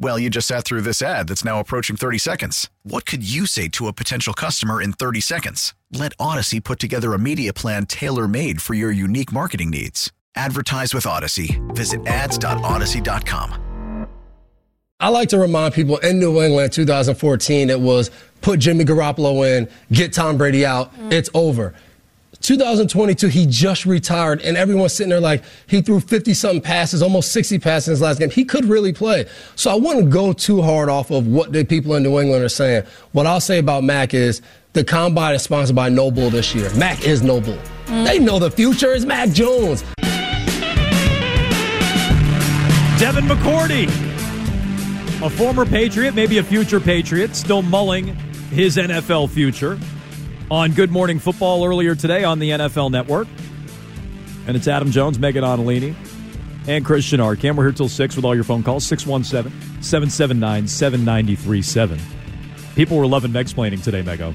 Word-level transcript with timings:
Well, 0.00 0.18
you 0.18 0.30
just 0.30 0.46
sat 0.46 0.64
through 0.64 0.82
this 0.82 1.02
ad 1.02 1.26
that's 1.28 1.44
now 1.44 1.58
approaching 1.58 1.96
30 1.96 2.18
seconds. 2.18 2.70
What 2.84 3.04
could 3.04 3.28
you 3.28 3.46
say 3.46 3.66
to 3.68 3.88
a 3.88 3.92
potential 3.92 4.32
customer 4.32 4.80
in 4.80 4.92
30 4.92 5.20
seconds? 5.20 5.74
Let 5.92 6.12
Odyssey 6.20 6.60
put 6.60 6.78
together 6.78 7.14
a 7.14 7.18
media 7.18 7.52
plan 7.52 7.86
tailor 7.86 8.28
made 8.28 8.62
for 8.62 8.74
your 8.74 8.92
unique 8.92 9.32
marketing 9.32 9.70
needs. 9.70 10.12
Advertise 10.36 10.94
with 10.94 11.04
Odyssey. 11.04 11.60
Visit 11.70 12.06
ads.odyssey.com. 12.06 13.64
I 15.00 15.08
like 15.10 15.28
to 15.28 15.38
remind 15.38 15.74
people 15.74 15.98
in 15.98 16.18
New 16.18 16.42
England 16.42 16.72
2014, 16.72 17.70
it 17.70 17.80
was 17.80 18.10
put 18.40 18.58
Jimmy 18.58 18.84
Garoppolo 18.84 19.46
in, 19.46 19.68
get 19.92 20.12
Tom 20.12 20.36
Brady 20.36 20.66
out, 20.66 20.92
it's 21.10 21.30
over. 21.34 21.74
2022, 22.40 23.28
he 23.28 23.46
just 23.46 23.84
retired, 23.84 24.40
and 24.42 24.56
everyone's 24.56 24.92
sitting 24.92 25.10
there 25.10 25.20
like 25.20 25.42
he 25.66 25.82
threw 25.82 25.98
50 25.98 26.34
something 26.34 26.60
passes, 26.60 27.02
almost 27.02 27.32
60 27.32 27.58
passes 27.58 27.88
in 27.88 27.92
his 27.92 28.00
last 28.00 28.18
game. 28.20 28.30
He 28.30 28.44
could 28.44 28.64
really 28.64 28.92
play. 28.92 29.26
So 29.56 29.70
I 29.70 29.74
wouldn't 29.74 30.10
go 30.10 30.32
too 30.32 30.62
hard 30.62 30.88
off 30.88 31.10
of 31.10 31.26
what 31.26 31.52
the 31.52 31.64
people 31.64 31.94
in 31.96 32.04
New 32.04 32.18
England 32.18 32.44
are 32.44 32.48
saying. 32.48 32.84
What 33.12 33.26
I'll 33.26 33.40
say 33.40 33.58
about 33.58 33.82
Mac 33.82 34.14
is 34.14 34.40
the 34.72 34.84
combine 34.84 35.34
is 35.34 35.42
sponsored 35.42 35.74
by 35.74 35.88
Noble 35.88 36.30
this 36.30 36.54
year. 36.54 36.72
Mac 36.74 37.04
is 37.04 37.22
Noble. 37.22 37.58
Mm. 37.86 38.06
They 38.06 38.18
know 38.18 38.38
the 38.38 38.50
future 38.50 38.92
is 38.92 39.04
Mac 39.04 39.30
Jones. 39.30 39.82
Devin 43.00 43.26
McCourty, 43.26 43.86
a 45.22 45.30
former 45.30 45.64
Patriot, 45.64 46.14
maybe 46.14 46.38
a 46.38 46.42
future 46.42 46.80
Patriot, 46.80 47.34
still 47.34 47.62
mulling 47.62 48.14
his 48.50 48.76
NFL 48.76 49.30
future 49.30 49.78
on 50.50 50.72
Good 50.72 50.90
Morning 50.90 51.18
Football 51.18 51.64
earlier 51.66 51.94
today 51.94 52.24
on 52.24 52.38
the 52.38 52.50
NFL 52.50 52.90
Network. 52.90 53.28
And 54.46 54.56
it's 54.56 54.66
Adam 54.66 54.90
Jones, 54.90 55.18
Megan 55.18 55.44
Ottolini, 55.44 55.94
and 56.66 56.84
Christian 56.84 57.20
Arcand. 57.20 57.56
We're 57.56 57.64
here 57.64 57.72
till 57.72 57.88
6 57.88 58.16
with 58.16 58.24
all 58.24 58.34
your 58.34 58.44
phone 58.44 58.62
calls 58.62 58.86
617 58.86 59.82
779 59.82 60.66
7937. 60.66 61.98
People 62.74 62.96
were 62.96 63.06
loving 63.06 63.32
Meg's 63.32 63.52
planning 63.52 63.80
today, 63.80 64.02
Mego. 64.02 64.34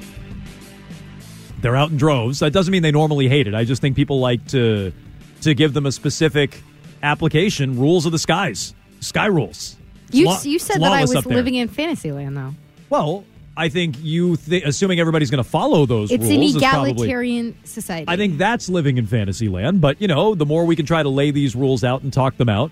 They're 1.60 1.76
out 1.76 1.90
in 1.90 1.96
droves. 1.96 2.40
That 2.40 2.52
doesn't 2.52 2.70
mean 2.70 2.82
they 2.82 2.92
normally 2.92 3.28
hate 3.28 3.48
it. 3.48 3.54
I 3.54 3.64
just 3.64 3.80
think 3.80 3.96
people 3.96 4.20
like 4.20 4.46
to 4.48 4.92
to 5.40 5.54
give 5.54 5.72
them 5.72 5.86
a 5.86 5.92
specific 5.92 6.62
application. 7.02 7.78
Rules 7.78 8.06
of 8.06 8.12
the 8.12 8.18
skies, 8.18 8.74
sky 9.00 9.26
rules. 9.26 9.76
It's 10.08 10.16
You, 10.16 10.26
law- 10.26 10.40
you 10.42 10.58
said 10.58 10.80
that 10.80 10.92
I 10.92 11.00
was 11.02 11.26
living 11.26 11.54
in 11.54 11.68
Fantasyland, 11.68 12.36
though. 12.36 12.54
Well, 12.90 13.24
I 13.56 13.68
think 13.68 13.96
you, 14.02 14.36
th- 14.36 14.64
assuming 14.64 14.98
everybody's 15.00 15.30
going 15.30 15.42
to 15.42 15.48
follow 15.48 15.86
those 15.86 16.10
It's 16.10 16.22
rules, 16.22 16.34
an 16.34 16.42
is 16.42 16.56
probably. 16.56 16.90
egalitarian 16.90 17.56
society. 17.64 18.06
I 18.08 18.16
think 18.16 18.36
that's 18.38 18.68
living 18.68 18.98
in 18.98 19.06
fantasy 19.06 19.48
land. 19.48 19.80
But 19.80 20.00
you 20.00 20.08
know, 20.08 20.34
the 20.34 20.46
more 20.46 20.64
we 20.64 20.74
can 20.76 20.86
try 20.86 21.02
to 21.02 21.08
lay 21.08 21.30
these 21.30 21.54
rules 21.54 21.84
out 21.84 22.02
and 22.02 22.12
talk 22.12 22.36
them 22.36 22.48
out, 22.48 22.70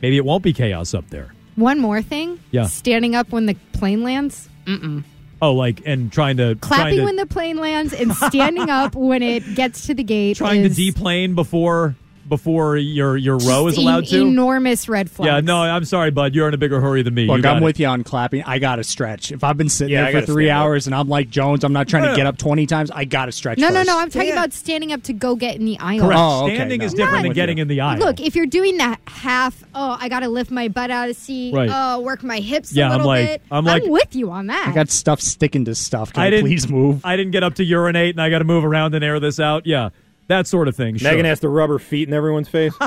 maybe 0.00 0.16
it 0.16 0.24
won't 0.24 0.42
be 0.42 0.52
chaos 0.52 0.94
up 0.94 1.08
there. 1.10 1.34
One 1.56 1.78
more 1.80 2.00
thing. 2.02 2.40
Yeah. 2.50 2.66
Standing 2.66 3.14
up 3.14 3.30
when 3.32 3.46
the 3.46 3.54
plane 3.72 4.02
lands. 4.02 4.48
Mm-mm. 4.66 5.04
Oh, 5.40 5.52
like 5.54 5.82
and 5.86 6.10
trying 6.12 6.36
to 6.38 6.54
trying 6.56 6.58
Clapping 6.58 6.98
to, 6.98 7.04
when 7.04 7.16
the 7.16 7.26
plane 7.26 7.58
lands 7.58 7.92
and 7.92 8.12
standing 8.14 8.70
up 8.70 8.94
when 8.94 9.22
it 9.22 9.54
gets 9.54 9.86
to 9.86 9.94
the 9.94 10.02
gate. 10.02 10.36
trying 10.38 10.62
is 10.62 10.76
to 10.76 10.84
deplane 10.90 11.34
before 11.34 11.94
before 12.28 12.76
your 12.76 13.16
your 13.16 13.38
row 13.38 13.66
is 13.66 13.76
allowed 13.76 14.04
en- 14.04 14.10
to. 14.10 14.20
Enormous 14.22 14.88
red 14.88 15.10
flag. 15.10 15.26
Yeah, 15.26 15.40
no, 15.40 15.58
I'm 15.62 15.84
sorry, 15.84 16.10
bud. 16.10 16.34
You're 16.34 16.48
in 16.48 16.54
a 16.54 16.58
bigger 16.58 16.80
hurry 16.80 17.02
than 17.02 17.14
me. 17.14 17.26
Look, 17.26 17.44
I'm 17.44 17.62
it. 17.62 17.64
with 17.64 17.80
you 17.80 17.86
on 17.86 18.04
clapping. 18.04 18.42
I 18.44 18.58
got 18.58 18.76
to 18.76 18.84
stretch. 18.84 19.32
If 19.32 19.42
I've 19.44 19.56
been 19.56 19.68
sitting 19.68 19.92
Yeah, 19.94 20.10
there 20.10 20.20
for 20.20 20.26
three 20.26 20.46
stand 20.46 20.58
up. 20.58 20.64
hours 20.64 20.86
and 20.86 20.94
I'm 20.94 21.08
like 21.08 21.30
Jones, 21.30 21.64
I'm 21.64 21.72
not 21.72 21.88
trying 21.88 22.04
No, 22.04 22.10
to 22.10 22.16
get 22.16 22.26
up 22.26 22.38
20 22.38 22.66
times. 22.66 22.90
I 22.90 23.04
got 23.04 23.26
to 23.26 23.32
stretch. 23.32 23.58
No, 23.58 23.68
no, 23.68 23.74
first. 23.76 23.86
no. 23.88 23.98
I'm 23.98 24.10
talking 24.10 24.32
about 24.32 24.52
standing 24.52 24.92
up 24.92 25.02
to 25.04 25.12
go 25.12 25.36
get 25.36 25.56
in 25.56 25.64
the 25.64 25.78
aisle. 25.78 26.00
Correct. 26.00 26.18
Oh, 26.20 26.44
okay, 26.46 26.54
Standing 26.56 26.78
no. 26.80 26.84
is 26.86 26.94
different 26.94 27.22
than 27.22 27.26
Not- 27.30 27.34
getting 27.34 27.58
in 27.58 27.68
the 27.68 27.80
aisle. 27.80 27.98
Look, 27.98 28.20
if 28.20 28.36
you're 28.36 28.46
doing 28.46 28.76
that 28.78 29.00
half, 29.06 29.62
oh, 29.74 29.96
I 30.00 30.08
got 30.08 30.20
to 30.20 30.28
lift 30.28 30.50
my 30.50 30.68
butt 30.68 30.90
out 30.90 31.08
of 31.08 31.16
seat. 31.16 31.54
Right. 31.54 31.68
Oh, 31.72 32.00
work 32.00 32.22
my 32.22 32.40
hips 32.40 32.72
Yeah, 32.72 32.90
a 32.90 32.94
I'm 32.98 33.02
like- 33.04 33.26
bit. 33.26 33.42
I'm 33.50 33.64
like- 33.64 33.82
with 33.84 34.14
you 34.14 34.30
on 34.30 34.48
that. 34.48 34.68
I 34.68 34.72
got 34.74 34.90
stuff 34.90 35.20
sticking 35.20 35.64
to 35.66 35.74
stuff. 35.74 36.12
Can 36.12 36.22
I 36.22 36.26
I, 36.26 36.30
didn't 36.30 36.46
please 36.46 36.68
move? 36.68 37.00
I 37.04 37.16
didn't 37.16 37.32
get 37.32 37.42
up 37.42 37.54
to 37.56 37.64
urinate, 37.64 38.14
and 38.14 38.20
I 38.22 38.30
got 38.30 38.38
to 38.40 38.44
move 38.44 38.64
around 38.64 38.94
and 38.94 39.02
air 39.04 39.18
this 39.20 39.38
out. 39.40 39.66
Yeah, 39.66 39.90
that 40.28 40.46
sort 40.46 40.68
of 40.68 40.76
thing. 40.76 40.96
Sure. 40.96 41.10
Megan 41.10 41.26
has 41.26 41.40
to 41.40 41.48
rub 41.48 41.68
her 41.70 41.78
feet 41.78 42.08
in 42.08 42.14
everyone's 42.14 42.48
face. 42.48 42.72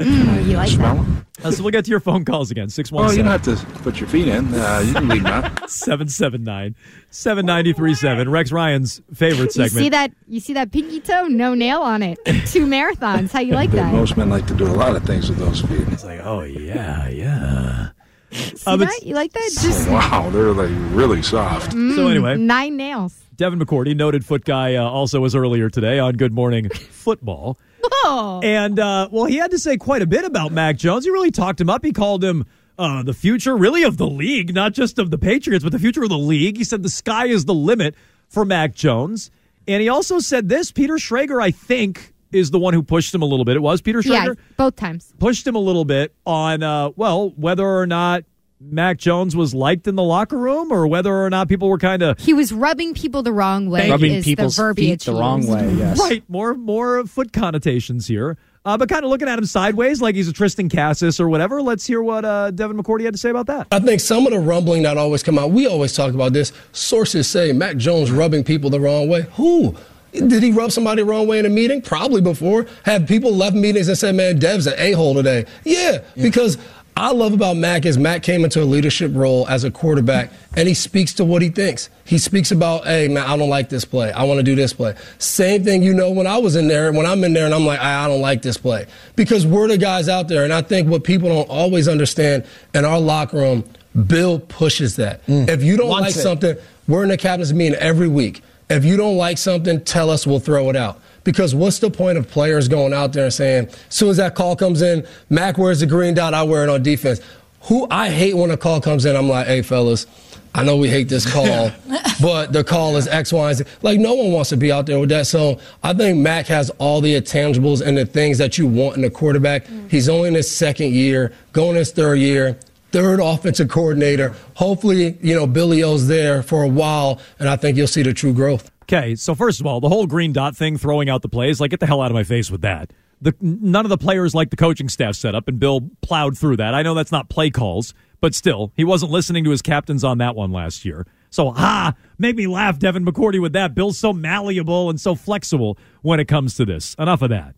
Mm, 0.00 0.46
you 0.46 0.56
like 0.56 0.70
that? 0.70 1.24
Uh, 1.44 1.50
so 1.50 1.62
we'll 1.64 1.72
get 1.72 1.84
to 1.84 1.90
your 1.90 2.00
phone 2.00 2.24
calls 2.24 2.50
again. 2.50 2.68
Six 2.70 2.92
one 2.92 3.04
Well, 3.04 3.12
you 3.14 3.22
don't 3.24 3.32
have 3.32 3.42
to 3.42 3.56
put 3.82 3.98
your 4.00 4.08
feet 4.08 4.28
in. 4.28 4.54
Uh, 4.54 4.82
you 4.86 4.94
can 4.94 5.08
leave 5.08 5.24
them 5.24 5.32
out. 5.44 5.68
779 5.70 6.74
7937. 7.10 8.30
Rex 8.30 8.52
Ryan's 8.52 9.02
favorite 9.12 9.46
You 9.46 9.50
segment. 9.50 9.72
see 9.72 9.88
that? 9.90 10.12
You 10.28 10.40
see 10.40 10.52
that 10.54 10.70
pinky 10.70 11.00
toe? 11.00 11.24
No 11.26 11.54
nail 11.54 11.80
on 11.80 12.02
it. 12.02 12.18
Two 12.46 12.66
marathons. 12.66 13.32
How 13.32 13.40
you 13.40 13.54
like 13.54 13.72
that? 13.72 13.92
Most 13.92 14.16
men 14.16 14.30
like 14.30 14.46
to 14.46 14.54
do 14.54 14.66
a 14.66 14.72
lot 14.72 14.94
of 14.94 15.02
things 15.04 15.28
with 15.28 15.38
those 15.38 15.60
feet. 15.60 15.86
It's 15.88 16.04
like, 16.04 16.20
oh, 16.22 16.42
yeah, 16.42 17.08
yeah. 17.08 17.88
See 18.32 18.62
Um, 18.66 18.78
that? 18.80 19.02
You 19.02 19.14
like 19.16 19.32
that? 19.32 19.50
Just 19.60 19.88
Wow, 19.90 20.30
they're 20.30 20.52
like 20.52 20.70
really 20.94 21.20
soft. 21.22 21.72
mm, 21.72 21.96
So 21.96 22.06
anyway. 22.06 22.36
nine 22.36 22.76
nails. 22.76 23.18
Devin 23.40 23.58
McCourty, 23.58 23.96
noted 23.96 24.22
foot 24.22 24.44
guy, 24.44 24.74
uh, 24.74 24.82
also 24.82 25.18
was 25.18 25.34
earlier 25.34 25.70
today 25.70 25.98
on 25.98 26.12
Good 26.18 26.34
Morning 26.34 26.68
Football. 26.90 27.56
Oh, 27.82 28.42
And, 28.44 28.78
uh, 28.78 29.08
well, 29.10 29.24
he 29.24 29.36
had 29.36 29.50
to 29.52 29.58
say 29.58 29.78
quite 29.78 30.02
a 30.02 30.06
bit 30.06 30.26
about 30.26 30.52
Mac 30.52 30.76
Jones. 30.76 31.06
He 31.06 31.10
really 31.10 31.30
talked 31.30 31.58
him 31.58 31.70
up. 31.70 31.82
He 31.82 31.90
called 31.90 32.22
him 32.22 32.44
uh, 32.78 33.02
the 33.02 33.14
future, 33.14 33.56
really, 33.56 33.82
of 33.82 33.96
the 33.96 34.06
league, 34.06 34.54
not 34.54 34.74
just 34.74 34.98
of 34.98 35.10
the 35.10 35.16
Patriots, 35.16 35.64
but 35.64 35.72
the 35.72 35.78
future 35.78 36.02
of 36.02 36.10
the 36.10 36.18
league. 36.18 36.58
He 36.58 36.64
said 36.64 36.82
the 36.82 36.90
sky 36.90 37.28
is 37.28 37.46
the 37.46 37.54
limit 37.54 37.94
for 38.28 38.44
Mac 38.44 38.74
Jones. 38.74 39.30
And 39.66 39.80
he 39.80 39.88
also 39.88 40.18
said 40.18 40.50
this 40.50 40.70
Peter 40.70 40.96
Schrager, 40.96 41.42
I 41.42 41.50
think, 41.50 42.12
is 42.32 42.50
the 42.50 42.58
one 42.58 42.74
who 42.74 42.82
pushed 42.82 43.14
him 43.14 43.22
a 43.22 43.26
little 43.26 43.46
bit. 43.46 43.56
It 43.56 43.62
was 43.62 43.80
Peter 43.80 44.02
yeah, 44.04 44.26
Schrager? 44.26 44.36
both 44.58 44.76
times. 44.76 45.14
pushed 45.18 45.46
him 45.46 45.54
a 45.54 45.60
little 45.60 45.86
bit 45.86 46.14
on, 46.26 46.62
uh, 46.62 46.90
well, 46.94 47.30
whether 47.30 47.66
or 47.66 47.86
not 47.86 48.24
Mac 48.62 48.98
Jones 48.98 49.34
was 49.34 49.54
liked 49.54 49.88
in 49.88 49.94
the 49.94 50.02
locker 50.02 50.36
room 50.36 50.70
or 50.70 50.86
whether 50.86 51.14
or 51.14 51.30
not 51.30 51.48
people 51.48 51.68
were 51.68 51.78
kind 51.78 52.02
of 52.02 52.18
He 52.18 52.34
was 52.34 52.52
rubbing 52.52 52.92
people 52.92 53.22
the 53.22 53.32
wrong 53.32 53.70
way. 53.70 53.88
Rubbing 53.88 54.12
is 54.12 54.24
people's 54.24 54.56
the 54.56 54.62
verbiage 54.62 54.86
feet 54.86 55.00
the 55.06 55.18
wrong 55.18 55.46
way. 55.46 55.72
Yes. 55.74 55.98
right 55.98 56.22
more 56.28 56.54
more 56.54 57.06
foot 57.06 57.32
connotations 57.32 58.06
here, 58.06 58.36
uh, 58.66 58.76
but 58.76 58.90
kind 58.90 59.02
of 59.02 59.10
looking 59.10 59.28
at 59.28 59.38
him 59.38 59.46
sideways 59.46 60.02
like 60.02 60.14
he's 60.14 60.28
a 60.28 60.32
Tristan 60.32 60.68
Cassis 60.68 61.18
or 61.18 61.30
whatever. 61.30 61.62
Let's 61.62 61.86
hear 61.86 62.02
what 62.02 62.26
uh, 62.26 62.50
Devin 62.50 62.76
McCourty 62.76 63.04
had 63.04 63.14
to 63.14 63.18
say 63.18 63.30
about 63.30 63.46
that. 63.46 63.68
I 63.72 63.80
think 63.80 64.00
some 64.00 64.26
of 64.26 64.32
the 64.32 64.38
rumbling 64.40 64.82
that 64.82 64.98
always 64.98 65.22
come 65.22 65.38
out, 65.38 65.52
we 65.52 65.66
always 65.66 65.94
talk 65.94 66.12
about 66.12 66.34
this. 66.34 66.52
Sources 66.72 67.26
say 67.26 67.52
Mac 67.52 67.78
Jones 67.78 68.10
rubbing 68.10 68.44
people 68.44 68.68
the 68.68 68.80
wrong 68.80 69.08
way. 69.08 69.22
Who? 69.32 69.74
Did 70.12 70.42
he 70.42 70.50
rub 70.50 70.72
somebody 70.72 71.02
the 71.02 71.06
wrong 71.06 71.28
way 71.28 71.38
in 71.38 71.46
a 71.46 71.48
meeting? 71.48 71.80
Probably 71.82 72.20
before. 72.20 72.66
Have 72.84 73.06
people 73.06 73.32
left 73.32 73.54
meetings 73.54 73.86
and 73.86 73.96
said, 73.96 74.16
man, 74.16 74.40
Dev's 74.40 74.66
an 74.66 74.74
a 74.76 74.90
hole 74.92 75.14
today? 75.14 75.46
Yeah, 75.64 75.98
because 76.20 76.58
I 77.00 77.12
love 77.12 77.32
about 77.32 77.56
Mac 77.56 77.86
is 77.86 77.96
Mac 77.96 78.22
came 78.22 78.44
into 78.44 78.62
a 78.62 78.64
leadership 78.64 79.10
role 79.14 79.48
as 79.48 79.64
a 79.64 79.70
quarterback 79.70 80.30
and 80.54 80.68
he 80.68 80.74
speaks 80.74 81.14
to 81.14 81.24
what 81.24 81.40
he 81.40 81.48
thinks. 81.48 81.88
He 82.04 82.18
speaks 82.18 82.50
about, 82.50 82.84
hey, 82.84 83.08
man, 83.08 83.26
I 83.26 83.38
don't 83.38 83.48
like 83.48 83.70
this 83.70 83.86
play. 83.86 84.12
I 84.12 84.24
want 84.24 84.36
to 84.36 84.42
do 84.42 84.54
this 84.54 84.74
play. 84.74 84.94
Same 85.16 85.64
thing, 85.64 85.82
you 85.82 85.94
know, 85.94 86.10
when 86.10 86.26
I 86.26 86.36
was 86.36 86.56
in 86.56 86.68
there, 86.68 86.92
when 86.92 87.06
I'm 87.06 87.24
in 87.24 87.32
there 87.32 87.46
and 87.46 87.54
I'm 87.54 87.64
like, 87.64 87.80
I 87.80 88.06
don't 88.06 88.20
like 88.20 88.42
this 88.42 88.58
play. 88.58 88.84
Because 89.16 89.46
we're 89.46 89.66
the 89.68 89.78
guys 89.78 90.10
out 90.10 90.28
there. 90.28 90.44
And 90.44 90.52
I 90.52 90.60
think 90.60 90.90
what 90.90 91.02
people 91.02 91.30
don't 91.30 91.48
always 91.48 91.88
understand 91.88 92.44
in 92.74 92.84
our 92.84 93.00
locker 93.00 93.38
room, 93.38 93.64
Bill 94.06 94.38
pushes 94.38 94.96
that. 94.96 95.24
Mm. 95.24 95.48
If 95.48 95.62
you 95.62 95.78
don't 95.78 95.88
Wants 95.88 96.08
like 96.08 96.16
it. 96.16 96.18
something, 96.18 96.56
we're 96.86 97.02
in 97.02 97.08
the 97.08 97.16
captain's 97.16 97.54
meeting 97.54 97.78
every 97.78 98.08
week. 98.08 98.42
If 98.68 98.84
you 98.84 98.98
don't 98.98 99.16
like 99.16 99.38
something, 99.38 99.82
tell 99.84 100.10
us, 100.10 100.26
we'll 100.26 100.38
throw 100.38 100.68
it 100.68 100.76
out. 100.76 101.00
Because 101.24 101.54
what's 101.54 101.78
the 101.78 101.90
point 101.90 102.18
of 102.18 102.28
players 102.28 102.68
going 102.68 102.92
out 102.92 103.12
there 103.12 103.24
and 103.24 103.32
saying, 103.32 103.66
as 103.68 103.86
soon 103.88 104.10
as 104.10 104.16
that 104.16 104.34
call 104.34 104.56
comes 104.56 104.82
in, 104.82 105.06
Mac 105.28 105.58
wears 105.58 105.80
the 105.80 105.86
green 105.86 106.14
dot, 106.14 106.34
I 106.34 106.42
wear 106.42 106.62
it 106.62 106.68
on 106.68 106.82
defense. 106.82 107.20
Who 107.64 107.86
I 107.90 108.08
hate 108.08 108.34
when 108.34 108.50
a 108.50 108.56
call 108.56 108.80
comes 108.80 109.04
in, 109.04 109.16
I'm 109.16 109.28
like, 109.28 109.46
hey 109.46 109.62
fellas, 109.62 110.06
I 110.54 110.64
know 110.64 110.76
we 110.76 110.88
hate 110.88 111.08
this 111.08 111.30
call, 111.30 111.70
but 112.22 112.52
the 112.52 112.64
call 112.64 112.96
is 112.96 113.06
X, 113.06 113.32
Y, 113.32 113.48
and 113.48 113.58
Z. 113.58 113.64
Like, 113.82 114.00
no 114.00 114.14
one 114.14 114.32
wants 114.32 114.50
to 114.50 114.56
be 114.56 114.72
out 114.72 114.86
there 114.86 114.98
with 114.98 115.10
that. 115.10 115.26
So 115.26 115.60
I 115.82 115.92
think 115.92 116.18
Mac 116.18 116.46
has 116.46 116.70
all 116.78 117.00
the 117.00 117.14
intangibles 117.14 117.80
and 117.80 117.96
the 117.96 118.06
things 118.06 118.38
that 118.38 118.58
you 118.58 118.66
want 118.66 118.96
in 118.96 119.04
a 119.04 119.10
quarterback. 119.10 119.64
Mm-hmm. 119.64 119.88
He's 119.88 120.08
only 120.08 120.28
in 120.28 120.34
his 120.34 120.50
second 120.50 120.92
year, 120.92 121.32
going 121.52 121.76
his 121.76 121.92
third 121.92 122.16
year. 122.16 122.58
Third 122.92 123.20
offensive 123.20 123.68
coordinator. 123.68 124.34
Hopefully, 124.54 125.16
you 125.22 125.32
know, 125.32 125.46
Billy 125.46 125.84
O's 125.84 126.08
there 126.08 126.42
for 126.42 126.64
a 126.64 126.68
while, 126.68 127.20
and 127.38 127.48
I 127.48 127.54
think 127.54 127.76
you'll 127.76 127.86
see 127.86 128.02
the 128.02 128.12
true 128.12 128.32
growth. 128.32 128.68
Okay, 128.92 129.14
so 129.14 129.36
first 129.36 129.60
of 129.60 129.66
all, 129.66 129.78
the 129.78 129.88
whole 129.88 130.08
green 130.08 130.32
dot 130.32 130.56
thing, 130.56 130.76
throwing 130.76 131.08
out 131.08 131.22
the 131.22 131.28
plays, 131.28 131.60
like 131.60 131.70
get 131.70 131.78
the 131.78 131.86
hell 131.86 132.00
out 132.00 132.10
of 132.10 132.14
my 132.16 132.24
face 132.24 132.50
with 132.50 132.62
that. 132.62 132.92
The, 133.20 133.32
none 133.40 133.86
of 133.86 133.88
the 133.88 133.96
players 133.96 134.34
like 134.34 134.50
the 134.50 134.56
coaching 134.56 134.88
staff 134.88 135.14
set 135.14 135.32
up, 135.32 135.46
and 135.46 135.60
Bill 135.60 135.90
plowed 136.02 136.36
through 136.36 136.56
that. 136.56 136.74
I 136.74 136.82
know 136.82 136.94
that's 136.94 137.12
not 137.12 137.28
play 137.28 137.50
calls, 137.50 137.94
but 138.20 138.34
still, 138.34 138.72
he 138.74 138.82
wasn't 138.82 139.12
listening 139.12 139.44
to 139.44 139.50
his 139.50 139.62
captains 139.62 140.02
on 140.02 140.18
that 140.18 140.34
one 140.34 140.50
last 140.50 140.84
year. 140.84 141.06
So, 141.30 141.52
ah, 141.54 141.94
make 142.18 142.34
me 142.34 142.48
laugh, 142.48 142.80
Devin 142.80 143.04
McCourty, 143.04 143.40
with 143.40 143.52
that. 143.52 143.76
Bill's 143.76 143.96
so 143.96 144.12
malleable 144.12 144.90
and 144.90 145.00
so 145.00 145.14
flexible 145.14 145.78
when 146.02 146.18
it 146.18 146.26
comes 146.26 146.56
to 146.56 146.64
this. 146.64 146.96
Enough 146.98 147.22
of 147.22 147.30
that. 147.30 147.54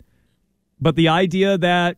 But 0.79 0.97
the 0.97 1.09
idea 1.09 1.57
that 1.57 1.97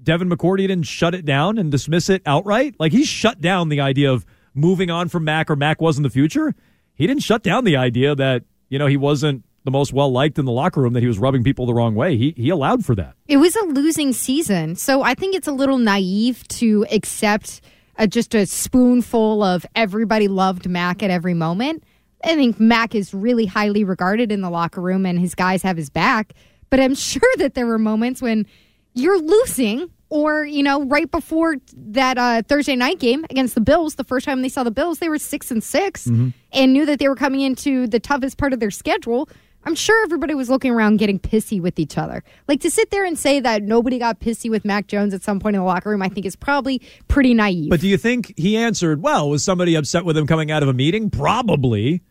Devin 0.00 0.30
McCourty 0.30 0.68
didn't 0.68 0.84
shut 0.84 1.16
it 1.16 1.24
down 1.24 1.58
and 1.58 1.72
dismiss 1.72 2.08
it 2.08 2.22
outright, 2.24 2.76
like 2.78 2.92
he 2.92 3.04
shut 3.04 3.40
down 3.40 3.70
the 3.70 3.80
idea 3.80 4.12
of 4.12 4.24
moving 4.54 4.88
on 4.88 5.08
from 5.08 5.24
Mac 5.24 5.50
or 5.50 5.56
Mac 5.56 5.80
wasn't 5.80 6.04
the 6.04 6.10
future. 6.10 6.54
He 6.94 7.08
didn't 7.08 7.24
shut 7.24 7.42
down 7.42 7.64
the 7.64 7.76
idea 7.76 8.14
that, 8.14 8.44
you 8.68 8.78
know, 8.78 8.86
he 8.86 8.96
wasn't 8.96 9.44
the 9.64 9.70
most 9.70 9.92
well 9.92 10.10
liked 10.10 10.38
in 10.38 10.44
the 10.44 10.52
locker 10.52 10.80
room, 10.80 10.92
that 10.94 11.02
he 11.02 11.06
was 11.06 11.18
rubbing 11.18 11.44
people 11.44 11.66
the 11.66 11.74
wrong 11.74 11.94
way. 11.94 12.16
He, 12.16 12.34
he 12.36 12.48
allowed 12.50 12.84
for 12.84 12.94
that. 12.94 13.14
It 13.26 13.38
was 13.38 13.54
a 13.56 13.64
losing 13.64 14.12
season. 14.12 14.76
So 14.76 15.02
I 15.02 15.14
think 15.14 15.34
it's 15.34 15.48
a 15.48 15.52
little 15.52 15.78
naive 15.78 16.46
to 16.48 16.86
accept 16.90 17.60
a, 17.96 18.06
just 18.06 18.34
a 18.34 18.46
spoonful 18.46 19.42
of 19.42 19.66
everybody 19.74 20.28
loved 20.28 20.68
Mac 20.68 21.02
at 21.02 21.10
every 21.10 21.34
moment. 21.34 21.82
I 22.24 22.34
think 22.34 22.58
Mac 22.58 22.94
is 22.94 23.12
really 23.12 23.46
highly 23.46 23.84
regarded 23.84 24.32
in 24.32 24.40
the 24.40 24.50
locker 24.50 24.80
room 24.80 25.04
and 25.04 25.18
his 25.18 25.34
guys 25.34 25.62
have 25.62 25.76
his 25.76 25.90
back. 25.90 26.32
But 26.70 26.80
I'm 26.80 26.94
sure 26.96 27.32
that 27.36 27.54
there 27.54 27.66
were 27.66 27.78
moments 27.78 28.22
when 28.22 28.46
you're 28.94 29.20
losing 29.20 29.90
or 30.10 30.44
you 30.44 30.62
know 30.62 30.84
right 30.84 31.10
before 31.10 31.56
that 31.76 32.16
uh, 32.18 32.42
thursday 32.48 32.74
night 32.76 32.98
game 32.98 33.24
against 33.30 33.54
the 33.54 33.60
bills 33.60 33.96
the 33.96 34.04
first 34.04 34.24
time 34.26 34.42
they 34.42 34.48
saw 34.48 34.62
the 34.64 34.70
bills 34.70 34.98
they 35.00 35.08
were 35.08 35.18
six 35.18 35.50
and 35.50 35.62
6 35.62 36.06
Mm-hmm. 36.06 36.28
and 36.52 36.72
knew 36.72 36.86
that 36.86 36.98
they 36.98 37.08
were 37.08 37.14
coming 37.16 37.40
into 37.40 37.86
the 37.86 38.00
toughest 38.00 38.38
part 38.38 38.52
of 38.52 38.60
their 38.60 38.70
schedule 38.70 39.28
i'm 39.64 39.74
sure 39.74 40.02
everybody 40.04 40.34
was 40.34 40.48
looking 40.48 40.70
around 40.70 40.96
getting 40.98 41.18
pissy 41.18 41.60
with 41.60 41.78
each 41.78 41.98
other 41.98 42.22
like 42.46 42.60
to 42.60 42.70
sit 42.70 42.90
there 42.90 43.04
and 43.04 43.18
say 43.18 43.40
that 43.40 43.62
nobody 43.62 43.98
got 43.98 44.18
pissy 44.20 44.48
with 44.48 44.64
mac 44.64 44.86
jones 44.86 45.12
at 45.12 45.22
some 45.22 45.38
point 45.40 45.56
in 45.56 45.60
the 45.60 45.66
locker 45.66 45.90
room 45.90 46.00
i 46.02 46.08
think 46.08 46.24
is 46.24 46.36
probably 46.36 46.80
pretty 47.08 47.34
naive 47.34 47.68
But 47.68 47.80
do 47.80 47.88
you 47.88 47.96
think 47.98 48.32
he 48.36 48.56
answered, 48.56 49.02
well, 49.02 49.28
was 49.28 49.44
somebody 49.44 49.74
upset 49.74 50.04
with 50.04 50.16
him 50.16 50.26
coming 50.26 50.50
out 50.50 50.62
of 50.62 50.68
a 50.68 50.72
meeting? 50.72 51.10
Probably. 51.10 52.02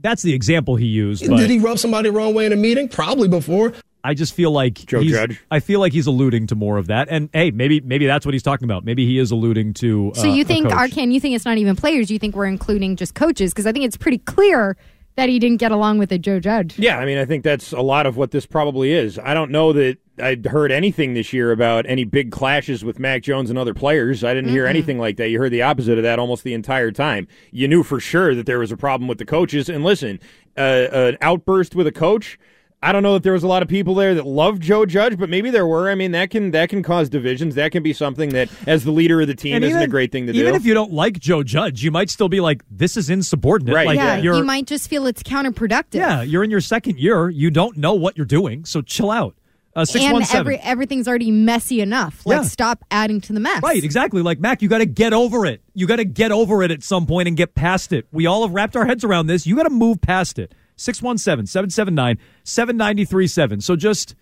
That's 0.00 0.22
the 0.22 0.34
example 0.34 0.76
he 0.76 0.86
used. 0.86 1.26
But 1.28 1.38
Did 1.38 1.48
he 1.50 1.58
rub 1.58 1.78
somebody 1.78 2.10
the 2.10 2.12
wrong 2.16 2.34
way 2.34 2.44
in 2.46 2.52
a 2.52 2.56
meeting? 2.56 2.88
Probably 2.88 3.26
before. 3.28 3.72
I 4.04 4.14
just 4.14 4.34
feel 4.34 4.50
like 4.52 4.74
Joe 4.74 5.00
he's- 5.00 5.12
Judge? 5.12 5.42
I 5.50 5.58
feel 5.60 5.80
like 5.80 5.92
he's 5.92 6.06
alluding 6.06 6.46
to 6.48 6.54
more 6.54 6.76
of 6.76 6.86
that. 6.88 7.08
And 7.10 7.30
hey, 7.32 7.50
maybe 7.50 7.80
maybe 7.80 8.06
that's 8.06 8.24
what 8.26 8.34
he's 8.34 8.42
talking 8.42 8.66
about. 8.66 8.84
Maybe 8.84 9.06
he 9.06 9.18
is 9.18 9.30
alluding 9.30 9.74
to. 9.74 10.12
so 10.14 10.28
uh, 10.28 10.34
you 10.34 10.44
think 10.44 10.68
coach. 10.68 10.90
arcand 10.92 11.12
you 11.12 11.18
think 11.20 11.34
it's 11.34 11.44
not 11.46 11.58
even 11.58 11.74
players 11.74 12.10
you 12.10 12.18
think 12.18 12.36
we're 12.36 12.46
including 12.46 12.94
just 12.96 13.14
coaches 13.14 13.52
because 13.52 13.66
i 13.66 13.72
think 13.72 13.84
it's 13.84 13.96
pretty 13.96 14.18
clear 14.18 14.76
that 15.16 15.28
he 15.28 15.38
didn't 15.38 15.58
get 15.58 15.70
along 15.72 15.96
with 15.98 16.08
the 16.10 16.18
joe 16.18 16.38
judge 16.40 16.78
Yeah, 16.78 16.98
I 16.98 17.04
mean, 17.06 17.18
I 17.18 17.24
think 17.24 17.44
that's 17.44 17.72
a 17.72 17.80
lot 17.80 18.04
of 18.06 18.16
what 18.16 18.30
this 18.32 18.46
probably 18.46 18.92
is. 18.92 19.18
I 19.18 19.32
don't 19.32 19.50
know 19.50 19.72
that 19.72 19.98
I'd 20.20 20.44
heard 20.46 20.70
anything 20.72 21.14
this 21.14 21.32
year 21.32 21.50
about 21.52 21.86
any 21.88 22.04
big 22.04 22.30
clashes 22.32 22.84
with 22.84 22.98
Mac 22.98 23.22
Jones 23.22 23.48
and 23.50 23.58
other 23.58 23.74
players. 23.74 24.22
I 24.24 24.34
didn't 24.34 24.50
hear 24.50 24.66
anything 24.66 24.98
like 24.98 25.16
that. 25.16 25.28
You 25.28 25.38
heard 25.38 25.50
the 25.52 25.62
opposite 25.62 25.98
of 25.98 26.04
that 26.04 26.18
almost 26.18 26.44
the 26.44 26.54
entire 26.54 26.90
time. 26.92 27.26
You 27.52 27.66
knew 27.68 27.82
for 27.82 27.98
sure 28.00 28.34
that 28.34 28.46
there 28.46 28.58
was 28.60 28.70
a 28.72 28.76
problem 28.76 29.08
with 29.08 29.18
the 29.18 29.24
coaches. 29.24 29.68
And 29.68 29.82
listen, 29.84 30.20
uh, 30.56 30.86
an 30.92 31.18
outburst 31.20 31.74
with 31.74 31.86
a 31.88 31.92
coach. 31.92 32.38
I 32.84 32.92
don't 32.92 33.02
know 33.02 33.14
that 33.14 33.22
there 33.22 33.32
was 33.32 33.42
a 33.42 33.48
lot 33.48 33.62
of 33.62 33.68
people 33.68 33.94
there 33.94 34.14
that 34.14 34.26
loved 34.26 34.62
Joe 34.62 34.84
Judge, 34.84 35.16
but 35.18 35.30
maybe 35.30 35.50
there 35.50 35.66
were. 35.66 35.88
I 35.90 35.94
mean, 35.94 36.12
that 36.12 36.30
can 36.30 36.50
that 36.50 36.68
can 36.68 36.82
cause 36.82 37.08
divisions. 37.08 37.54
That 37.54 37.72
can 37.72 37.82
be 37.82 37.92
something 37.92 38.28
that, 38.30 38.48
as 38.66 38.84
the 38.84 38.90
leader 38.92 39.20
of 39.22 39.26
the 39.26 39.34
team, 39.34 39.54
And 39.56 39.64
isn't 39.64 39.76
even- 39.76 39.88
a 39.88 39.90
great 39.90 40.12
thing 40.12 40.26
to 40.26 40.32
even 40.34 40.52
do. 40.52 40.56
if 40.56 40.66
you 40.66 40.74
don't 40.74 40.92
like 40.92 41.18
Joe 41.18 41.42
Judge, 41.42 41.82
you 41.82 41.90
might 41.90 42.10
still 42.10 42.28
be 42.28 42.40
like, 42.40 42.62
"This 42.70 42.96
is 42.96 43.08
insubordinate." 43.10 43.74
Right, 43.74 43.86
Like, 43.86 43.96
yeah, 43.96 44.18
you're, 44.18 44.36
you 44.36 44.44
might 44.44 44.66
just 44.66 44.88
feel 44.90 45.06
it's 45.06 45.22
counterproductive. 45.22 45.94
yeah, 45.94 46.22
you're 46.22 46.44
in 46.44 46.50
your 46.50 46.60
second 46.60 46.98
year. 46.98 47.30
You 47.30 47.50
don't 47.50 47.76
know 47.78 47.94
what 47.94 48.16
you're 48.16 48.26
doing, 48.26 48.64
so 48.66 48.82
chill 48.82 49.10
out. 49.10 49.34
Uh, 49.76 49.84
six 49.84 50.04
one 50.04 50.16
and 50.16 50.26
seven. 50.26 50.40
every, 50.40 50.56
everything's 50.58 51.08
already 51.08 51.32
messy 51.32 51.80
enough. 51.80 52.20
Let's 52.24 52.44
Yeah. 52.44 52.48
stop 52.50 52.84
adding 52.92 53.20
to 53.22 53.32
the 53.32 53.40
mess. 53.40 53.60
Right, 53.60 53.82
exactly. 53.82 54.22
Like 54.22 54.38
Mac, 54.38 54.62
you 54.62 54.68
got 54.68 54.78
to 54.78 54.86
get 54.86 55.12
over 55.12 55.44
it. 55.46 55.62
You 55.74 55.88
got 55.88 55.96
to 55.96 56.04
get 56.04 56.30
over 56.30 56.62
it 56.62 56.70
at 56.70 56.84
some 56.84 57.06
point 57.06 57.26
and 57.26 57.36
get 57.36 57.56
past 57.56 57.92
it. 57.92 58.06
We 58.12 58.26
all 58.26 58.42
have 58.42 58.52
wrapped 58.54 58.76
our 58.76 58.86
heads 58.86 59.02
around 59.02 59.26
this. 59.26 59.48
You 59.48 59.56
got 59.56 59.64
to 59.64 59.70
move 59.70 60.00
past 60.00 60.38
it. 60.38 60.52
617 60.76 61.46
779 61.46 62.18
7937. 62.44 63.60
So 63.60 63.76
just 63.76 64.14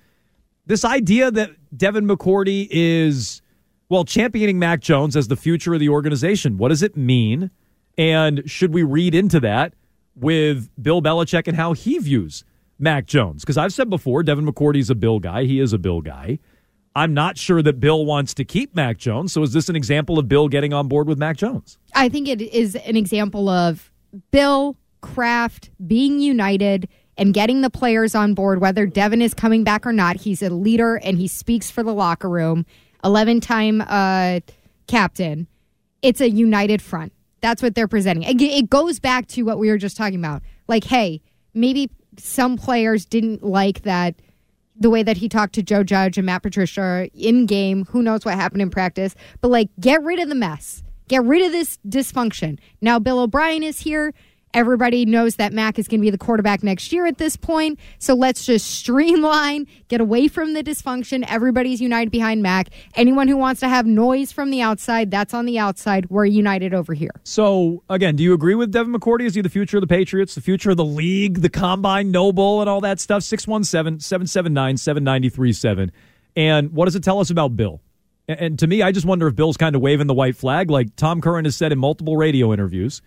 this 0.67 0.85
idea 0.85 1.31
that 1.31 1.51
Devin 1.77 2.07
McCourty 2.07 2.69
is, 2.71 3.43
well, 3.89 4.05
championing 4.05 4.59
Mac 4.59 4.81
Jones 4.81 5.17
as 5.17 5.29
the 5.29 5.37
future 5.37 5.75
of 5.75 5.81
the 5.81 5.89
organization. 5.89 6.59
What 6.59 6.69
does 6.69 6.83
it 6.83 6.97
mean? 6.97 7.51
And 7.99 8.49
should 8.51 8.73
we 8.73 8.83
read 8.83 9.15
into 9.15 9.41
that 9.41 9.75
with 10.15 10.71
Bill 10.81 11.03
Belichick 11.03 11.47
and 11.49 11.57
how 11.57 11.73
he 11.73 11.99
views 11.99 12.45
Mac 12.79 13.07
Jones? 13.07 13.43
Because 13.43 13.59
I've 13.59 13.73
said 13.73 13.91
before, 13.91 14.23
Devin 14.23 14.47
McCourty's 14.47 14.91
a 14.91 14.95
Bill 14.95 15.19
guy. 15.19 15.45
He 15.45 15.61
is 15.61 15.73
a 15.73 15.79
Bill 15.79 16.01
guy. 16.01 16.39
I'm 16.95 17.15
not 17.15 17.39
sure 17.39 17.63
that 17.63 17.81
Bill 17.81 18.05
wants 18.05 18.35
to 18.35 18.45
keep 18.45 18.75
Mac 18.75 18.99
Jones. 18.99 19.33
So 19.33 19.43
is 19.43 19.53
this 19.53 19.69
an 19.69 19.77
example 19.77 20.19
of 20.19 20.29
Bill 20.29 20.49
getting 20.49 20.75
on 20.75 20.89
board 20.89 21.09
with 21.09 21.19
Mac 21.19 21.39
Jones? 21.39 21.79
I 21.95 22.09
think 22.09 22.29
it 22.29 22.43
is 22.43 22.77
an 22.77 22.97
example 22.97 23.49
of 23.49 23.91
Bill 24.31 24.77
Kraft 25.03 25.71
being 25.87 26.19
united 26.19 26.89
and 27.19 27.35
getting 27.35 27.61
the 27.61 27.69
players 27.69 28.15
on 28.15 28.33
board, 28.33 28.61
whether 28.61 28.87
Devin 28.87 29.21
is 29.21 29.35
coming 29.35 29.65
back 29.65 29.87
or 29.87 29.93
not. 29.93 30.17
He's 30.17 30.43
a 30.43 30.49
leader 30.49 30.97
and 30.97 31.19
he 31.19 31.29
speaks 31.29 31.71
for 31.71 31.83
the 31.83 31.93
locker 31.93 32.31
room. 32.31 32.65
11 33.05 33.41
time 33.41 33.83
uh, 33.83 34.41
captain. 34.87 35.47
It's 36.01 36.21
a 36.21 36.31
united 36.31 36.81
front. 36.81 37.13
That's 37.41 37.63
what 37.63 37.75
they're 37.75 37.89
presenting. 37.89 38.23
It 38.41 38.71
goes 38.71 38.99
back 39.01 39.27
to 39.29 39.43
what 39.43 39.59
we 39.59 39.69
were 39.69 39.79
just 39.79 39.97
talking 39.97 40.19
about. 40.19 40.43
Like, 40.69 40.85
hey, 40.85 41.21
maybe 41.55 41.91
some 42.17 42.57
players 42.57 43.05
didn't 43.05 43.43
like 43.43 43.83
that 43.83 44.15
the 44.77 44.91
way 44.91 45.03
that 45.03 45.17
he 45.17 45.29
talked 45.29 45.55
to 45.55 45.63
Joe 45.63 45.83
Judge 45.83 46.17
and 46.19 46.27
Matt 46.27 46.43
Patricia 46.43 47.09
in 47.15 47.47
game. 47.47 47.85
Who 47.87 48.03
knows 48.03 48.25
what 48.25 48.35
happened 48.35 48.63
in 48.63 48.71
practice? 48.71 49.15
But 49.41 49.49
like, 49.49 49.69
get 49.81 50.03
rid 50.03 50.19
of 50.19 50.29
the 50.29 50.35
mess. 50.35 50.83
Get 51.09 51.25
rid 51.25 51.45
of 51.45 51.53
this 51.53 51.79
dysfunction. 51.87 52.59
Now 52.81 52.99
Bill 52.99 53.21
O'Brien 53.21 53.63
is 53.63 53.81
here. 53.81 54.15
Everybody 54.55 55.07
knows 55.07 55.37
that 55.37 55.53
Mac 55.53 55.79
is 55.79 55.89
going 55.89 56.01
to 56.01 56.03
be 56.03 56.11
the 56.11 56.19
quarterback 56.19 56.63
next 56.63 56.93
year 56.93 57.07
at 57.07 57.17
this 57.17 57.37
point. 57.37 57.79
So 57.99 58.13
let's 58.15 58.45
just 58.45 58.71
streamline, 58.71 59.67
get 59.89 60.01
away 60.01 60.29
from 60.29 60.53
the 60.53 60.63
dysfunction. 60.63 61.25
Everybody's 61.27 61.81
united 61.81 62.11
behind 62.11 62.43
Mac. 62.43 62.69
Anyone 62.95 63.29
who 63.29 63.39
wants 63.39 63.61
to 63.61 63.69
have 63.69 63.87
noise 63.87 64.31
from 64.31 64.51
the 64.51 64.61
outside, 64.61 65.11
that's 65.11 65.33
on 65.33 65.47
the 65.47 65.59
outside. 65.59 66.11
We're 66.11 66.27
united 66.27 66.75
over 66.75 66.93
here. 66.93 67.13
So, 67.25 67.83
again, 67.89 68.15
do 68.15 68.23
you 68.23 68.35
agree 68.35 68.55
with 68.55 68.71
Devin 68.71 68.93
McCourty? 68.93 69.25
Is 69.25 69.35
he 69.35 69.41
the 69.41 69.49
future 69.49 69.79
of 69.79 69.81
the 69.81 69.87
Patriots, 69.87 70.35
the 70.35 70.43
future 70.43 70.73
of 70.73 70.77
the 70.77 70.85
league, 70.85 71.41
the 71.41 71.51
combine, 71.51 72.11
Noble, 72.11 72.61
and 72.61 72.69
all 72.69 72.83
that 72.83 73.01
stuff? 73.01 73.23
617 73.23 74.01
779 74.01 74.77
7937. 74.77 75.93
And 76.37 76.73
what 76.73 76.85
does 76.85 76.95
it 76.95 77.03
tell 77.03 77.21
us 77.21 77.31
about 77.31 77.57
Bill? 77.57 77.81
And, 78.29 78.39
and 78.39 78.59
to 78.59 78.67
me, 78.67 78.83
I 78.83 78.93
just 78.93 79.07
wonder 79.07 79.27
if 79.29 79.35
Bill's 79.35 79.57
kind 79.57 79.75
of 79.75 79.81
waving 79.81 80.09
the 80.09 80.15
white 80.15 80.37
flag. 80.37 80.71
Like 80.71 80.95
Tom 80.97 81.23
Curran 81.23 81.47
has 81.47 81.57
said 81.57 81.73
in 81.73 81.79
multiple 81.79 82.19
radio 82.19 82.53
interviews 82.53 83.01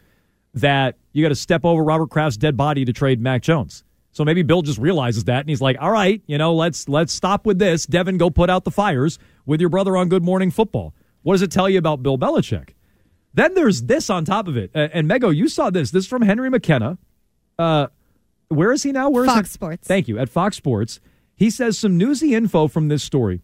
that 0.55 0.97
you 1.13 1.23
got 1.23 1.29
to 1.29 1.35
step 1.35 1.63
over 1.63 1.83
Robert 1.83 2.09
Kraft's 2.09 2.37
dead 2.37 2.57
body 2.57 2.85
to 2.85 2.93
trade 2.93 3.21
Mac 3.21 3.41
Jones. 3.41 3.83
So 4.11 4.23
maybe 4.23 4.43
Bill 4.43 4.61
just 4.61 4.79
realizes 4.79 5.25
that 5.25 5.41
and 5.41 5.49
he's 5.49 5.61
like, 5.61 5.77
"All 5.79 5.91
right, 5.91 6.21
you 6.25 6.37
know, 6.37 6.55
let's 6.55 6.87
let's 6.89 7.13
stop 7.13 7.45
with 7.45 7.59
this. 7.59 7.85
Devin, 7.85 8.17
go 8.17 8.29
put 8.29 8.49
out 8.49 8.63
the 8.63 8.71
fires 8.71 9.19
with 9.45 9.59
your 9.59 9.69
brother 9.69 9.95
on 9.97 10.09
Good 10.09 10.23
Morning 10.23 10.51
Football." 10.51 10.93
What 11.21 11.33
does 11.33 11.41
it 11.41 11.51
tell 11.51 11.69
you 11.69 11.77
about 11.77 12.01
Bill 12.01 12.17
Belichick? 12.17 12.69
Then 13.33 13.53
there's 13.55 13.83
this 13.83 14.09
on 14.09 14.23
top 14.23 14.47
of 14.47 14.55
it. 14.55 14.71
And 14.73 15.09
Mego, 15.09 15.35
you 15.35 15.49
saw 15.49 15.69
this. 15.69 15.91
This 15.91 16.05
is 16.05 16.09
from 16.09 16.21
Henry 16.21 16.49
McKenna. 16.49 16.97
Uh, 17.59 17.87
where 18.47 18.71
is 18.71 18.83
he 18.83 18.91
now? 18.91 19.09
Where 19.09 19.25
is 19.25 19.29
Fox 19.29 19.49
he? 19.49 19.53
Sports. 19.53 19.87
Thank 19.87 20.07
you. 20.07 20.17
At 20.17 20.29
Fox 20.29 20.55
Sports. 20.55 21.01
He 21.35 21.49
says 21.49 21.77
some 21.77 21.97
newsy 21.97 22.33
info 22.33 22.69
from 22.69 22.87
this 22.87 23.03
story. 23.03 23.41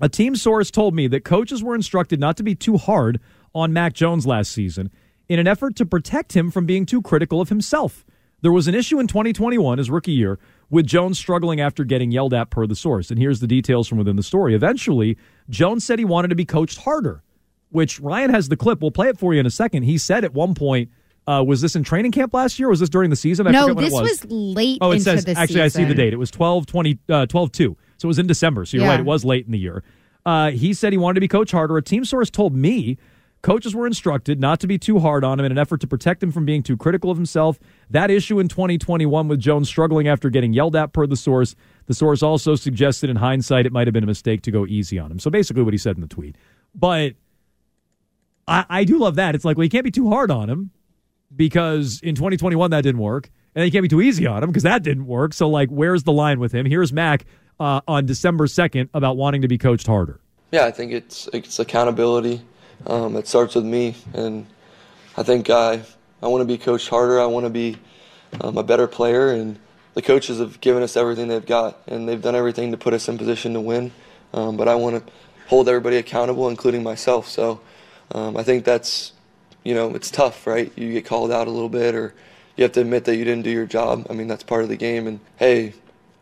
A 0.00 0.08
team 0.08 0.34
source 0.34 0.70
told 0.70 0.94
me 0.94 1.06
that 1.08 1.24
coaches 1.24 1.62
were 1.62 1.74
instructed 1.74 2.18
not 2.18 2.36
to 2.38 2.42
be 2.42 2.54
too 2.56 2.76
hard 2.76 3.20
on 3.54 3.72
Mac 3.72 3.92
Jones 3.92 4.26
last 4.26 4.50
season 4.50 4.90
in 5.30 5.38
an 5.38 5.46
effort 5.46 5.76
to 5.76 5.86
protect 5.86 6.32
him 6.36 6.50
from 6.50 6.66
being 6.66 6.84
too 6.84 7.00
critical 7.00 7.40
of 7.40 7.50
himself. 7.50 8.04
There 8.42 8.50
was 8.50 8.66
an 8.66 8.74
issue 8.74 8.98
in 8.98 9.06
2021, 9.06 9.78
his 9.78 9.88
rookie 9.88 10.10
year, 10.10 10.40
with 10.70 10.86
Jones 10.86 11.20
struggling 11.20 11.60
after 11.60 11.84
getting 11.84 12.10
yelled 12.10 12.34
at 12.34 12.50
per 12.50 12.66
the 12.66 12.74
source. 12.74 13.10
And 13.12 13.18
here's 13.18 13.38
the 13.38 13.46
details 13.46 13.86
from 13.86 13.98
within 13.98 14.16
the 14.16 14.24
story. 14.24 14.56
Eventually, 14.56 15.16
Jones 15.48 15.84
said 15.84 16.00
he 16.00 16.04
wanted 16.04 16.28
to 16.28 16.34
be 16.34 16.44
coached 16.44 16.78
harder, 16.78 17.22
which 17.70 18.00
Ryan 18.00 18.30
has 18.30 18.48
the 18.48 18.56
clip. 18.56 18.80
We'll 18.82 18.90
play 18.90 19.08
it 19.08 19.18
for 19.18 19.32
you 19.32 19.38
in 19.38 19.46
a 19.46 19.50
second. 19.50 19.84
He 19.84 19.98
said 19.98 20.24
at 20.24 20.34
one 20.34 20.54
point, 20.56 20.90
uh, 21.28 21.44
was 21.46 21.60
this 21.60 21.76
in 21.76 21.84
training 21.84 22.10
camp 22.10 22.34
last 22.34 22.58
year? 22.58 22.66
Or 22.66 22.70
was 22.70 22.80
this 22.80 22.88
during 22.88 23.10
the 23.10 23.14
season? 23.14 23.46
I 23.46 23.52
no, 23.52 23.72
this 23.72 23.92
it 23.92 23.92
was. 23.92 24.24
late 24.28 24.78
Oh, 24.80 24.90
it 24.90 24.94
into 24.96 25.04
says 25.04 25.28
actually 25.28 25.62
I 25.62 25.68
see 25.68 25.84
the 25.84 25.94
date. 25.94 26.12
It 26.12 26.16
was 26.16 26.32
12 26.32 26.66
20 26.66 26.98
uh, 27.08 27.26
12 27.26 27.52
2. 27.52 27.76
So 27.98 28.06
it 28.06 28.08
was 28.08 28.18
in 28.18 28.26
December. 28.26 28.64
So 28.64 28.78
you're 28.78 28.86
Yeah. 28.86 28.92
right, 28.92 29.00
it 29.00 29.06
was 29.06 29.24
late 29.24 29.46
in 29.46 29.52
the 29.52 29.58
year. 29.58 29.84
Uh, 30.26 30.50
he 30.50 30.74
said 30.74 30.92
he 30.92 30.98
wanted 30.98 31.14
to 31.14 31.20
be 31.20 31.28
coach 31.28 31.52
harder. 31.52 31.76
A 31.76 31.82
team 31.82 32.04
source 32.04 32.30
told 32.30 32.56
me 32.56 32.98
Coaches 33.42 33.74
were 33.74 33.86
instructed 33.86 34.38
not 34.38 34.60
to 34.60 34.66
be 34.66 34.78
too 34.78 34.98
hard 34.98 35.24
on 35.24 35.40
him 35.40 35.46
in 35.46 35.52
an 35.52 35.58
effort 35.58 35.80
to 35.80 35.86
protect 35.86 36.22
him 36.22 36.30
from 36.30 36.44
being 36.44 36.62
too 36.62 36.76
critical 36.76 37.10
of 37.10 37.16
himself. 37.16 37.58
That 37.88 38.10
issue 38.10 38.38
in 38.38 38.48
2021 38.48 39.28
with 39.28 39.40
Jones 39.40 39.68
struggling 39.68 40.08
after 40.08 40.28
getting 40.28 40.52
yelled 40.52 40.76
at 40.76 40.92
per 40.92 41.06
the 41.06 41.16
source. 41.16 41.54
The 41.86 41.94
source 41.94 42.22
also 42.22 42.54
suggested 42.54 43.08
in 43.08 43.16
hindsight 43.16 43.64
it 43.64 43.72
might 43.72 43.86
have 43.86 43.94
been 43.94 44.04
a 44.04 44.06
mistake 44.06 44.42
to 44.42 44.50
go 44.50 44.66
easy 44.66 44.98
on 44.98 45.10
him. 45.10 45.18
So 45.18 45.30
basically 45.30 45.62
what 45.62 45.72
he 45.72 45.78
said 45.78 45.96
in 45.96 46.02
the 46.02 46.06
tweet. 46.06 46.36
But 46.74 47.14
I, 48.46 48.66
I 48.68 48.84
do 48.84 48.98
love 48.98 49.14
that. 49.16 49.34
It's 49.34 49.44
like, 49.44 49.56
well, 49.56 49.64
you 49.64 49.70
can't 49.70 49.84
be 49.84 49.90
too 49.90 50.10
hard 50.10 50.30
on 50.30 50.50
him 50.50 50.70
because 51.34 52.00
in 52.02 52.14
2021 52.14 52.70
that 52.72 52.82
didn't 52.82 53.00
work. 53.00 53.30
And 53.54 53.64
you 53.64 53.72
can't 53.72 53.82
be 53.82 53.88
too 53.88 54.00
easy 54.00 54.26
on 54.26 54.42
him 54.42 54.50
because 54.50 54.62
that 54.62 54.82
didn't 54.82 55.06
work. 55.06 55.32
So, 55.32 55.48
like, 55.48 55.70
where's 55.70 56.04
the 56.04 56.12
line 56.12 56.38
with 56.38 56.52
him? 56.52 56.66
Here's 56.66 56.92
Mac 56.92 57.24
uh, 57.58 57.80
on 57.88 58.06
December 58.06 58.46
2nd 58.46 58.90
about 58.94 59.16
wanting 59.16 59.42
to 59.42 59.48
be 59.48 59.58
coached 59.58 59.88
harder. 59.88 60.20
Yeah, 60.52 60.66
I 60.66 60.70
think 60.70 60.92
it's 60.92 61.28
it's 61.32 61.58
accountability. 61.58 62.42
Um, 62.86 63.16
it 63.16 63.28
starts 63.28 63.54
with 63.54 63.64
me, 63.64 63.96
and 64.14 64.46
I 65.16 65.22
think 65.22 65.50
I 65.50 65.82
I 66.22 66.28
want 66.28 66.42
to 66.42 66.46
be 66.46 66.58
coached 66.58 66.88
harder. 66.88 67.20
I 67.20 67.26
want 67.26 67.44
to 67.44 67.50
be 67.50 67.76
um, 68.40 68.56
a 68.58 68.62
better 68.62 68.86
player, 68.86 69.30
and 69.30 69.58
the 69.94 70.02
coaches 70.02 70.38
have 70.38 70.60
given 70.60 70.82
us 70.82 70.96
everything 70.96 71.28
they've 71.28 71.44
got, 71.44 71.78
and 71.86 72.08
they've 72.08 72.20
done 72.20 72.34
everything 72.34 72.70
to 72.70 72.76
put 72.76 72.94
us 72.94 73.08
in 73.08 73.18
position 73.18 73.54
to 73.54 73.60
win. 73.60 73.92
Um, 74.32 74.56
but 74.56 74.68
I 74.68 74.74
want 74.76 75.04
to 75.04 75.12
hold 75.48 75.68
everybody 75.68 75.96
accountable, 75.96 76.48
including 76.48 76.82
myself. 76.82 77.28
So 77.28 77.60
um, 78.12 78.36
I 78.36 78.42
think 78.42 78.64
that's 78.64 79.12
you 79.64 79.74
know 79.74 79.94
it's 79.94 80.10
tough, 80.10 80.46
right? 80.46 80.72
You 80.76 80.92
get 80.92 81.04
called 81.04 81.30
out 81.30 81.46
a 81.46 81.50
little 81.50 81.68
bit, 81.68 81.94
or 81.94 82.14
you 82.56 82.62
have 82.62 82.72
to 82.72 82.80
admit 82.80 83.04
that 83.04 83.16
you 83.16 83.24
didn't 83.24 83.42
do 83.42 83.50
your 83.50 83.66
job. 83.66 84.06
I 84.08 84.14
mean 84.14 84.28
that's 84.28 84.44
part 84.44 84.62
of 84.62 84.68
the 84.68 84.76
game. 84.76 85.06
And 85.06 85.20
hey, 85.36 85.74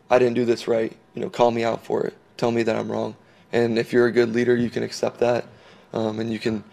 I 0.09 0.19
didn't 0.19 0.35
do 0.35 0.45
this 0.45 0.67
right. 0.67 0.95
You 1.13 1.21
know, 1.21 1.29
call 1.29 1.51
me 1.51 1.63
out 1.63 1.85
for 1.85 2.05
it. 2.05 2.15
Tell 2.37 2.51
me 2.51 2.63
that 2.63 2.75
I'm 2.75 2.91
wrong. 2.91 3.15
And 3.51 3.77
if 3.77 3.93
you're 3.93 4.07
a 4.07 4.11
good 4.11 4.33
leader, 4.33 4.55
you 4.55 4.69
can 4.69 4.83
accept 4.83 5.19
that, 5.19 5.45
um, 5.93 6.19
and 6.19 6.31
you 6.31 6.39
can 6.39 6.63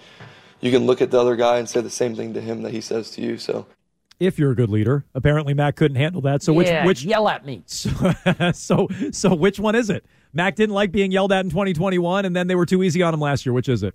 you 0.61 0.71
can 0.71 0.87
look 0.87 1.01
at 1.01 1.11
the 1.11 1.21
other 1.21 1.37
guy 1.37 1.59
and 1.59 1.69
say 1.69 1.81
the 1.81 1.91
same 1.91 2.15
thing 2.17 2.35
to 2.35 2.41
him 2.41 2.63
that 2.63 2.73
he 2.73 2.81
says 2.81 3.11
to 3.13 3.23
you. 3.23 3.39
So 3.39 3.67
if 4.19 4.39
you're 4.39 4.53
a 4.53 4.55
good 4.55 4.71
leader. 4.71 5.05
Apparently, 5.15 5.55
Mac 5.55 5.77
couldn't 5.77 5.97
handle 5.97 6.23
that. 6.23 6.43
So 6.43 6.53
which 6.53 6.69
Yeah, 6.69 6.87
which 6.87 7.05
yell 7.05 7.29
at 7.29 7.45
me? 7.45 7.63
So, 7.67 7.91
so 8.53 8.89
so 9.13 9.35
which 9.35 9.59
one 9.59 9.75
is 9.75 9.91
it? 9.91 10.05
Mac 10.33 10.57
didn't 10.57 10.75
like 10.75 10.93
being 10.93 11.13
yelled 11.13 11.33
at 11.33 11.45
in 11.45 11.51
2021, 11.51 12.25
and 12.25 12.35
then 12.35 12.47
they 12.47 12.55
were 12.55 12.67
too 12.67 12.83
easy 12.83 13.03
on 13.03 13.15
him 13.15 13.21
last 13.21 13.47
year. 13.47 13.53
Which 13.53 13.69
is 13.69 13.83
it? 13.83 13.95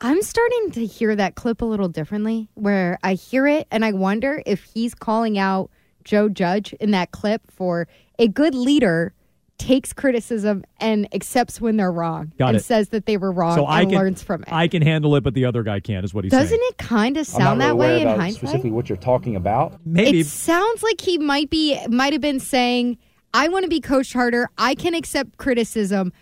I'm 0.00 0.22
starting 0.22 0.70
to 0.72 0.86
hear 0.86 1.16
that 1.16 1.34
clip 1.34 1.60
a 1.60 1.64
little 1.64 1.88
differently, 1.88 2.48
where 2.54 2.98
I 3.02 3.14
hear 3.14 3.46
it 3.46 3.66
and 3.70 3.84
I 3.84 3.92
wonder 3.92 4.42
if 4.46 4.62
he's 4.62 4.94
calling 4.94 5.38
out 5.38 5.70
Joe 6.04 6.28
Judge 6.28 6.72
in 6.74 6.92
that 6.92 7.10
clip 7.10 7.42
for 7.50 7.88
a 8.18 8.28
good 8.28 8.54
leader 8.54 9.12
takes 9.58 9.92
criticism 9.92 10.64
and 10.80 11.08
accepts 11.12 11.60
when 11.60 11.76
they're 11.76 11.92
wrong 11.92 12.32
Got 12.38 12.48
and 12.50 12.56
it. 12.58 12.64
says 12.64 12.88
that 12.90 13.06
they 13.06 13.16
were 13.16 13.32
wrong 13.32 13.56
so 13.56 13.66
I 13.66 13.84
can 13.84 13.94
learns 13.94 14.22
from 14.22 14.42
it. 14.42 14.52
I 14.52 14.68
can 14.68 14.82
handle 14.82 15.14
it, 15.16 15.22
but 15.24 15.34
the 15.34 15.44
other 15.44 15.62
guy 15.62 15.80
can't. 15.80 16.04
Is 16.04 16.14
what 16.14 16.24
he's 16.24 16.30
saying. 16.30 16.42
Doesn't 16.44 16.58
saying. 16.58 16.70
it 16.70 16.78
kind 16.78 17.16
of 17.16 17.26
sound 17.26 17.60
that 17.60 17.76
way 17.76 18.00
in 18.02 18.08
hindsight? 18.08 18.34
specifically 18.34 18.70
what 18.70 18.88
you're 18.88 18.96
talking 18.98 19.36
about. 19.36 19.80
Maybe 19.84 20.20
It 20.20 20.26
sounds 20.26 20.82
like 20.82 21.00
he 21.00 21.18
might 21.18 21.50
be 21.50 21.78
might 21.88 22.12
have 22.12 22.22
been 22.22 22.40
saying, 22.40 22.98
"I 23.34 23.48
want 23.48 23.64
to 23.64 23.68
be 23.68 23.80
coached 23.80 24.12
harder. 24.12 24.48
I 24.56 24.74
can 24.74 24.94
accept 24.94 25.36
criticism." 25.38 26.12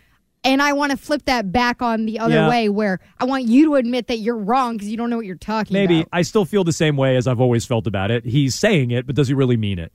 And 0.45 0.63
I 0.63 0.75
want 0.75 0.93
to 0.93 0.97
flip 0.97 1.25
that 1.25 1.51
back 1.51 1.83
on 1.83 2.07
the 2.07 2.21
other 2.21 2.35
Yeah. 2.37 2.49
way, 2.49 2.69
where 2.69 3.01
I 3.19 3.25
want 3.25 3.45
you 3.47 3.65
to 3.67 3.75
admit 3.75 4.07
that 4.07 4.19
you're 4.19 4.37
wrong 4.39 4.75
because 4.77 4.89
you 4.89 4.97
don't 4.97 5.11
know 5.11 5.17
what 5.17 5.27
you're 5.27 5.35
talking 5.35 5.75
Maybe 5.75 6.01
about. 6.03 6.09
I 6.13 6.23
still 6.23 6.45
feel 6.45 6.63
the 6.63 6.73
same 6.73 6.97
way 6.97 7.17
as 7.17 7.27
I've 7.27 7.41
always 7.41 7.65
felt 7.65 7.89
about 7.89 8.13
it. 8.13 8.25
He's 8.25 8.55
saying 8.55 8.93
it, 8.93 9.07
but 9.07 9.17
does 9.17 9.27
he 9.27 9.35
really 9.35 9.57
mean 9.57 9.81
it? 9.81 9.91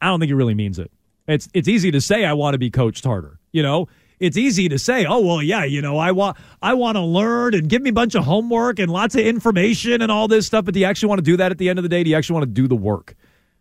I 0.00 0.06
don't 0.06 0.20
think 0.20 0.28
he 0.28 0.34
really 0.34 0.54
means 0.54 0.78
it. 0.78 0.92
It's 1.30 1.48
it's 1.54 1.68
easy 1.68 1.90
to 1.90 2.00
say 2.00 2.24
I 2.24 2.32
want 2.32 2.54
to 2.54 2.58
be 2.58 2.70
coached 2.70 3.04
harder. 3.04 3.38
You 3.52 3.62
know, 3.62 3.88
it's 4.18 4.36
easy 4.36 4.68
to 4.68 4.78
say, 4.78 5.06
oh 5.06 5.20
well, 5.20 5.42
yeah, 5.42 5.64
you 5.64 5.80
know, 5.82 5.98
I 5.98 6.12
want 6.12 6.36
I 6.62 6.74
want 6.74 6.96
to 6.96 7.02
learn 7.02 7.54
and 7.54 7.68
give 7.68 7.82
me 7.82 7.90
a 7.90 7.92
bunch 7.92 8.14
of 8.14 8.24
homework 8.24 8.78
and 8.78 8.90
lots 8.90 9.14
of 9.14 9.22
information 9.22 10.02
and 10.02 10.12
all 10.12 10.28
this 10.28 10.46
stuff. 10.46 10.64
But 10.66 10.74
do 10.74 10.80
you 10.80 10.86
actually 10.86 11.08
want 11.08 11.18
to 11.20 11.24
do 11.24 11.36
that 11.38 11.50
at 11.50 11.58
the 11.58 11.68
end 11.68 11.78
of 11.78 11.82
the 11.82 11.88
day? 11.88 12.04
Do 12.04 12.10
you 12.10 12.16
actually 12.16 12.34
want 12.34 12.44
to 12.44 12.52
do 12.52 12.68
the 12.68 12.76
work? 12.76 13.14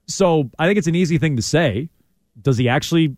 So 0.07 0.49
I 0.59 0.67
think 0.67 0.77
it's 0.77 0.87
an 0.87 0.95
easy 0.95 1.17
thing 1.17 1.37
to 1.37 1.41
say. 1.41 1.89
Does 2.41 2.57
he 2.57 2.69
actually 2.69 3.15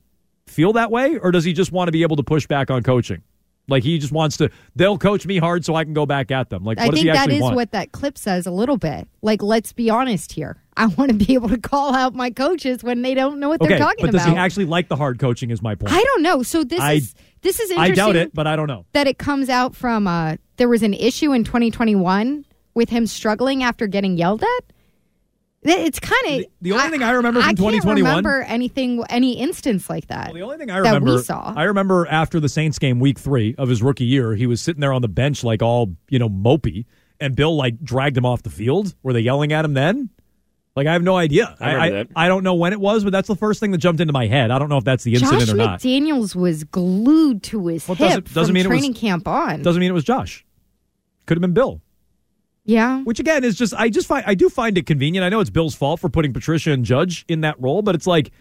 feel 0.48 0.74
that 0.74 0.92
way, 0.92 1.18
or 1.18 1.32
does 1.32 1.44
he 1.44 1.54
just 1.54 1.72
want 1.72 1.88
to 1.88 1.92
be 1.92 2.04
able 2.04 2.16
to 2.18 2.24
push 2.24 2.48
back 2.48 2.70
on 2.70 2.84
coaching? 2.84 3.24
Like 3.68 3.84
he 3.84 3.98
just 3.98 4.12
wants 4.12 4.38
to. 4.38 4.50
They'll 4.76 4.98
coach 4.98 5.26
me 5.26 5.38
hard 5.38 5.66
so 5.66 5.76
I 5.76 5.84
can 5.84 5.94
go 5.94 6.06
back 6.06 6.30
at 6.32 6.50
them. 6.50 6.64
Like 6.64 6.78
what 6.78 6.90
I 6.90 6.92
think 6.92 7.08
that 7.08 7.30
want? 7.40 7.56
what 7.56 7.72
that 7.72 7.92
clip 7.92 8.18
says 8.18 8.46
a 8.46 8.52
little 8.52 8.78
bit. 8.78 9.08
Like, 9.22 9.42
let's 9.42 9.74
be 9.74 9.90
honest 9.90 10.34
here. 10.34 10.61
I 10.78 10.88
want 10.88 11.12
to 11.12 11.26
be 11.26 11.34
able 11.34 11.50
to 11.50 11.58
call 11.60 11.94
out 11.94 12.16
my 12.16 12.30
coaches 12.30 12.84
when 12.84 13.02
they 13.02 13.14
don't 13.14 13.40
know 13.40 13.50
what 13.50 13.62
okay, 13.62 13.70
they're 13.70 13.80
talking 13.80 14.06
about. 14.06 14.12
but 14.14 14.18
does 14.18 14.26
about. 14.26 14.34
he 14.34 14.40
actually 14.40 14.66
like 14.66 14.88
the 14.88 14.96
hard 14.96 15.20
coaching? 15.20 15.52
Is 15.52 15.62
my 15.62 15.76
point. 15.76 15.94
I 15.94 16.02
don't 16.02 16.22
know. 16.22 16.44
So 16.44 16.64
this 16.64 16.80
I- 16.80 16.94
is 16.94 17.16
this 17.42 17.60
is 17.60 17.72
I 17.72 17.92
doubt 17.92 18.16
it, 18.16 18.34
but 18.34 18.48
I 18.48 18.56
don't 18.56 18.68
know. 18.68 18.86
that 18.94 19.08
it 19.08 19.18
comes 19.18 19.50
out 19.50 19.76
from 19.76 20.08
uh, 20.08 20.38
there 20.58 20.70
was 20.70 20.84
an 20.84 20.94
issue 20.94 21.34
in 21.34 21.44
2021 21.44 22.46
with 22.74 22.90
him 22.90 23.08
struggling 23.08 23.64
after 23.64 23.88
getting 23.88 24.18
yelled 24.18 24.44
at. 24.44 24.74
It's 25.64 26.00
kind 26.00 26.26
of 26.28 26.46
The 26.62 26.72
only 26.72 26.90
thing 26.90 27.04
I 27.04 27.12
remember 27.12 27.40
from 27.40 27.50
I 27.50 27.54
can't 27.54 27.58
2021 27.58 28.10
remember 28.10 28.42
anything, 28.42 29.04
any 29.10 29.34
instance 29.34 29.92
like 29.92 30.08
that. 30.08 30.34
The 30.34 30.42
only 30.42 30.58
thing 30.58 30.72
I 30.72 30.82
that 30.82 30.88
remember, 30.88 31.18
we 31.18 31.22
saw. 31.22 31.54
I 31.56 31.64
remember 31.64 32.08
after 32.08 32.40
the 32.40 32.50
Saints 32.50 32.80
game, 32.80 33.00
week 33.00 33.20
three 33.20 33.54
of 33.60 33.70
his 33.70 33.84
rookie 33.84 34.06
year, 34.06 34.34
he 34.34 34.48
was 34.48 34.60
sitting 34.60 34.82
there 34.82 34.92
on 34.94 35.04
the 35.04 35.08
bench 35.08 35.44
like 35.44 35.62
all 35.62 35.96
you 36.10 36.18
know 36.18 36.30
mopey, 36.30 36.86
and 37.20 37.36
Bill 37.36 37.56
like 37.56 37.80
dragged 37.84 38.18
him 38.18 38.26
off 38.26 38.42
the 38.42 38.50
field. 38.50 38.96
Were 39.04 39.14
they 39.14 39.20
yelling 39.20 39.54
at 39.54 39.64
him 39.64 39.74
then? 39.76 40.10
Like 40.76 40.88
I 40.88 40.94
have 40.94 41.04
no 41.04 41.18
idea. 41.18 41.56
I 41.60 41.76
I, 41.76 41.90
that. 41.90 42.08
I 42.16 42.28
don't 42.30 42.44
know 42.44 42.56
when 42.56 42.72
it 42.72 42.80
was, 42.80 43.04
but 43.04 43.12
that's 43.12 43.28
the 43.28 43.36
first 43.36 43.60
thing 43.60 43.72
that 43.72 43.80
jumped 43.80 44.00
into 44.00 44.14
my 44.14 44.28
head. 44.28 44.52
I 44.52 44.60
don't 44.60 44.70
know 44.70 44.78
if 44.78 44.86
that's 44.86 45.04
the 45.04 45.14
incident 45.16 45.42
Josh 45.42 45.50
or 45.54 45.58
not. 45.58 45.80
McDaniels 45.82 46.36
was 46.36 46.64
glued 46.64 47.44
to 47.44 47.68
his 47.68 47.88
Well, 47.88 47.96
hip 47.96 48.08
doesn't- 48.08 48.34
doesn't 48.34 48.46
from 48.48 48.54
mean 48.54 48.66
it 48.66 48.70
was- 48.70 48.80
training 48.80 48.94
camp 48.94 49.28
on. 49.28 49.62
Doesn't 49.64 49.80
mean 49.80 49.90
it 49.90 49.94
was 49.94 50.06
Josh. 50.06 50.46
Could 51.26 51.38
have 51.38 51.42
been 51.42 51.54
Bill. 51.54 51.82
yeah, 52.64 53.02
Which 53.04 53.20
again 53.20 53.44
is 53.44 53.58
just 53.58 53.74
I 53.74 53.90
just 53.90 54.08
find 54.08 54.24
I 54.28 54.34
do 54.36 54.50
find 54.50 54.78
it 54.78 54.86
convenient. 54.86 55.24
I 55.26 55.30
know 55.30 55.40
it's 55.42 55.50
Bill's 55.50 55.76
fault 55.76 56.00
for 56.00 56.10
putting 56.10 56.32
Patricia 56.32 56.72
and 56.72 56.86
Judge 56.86 57.26
in 57.28 57.42
that 57.42 57.60
role, 57.62 57.82
but 57.82 57.96
it's 57.96 58.08
like 58.08 58.32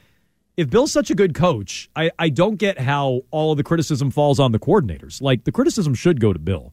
if 0.56 0.68
Bill's 0.70 0.92
such 0.92 1.10
a 1.10 1.14
good 1.14 1.34
coach, 1.34 1.88
I, 1.96 2.10
I 2.18 2.28
don't 2.28 2.56
get 2.56 2.78
how 2.78 3.22
all 3.30 3.50
of 3.52 3.56
the 3.56 3.64
criticism 3.64 4.10
falls 4.10 4.38
on 4.38 4.52
the 4.52 4.58
coordinators. 4.58 5.20
Like 5.22 5.44
the 5.44 5.52
criticism 5.52 5.94
should 5.94 6.20
go 6.20 6.32
to 6.32 6.38
Bill. 6.38 6.72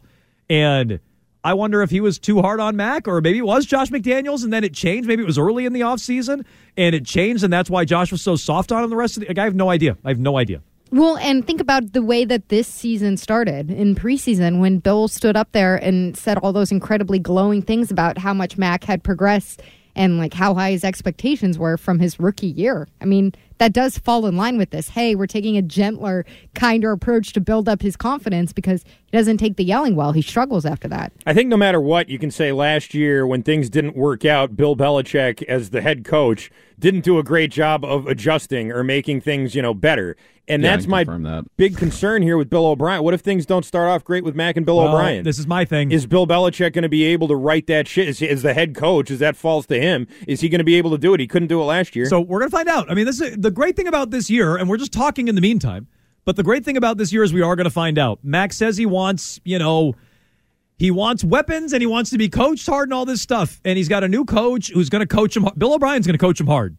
And 0.49 0.99
I 1.43 1.53
wonder 1.53 1.81
if 1.81 1.89
he 1.89 2.01
was 2.01 2.19
too 2.19 2.41
hard 2.41 2.59
on 2.59 2.75
Mac 2.75 3.07
or 3.07 3.21
maybe 3.21 3.37
it 3.37 3.45
was 3.45 3.65
Josh 3.65 3.89
McDaniels 3.89 4.43
and 4.43 4.51
then 4.51 4.63
it 4.63 4.73
changed. 4.73 5.07
Maybe 5.07 5.23
it 5.23 5.25
was 5.25 5.37
early 5.37 5.65
in 5.65 5.73
the 5.73 5.81
offseason 5.81 6.45
and 6.75 6.95
it 6.95 7.05
changed 7.05 7.43
and 7.43 7.53
that's 7.53 7.69
why 7.69 7.85
Josh 7.85 8.11
was 8.11 8.21
so 8.21 8.35
soft 8.35 8.71
on 8.71 8.83
him 8.83 8.89
the 8.89 8.95
rest 8.95 9.17
of 9.17 9.21
the 9.21 9.27
like, 9.27 9.37
I 9.37 9.43
have 9.43 9.55
no 9.55 9.69
idea. 9.69 9.97
I 10.03 10.09
have 10.09 10.19
no 10.19 10.37
idea. 10.37 10.61
Well, 10.89 11.17
and 11.17 11.45
think 11.45 11.59
about 11.59 11.91
the 11.91 12.01
way 12.01 12.23
that 12.23 12.47
this 12.47 12.67
season 12.67 13.17
started 13.17 13.69
in 13.69 13.93
preseason 13.93 14.61
when 14.61 14.79
Bill 14.79 15.09
stood 15.09 15.35
up 15.35 15.51
there 15.51 15.75
and 15.75 16.15
said 16.15 16.37
all 16.37 16.53
those 16.53 16.71
incredibly 16.71 17.19
glowing 17.19 17.61
things 17.61 17.91
about 17.91 18.17
how 18.17 18.33
much 18.33 18.57
Mac 18.57 18.85
had 18.85 19.03
progressed 19.03 19.61
and 19.97 20.17
like 20.17 20.33
how 20.33 20.53
high 20.53 20.71
his 20.71 20.85
expectations 20.85 21.57
were 21.57 21.75
from 21.75 21.99
his 21.99 22.19
rookie 22.19 22.47
year. 22.47 22.87
I 23.01 23.05
mean, 23.05 23.33
that 23.57 23.73
does 23.73 23.97
fall 23.97 24.25
in 24.25 24.37
line 24.37 24.57
with 24.57 24.69
this. 24.69 24.89
Hey, 24.89 25.15
we're 25.15 25.27
taking 25.27 25.57
a 25.57 25.61
gentler, 25.61 26.25
kinder 26.55 26.91
approach 26.91 27.33
to 27.33 27.41
build 27.41 27.67
up 27.67 27.81
his 27.81 27.95
confidence 27.95 28.53
because 28.53 28.83
he 28.83 29.17
doesn't 29.17 29.37
take 29.37 29.57
the 29.57 29.63
yelling 29.63 29.95
well. 29.95 30.11
He 30.11 30.21
struggles 30.21 30.65
after 30.65 30.87
that. 30.89 31.11
I 31.25 31.33
think 31.33 31.49
no 31.49 31.57
matter 31.57 31.81
what, 31.81 32.09
you 32.09 32.19
can 32.19 32.31
say 32.31 32.51
last 32.51 32.93
year 32.93 33.25
when 33.25 33.43
things 33.43 33.69
didn't 33.69 33.95
work 33.95 34.25
out, 34.25 34.55
Bill 34.55 34.75
Belichick, 34.75 35.43
as 35.43 35.71
the 35.71 35.81
head 35.81 36.05
coach, 36.05 36.51
didn't 36.79 37.03
do 37.03 37.17
a 37.17 37.23
great 37.23 37.51
job 37.51 37.83
of 37.83 38.05
adjusting 38.07 38.71
or 38.71 38.83
making 38.83 39.21
things, 39.21 39.55
you 39.55 39.61
know, 39.61 39.73
better. 39.73 40.15
And 40.47 40.63
Yeah, 40.63 40.71
that's 40.71 40.87
my 40.87 41.03
that. 41.03 41.45
big 41.57 41.77
concern 41.77 42.21
here 42.21 42.37
with 42.37 42.49
Bill 42.49 42.65
O'Brien. 42.65 43.03
What 43.03 43.13
if 43.13 43.21
things 43.21 43.45
don't 43.45 43.65
start 43.65 43.89
off 43.89 44.03
great 44.03 44.23
with 44.23 44.33
Mac 44.35 44.55
and 44.55 44.65
Bill 44.65 44.77
Well, 44.77 44.87
O'Brien? 44.87 45.25
This 45.25 45.39
is 45.39 45.45
my 45.47 45.65
thing. 45.65 45.91
Is 45.91 46.05
Bill 46.05 46.25
Belichick 46.25 46.73
going 46.73 46.83
to 46.83 46.89
be 46.89 47.03
able 47.03 47.27
to 47.27 47.35
write 47.35 47.67
that 47.67 47.87
shit? 47.87 48.07
Is, 48.07 48.21
is 48.21 48.43
the 48.43 48.53
head 48.53 48.73
coach, 48.73 49.11
Is 49.11 49.19
that 49.19 49.35
falls 49.35 49.65
to 49.67 49.79
him, 49.79 50.07
is 50.27 50.41
he 50.41 50.49
going 50.49 50.59
to 50.59 50.65
be 50.65 50.75
able 50.75 50.91
to 50.91 50.97
do 50.97 51.13
it? 51.13 51.19
He 51.19 51.27
couldn't 51.27 51.49
do 51.49 51.61
it 51.61 51.65
last 51.65 51.95
year. 51.95 52.05
So 52.05 52.21
we're 52.21 52.39
going 52.39 52.49
to 52.49 52.55
find 52.55 52.69
out. 52.69 52.89
I 52.89 52.93
mean, 52.93 53.05
this 53.05 53.19
is 53.19 53.35
the 53.37 53.51
great 53.51 53.75
thing 53.75 53.87
about 53.87 54.11
this 54.11 54.29
year, 54.29 54.55
and 54.55 54.69
we're 54.69 54.77
just 54.77 54.93
talking 54.93 55.27
in 55.27 55.35
the 55.35 55.41
meantime. 55.41 55.87
But 56.23 56.35
the 56.35 56.43
great 56.43 56.65
thing 56.65 56.77
about 56.77 56.97
this 56.97 57.13
year 57.13 57.23
is 57.23 57.33
we 57.33 57.41
are 57.41 57.55
going 57.55 57.65
to 57.65 57.69
find 57.69 57.97
out. 57.97 58.19
Mac 58.23 58.51
says 58.53 58.75
he 58.77 58.85
wants, 58.85 59.39
you 59.45 59.57
know, 59.59 59.95
he 60.77 60.91
wants 60.91 61.23
weapons 61.23 61.73
and 61.73 61.81
he 61.81 61.87
wants 61.87 62.09
to 62.11 62.17
be 62.17 62.29
coached 62.29 62.67
hard 62.67 62.89
and 62.89 62.93
all 62.93 63.05
this 63.05 63.21
stuff. 63.21 63.61
And 63.65 63.77
he's 63.77 63.87
got 63.87 64.03
a 64.03 64.07
new 64.07 64.25
coach 64.25 64.69
who's 64.73 64.89
going 64.89 64.99
to 64.99 65.07
coach 65.07 65.35
him. 65.37 65.47
Bill 65.57 65.73
O'Brien's 65.73 66.05
going 66.05 66.17
to 66.17 66.23
coach 66.23 66.39
him 66.39 66.47
hard. 66.47 66.77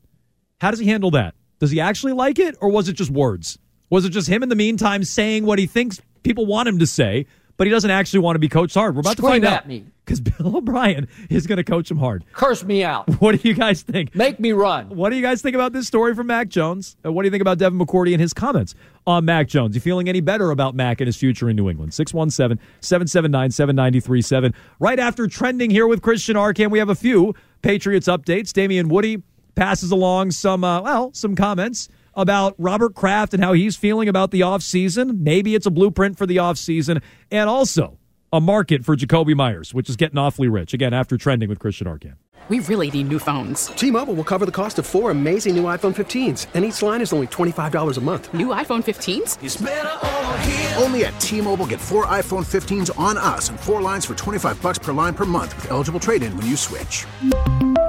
How 0.60 0.70
does 0.70 0.80
he 0.80 0.86
handle 0.86 1.10
that? 1.12 1.34
Does 1.58 1.70
he 1.70 1.80
actually 1.80 2.12
like 2.12 2.38
it, 2.38 2.56
or 2.60 2.68
was 2.70 2.88
it 2.88 2.94
just 2.94 3.10
words? 3.10 3.58
Was 3.90 4.04
it 4.04 4.10
just 4.10 4.28
him 4.28 4.42
in 4.42 4.48
the 4.48 4.56
meantime 4.56 5.02
saying 5.04 5.44
what 5.46 5.58
he 5.58 5.66
thinks 5.66 6.00
people 6.22 6.46
want 6.46 6.68
him 6.68 6.78
to 6.78 6.86
say, 6.86 7.26
but 7.56 7.66
he 7.66 7.70
doesn't 7.72 7.90
actually 7.90 8.20
want 8.20 8.36
to 8.36 8.38
be 8.40 8.48
coached 8.48 8.74
hard? 8.74 8.94
We're 8.94 9.00
about 9.00 9.16
Scream 9.16 9.26
to 9.26 9.32
find 9.32 9.44
at 9.46 9.52
out 9.62 9.66
me. 9.68 9.84
because 10.04 10.20
Bill 10.20 10.56
O'Brien 10.58 11.08
is 11.30 11.46
going 11.48 11.56
to 11.56 11.64
coach 11.64 11.90
him 11.90 11.96
hard. 11.96 12.24
Curse 12.32 12.62
me 12.64 12.84
out. 12.84 13.08
What 13.20 13.40
do 13.40 13.48
you 13.48 13.54
guys 13.54 13.82
think? 13.82 14.14
Make 14.14 14.38
me 14.38 14.52
run. 14.52 14.90
What 14.90 15.10
do 15.10 15.16
you 15.16 15.22
guys 15.22 15.42
think 15.42 15.56
about 15.56 15.72
this 15.72 15.86
story 15.88 16.14
from 16.14 16.28
Mac 16.28 16.48
Jones? 16.48 16.96
And 17.02 17.14
what 17.14 17.22
do 17.22 17.26
you 17.26 17.30
think 17.32 17.40
about 17.40 17.58
Devin 17.58 17.78
McCourty 17.78 18.12
and 18.12 18.20
his 18.20 18.32
comments 18.32 18.74
on 19.06 19.24
Mac 19.24 19.48
Jones? 19.48 19.74
You 19.74 19.80
feeling 19.80 20.08
any 20.08 20.20
better 20.20 20.50
about 20.52 20.76
Mac 20.76 21.00
and 21.00 21.06
his 21.08 21.16
future 21.16 21.48
in 21.50 21.56
New 21.56 21.68
England? 21.68 21.92
617 21.94 22.62
779 22.80 23.50
7937. 23.50 24.54
Right 24.78 24.98
after 25.00 25.26
trending 25.26 25.70
here 25.70 25.88
with 25.88 26.02
Christian 26.02 26.36
Arcand, 26.36 26.70
we 26.70 26.78
have 26.78 26.90
a 26.90 26.94
few 26.94 27.34
Patriots 27.62 28.06
updates. 28.06 28.52
Damien 28.52 28.88
Woody 28.88 29.22
passes 29.58 29.90
along 29.90 30.30
some, 30.30 30.62
uh, 30.62 30.80
well, 30.80 31.12
some 31.12 31.34
comments 31.34 31.88
about 32.14 32.54
Robert 32.58 32.94
Kraft 32.94 33.34
and 33.34 33.42
how 33.42 33.52
he's 33.52 33.76
feeling 33.76 34.08
about 34.08 34.30
the 34.30 34.40
offseason. 34.40 35.18
Maybe 35.18 35.56
it's 35.56 35.66
a 35.66 35.70
blueprint 35.70 36.16
for 36.16 36.26
the 36.26 36.36
offseason. 36.36 37.02
And 37.30 37.50
also, 37.50 37.98
a 38.32 38.40
market 38.40 38.84
for 38.84 38.94
Jakobi 38.96 39.34
Meyers, 39.34 39.74
which 39.74 39.88
is 39.88 39.96
getting 39.96 40.16
awfully 40.16 40.48
rich 40.48 40.74
again 40.74 40.94
after 40.94 41.16
trending 41.16 41.48
with 41.48 41.58
Christian 41.58 41.88
Arcand. 41.88 42.14
We 42.48 42.60
really 42.60 42.90
need 42.90 43.08
new 43.08 43.18
phones. 43.18 43.66
T-Mobile 43.66 44.14
will 44.14 44.24
cover 44.24 44.46
the 44.46 44.52
cost 44.52 44.78
of 44.78 44.86
four 44.86 45.10
amazing 45.10 45.56
new 45.56 45.64
iPhone 45.64 45.94
15s, 45.94 46.46
and 46.54 46.64
each 46.64 46.80
line 46.80 47.02
is 47.02 47.12
only 47.12 47.26
$25 47.26 47.98
a 47.98 48.00
month. 48.00 48.32
New 48.32 48.48
iPhone 48.48 48.82
15s? 48.82 50.80
Only 50.80 51.04
at 51.04 51.20
T-Mobile 51.20 51.66
get 51.66 51.80
four 51.80 52.06
iPhone 52.06 52.46
15s 52.46 52.96
on 52.98 53.18
us 53.18 53.48
and 53.48 53.58
four 53.58 53.82
lines 53.82 54.06
for 54.06 54.14
25 54.14 54.62
bucks 54.62 54.78
per 54.78 54.92
line 54.92 55.14
per 55.14 55.24
month 55.24 55.54
with 55.56 55.70
eligible 55.72 56.00
trade-in 56.00 56.34
when 56.36 56.46
you 56.46 56.56
switch. 56.56 57.04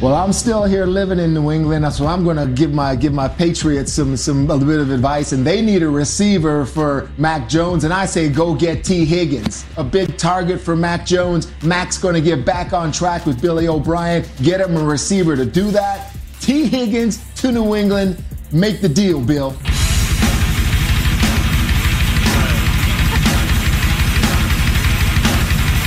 Well, 0.00 0.14
I'm 0.14 0.32
still 0.32 0.64
here 0.64 0.84
living 0.84 1.20
in 1.20 1.32
New 1.32 1.52
England, 1.52 1.92
so 1.92 2.06
I'm 2.06 2.24
going 2.24 2.36
to 2.36 2.46
give 2.46 2.72
my 2.72 2.96
give 2.96 3.12
my 3.12 3.28
Patriots 3.28 3.92
some 3.92 4.16
some 4.16 4.50
a 4.50 4.54
little 4.54 4.66
bit 4.66 4.80
of 4.80 4.90
advice, 4.90 5.30
and 5.30 5.46
they 5.46 5.62
need 5.62 5.84
a 5.84 5.88
receiver 5.88 6.66
for 6.66 7.08
Mac 7.18 7.48
Jones, 7.48 7.84
and 7.84 7.94
I 7.94 8.06
say 8.06 8.28
go 8.28 8.52
get 8.52 8.82
Tee 8.82 9.04
Higgins, 9.04 9.64
a 9.76 9.84
big 9.84 10.16
target 10.16 10.60
for 10.60 10.74
Mac 10.74 11.06
Jones. 11.06 11.52
Mac's 11.62 11.98
going 11.98 12.14
to 12.14 12.20
get 12.20 12.44
back 12.44 12.72
on 12.72 12.90
track 12.90 13.26
with 13.26 13.40
Billy 13.40 13.68
O'Brien, 13.68 14.24
get 14.42 14.60
him 14.60 14.76
a 14.76 14.82
receiver 14.82 15.36
to 15.36 15.44
do 15.44 15.70
that. 15.70 16.12
Tee 16.40 16.66
Higgins 16.66 17.22
to 17.40 17.52
New 17.52 17.76
England, 17.76 18.20
make 18.50 18.80
the 18.80 18.88
deal, 18.88 19.20
Bill. 19.24 19.54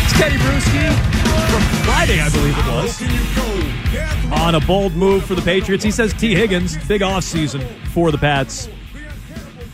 It's 0.04 0.14
Tedy 0.14 0.38
Bruschi 0.38 0.94
from 1.50 1.62
Friday, 1.84 2.22
I 2.22 2.30
believe 2.30 2.58
it 2.58 2.66
was. 2.72 3.85
On 4.34 4.56
a 4.56 4.60
bold 4.62 4.94
move 4.94 5.26
for 5.26 5.36
the 5.36 5.42
Patriots. 5.42 5.84
He 5.84 5.92
says 5.92 6.14
Tee 6.14 6.36
Higgins, 6.36 6.78
big 6.88 7.02
offseason 7.02 7.64
for 7.90 8.12
the 8.12 8.18
Pats. 8.18 8.68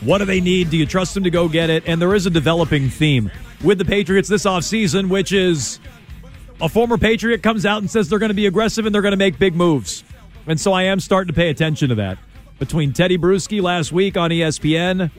What 0.01 0.17
do 0.17 0.25
they 0.25 0.41
need? 0.41 0.69
Do 0.69 0.77
you 0.77 0.85
trust 0.85 1.13
them 1.13 1.23
to 1.23 1.29
go 1.29 1.47
get 1.47 1.69
it? 1.69 1.83
And 1.85 2.01
there 2.01 2.15
is 2.15 2.25
a 2.25 2.29
developing 2.29 2.89
theme 2.89 3.31
with 3.63 3.77
the 3.77 3.85
Patriots 3.85 4.27
this 4.27 4.45
offseason, 4.45 5.09
which 5.09 5.31
is 5.31 5.79
a 6.59 6.69
former 6.69 6.97
Patriot 6.97 7.43
comes 7.43 7.65
out 7.65 7.81
and 7.81 7.89
says 7.89 8.09
they're 8.09 8.19
going 8.19 8.29
to 8.29 8.35
be 8.35 8.47
aggressive 8.47 8.85
and 8.85 8.93
they're 8.93 9.01
going 9.01 9.11
to 9.11 9.17
make 9.17 9.37
big 9.39 9.55
moves. 9.55 10.03
And 10.47 10.59
so 10.59 10.73
I 10.73 10.83
am 10.83 10.99
starting 10.99 11.27
to 11.27 11.33
pay 11.33 11.49
attention 11.49 11.89
to 11.89 11.95
that. 11.95 12.17
Between 12.59 12.93
Tedy 12.93 13.17
Bruschi 13.17 13.61
last 13.61 13.91
week 13.91 14.17
on 14.17 14.29
ESPN, 14.29 15.11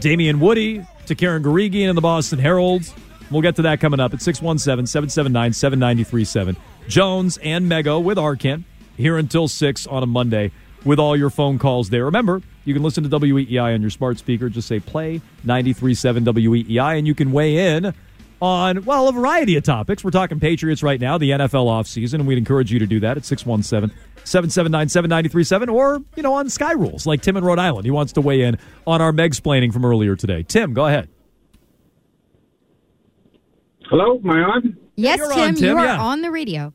Damien 0.00 0.40
Woody 0.40 0.84
to 1.06 1.14
Karen 1.14 1.42
Guregian 1.42 1.88
and 1.88 1.96
the 1.96 2.02
Boston 2.02 2.38
Herald. 2.38 2.92
We'll 3.30 3.42
get 3.42 3.56
to 3.56 3.62
that 3.62 3.80
coming 3.80 4.00
up 4.00 4.14
at 4.14 4.22
617 4.22 4.86
779 4.86 5.52
7937. 5.52 6.56
Jones 6.88 7.38
and 7.38 7.70
Mego 7.70 8.02
with 8.02 8.18
Arcand 8.18 8.64
here 8.96 9.18
until 9.18 9.48
6 9.48 9.86
on 9.88 10.02
a 10.02 10.06
Monday 10.06 10.52
with 10.84 10.98
all 10.98 11.16
your 11.16 11.30
phone 11.30 11.58
calls 11.58 11.90
there. 11.90 12.04
Remember, 12.04 12.40
you 12.64 12.72
can 12.72 12.82
listen 12.82 13.08
to 13.08 13.10
WEEI 13.10 13.74
on 13.74 13.80
your 13.80 13.90
smart 13.90 14.18
speaker. 14.18 14.48
Just 14.48 14.68
say 14.68 14.80
play 14.80 15.20
937 15.44 16.24
WEEI, 16.24 16.98
and 16.98 17.06
you 17.06 17.14
can 17.14 17.32
weigh 17.32 17.76
in 17.76 17.92
on, 18.40 18.84
well, 18.84 19.08
a 19.08 19.12
variety 19.12 19.56
of 19.56 19.64
topics. 19.64 20.04
We're 20.04 20.10
talking 20.10 20.38
Patriots 20.38 20.82
right 20.82 21.00
now, 21.00 21.18
the 21.18 21.30
NFL 21.30 21.66
offseason, 21.66 22.14
and 22.14 22.26
we'd 22.26 22.38
encourage 22.38 22.72
you 22.72 22.78
to 22.78 22.86
do 22.86 23.00
that 23.00 23.16
at 23.16 23.24
617 23.24 23.96
779 24.24 24.88
7937 24.88 25.68
or, 25.68 26.02
you 26.16 26.22
know, 26.22 26.34
on 26.34 26.48
Sky 26.48 26.72
Rules, 26.72 27.06
like 27.06 27.22
Tim 27.22 27.36
in 27.36 27.44
Rhode 27.44 27.58
Island. 27.58 27.84
He 27.84 27.90
wants 27.90 28.12
to 28.14 28.20
weigh 28.20 28.42
in 28.42 28.58
on 28.86 29.00
our 29.00 29.12
Meg 29.12 29.32
splaining 29.32 29.72
from 29.72 29.84
earlier 29.84 30.16
today. 30.16 30.42
Tim, 30.42 30.74
go 30.74 30.86
ahead. 30.86 31.08
Hello, 33.88 34.18
am 34.22 34.30
I 34.30 34.40
on? 34.40 34.76
Yes, 34.96 35.18
you're 35.18 35.32
Tim, 35.32 35.40
on, 35.40 35.54
Tim, 35.54 35.64
you 35.64 35.78
are 35.78 35.84
yeah. 35.84 36.00
on 36.00 36.22
the 36.22 36.30
radio. 36.30 36.72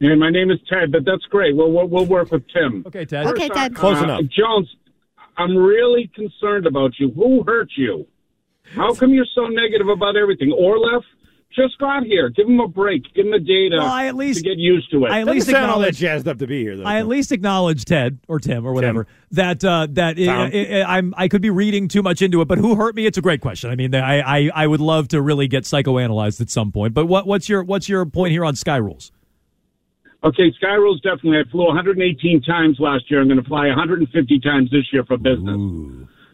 And 0.00 0.18
my 0.18 0.30
name 0.30 0.50
is 0.50 0.58
Ted, 0.68 0.90
but 0.92 1.04
that's 1.04 1.24
great. 1.24 1.54
We'll 1.54 1.70
we'll, 1.70 1.86
we'll 1.86 2.06
work 2.06 2.30
with 2.30 2.42
Tim. 2.48 2.84
Okay, 2.86 3.04
Ted. 3.04 3.26
Okay, 3.26 3.48
First, 3.48 3.58
Ted. 3.60 3.72
uh, 3.76 3.78
Close 3.78 4.02
enough. 4.02 4.20
Jones, 4.22 4.74
I'm 5.36 5.54
really 5.56 6.10
concerned 6.14 6.66
about 6.66 6.92
you. 6.98 7.10
Who 7.10 7.42
hurt 7.46 7.68
you? 7.76 8.06
How 8.74 8.94
come 8.94 9.12
you're 9.12 9.26
so 9.34 9.46
negative 9.48 9.88
about 9.88 10.16
everything? 10.16 10.56
Orlef 10.58 11.02
just 11.54 11.78
got 11.78 12.04
here. 12.04 12.28
Give 12.30 12.46
him 12.46 12.60
a 12.60 12.68
break. 12.68 13.02
Give 13.14 13.26
him 13.26 13.32
the 13.32 13.38
data 13.38 13.76
Well, 13.78 13.86
I 13.86 14.06
at 14.06 14.14
least- 14.14 14.44
to 14.44 14.48
get 14.48 14.58
used 14.58 14.90
to 14.92 15.04
it. 15.04 15.10
I 15.10 15.20
at 15.20 15.24
Doesn't 15.24 15.34
least 15.34 15.50
sound 15.50 15.70
all 15.70 15.80
that 15.80 15.94
jazzed 15.94 16.28
up 16.28 16.38
to 16.38 16.46
be 16.46 16.62
here, 16.62 16.76
though. 16.76 16.84
I 16.84 16.98
at 16.98 17.08
least 17.08 17.32
acknowledge 17.32 17.84
Ted 17.84 18.18
or 18.28 18.38
Tim 18.38 18.66
or 18.66 18.72
whatever 18.72 19.06
that 19.32 19.64
uh, 19.64 19.86
that 19.90 20.18
i 20.18 20.24
Tom. 20.24 20.50
i 20.52 20.80
i 20.82 20.96
I'm 20.98 21.14
I 21.16 21.28
could 21.28 21.42
be 21.42 21.50
reading 21.50 21.88
too 21.88 22.02
much 22.02 22.22
into 22.22 22.40
it, 22.40 22.48
but 22.48 22.58
who 22.58 22.74
hurt 22.76 22.94
me? 22.94 23.06
It's 23.06 23.18
a 23.18 23.22
great 23.22 23.40
question. 23.40 23.70
I 23.70 23.74
mean, 23.76 23.94
I, 23.94 24.20
I 24.20 24.50
I 24.54 24.66
would 24.66 24.80
love 24.80 25.08
to 25.08 25.20
really 25.20 25.48
get 25.48 25.64
psychoanalyzed 25.64 26.40
at 26.40 26.50
some 26.50 26.72
point. 26.72 26.94
But 26.94 27.06
what 27.06 27.26
what's 27.26 27.48
your 27.48 27.62
what's 27.64 27.88
your 27.88 28.06
point 28.06 28.32
here 28.32 28.44
on 28.44 28.54
Sky 28.56 28.76
Rules? 28.76 29.12
Okay, 30.22 30.52
Sky 30.58 30.74
Rules 30.74 31.00
definitely. 31.00 31.38
I 31.38 31.50
flew 31.50 31.66
118 31.66 32.42
times 32.42 32.76
last 32.78 33.10
year. 33.10 33.22
I'm 33.22 33.28
going 33.28 33.42
to 33.42 33.48
fly 33.48 33.68
150 33.68 34.38
times 34.40 34.70
this 34.70 34.84
year 34.92 35.02
for 35.04 35.16
business. 35.16 35.56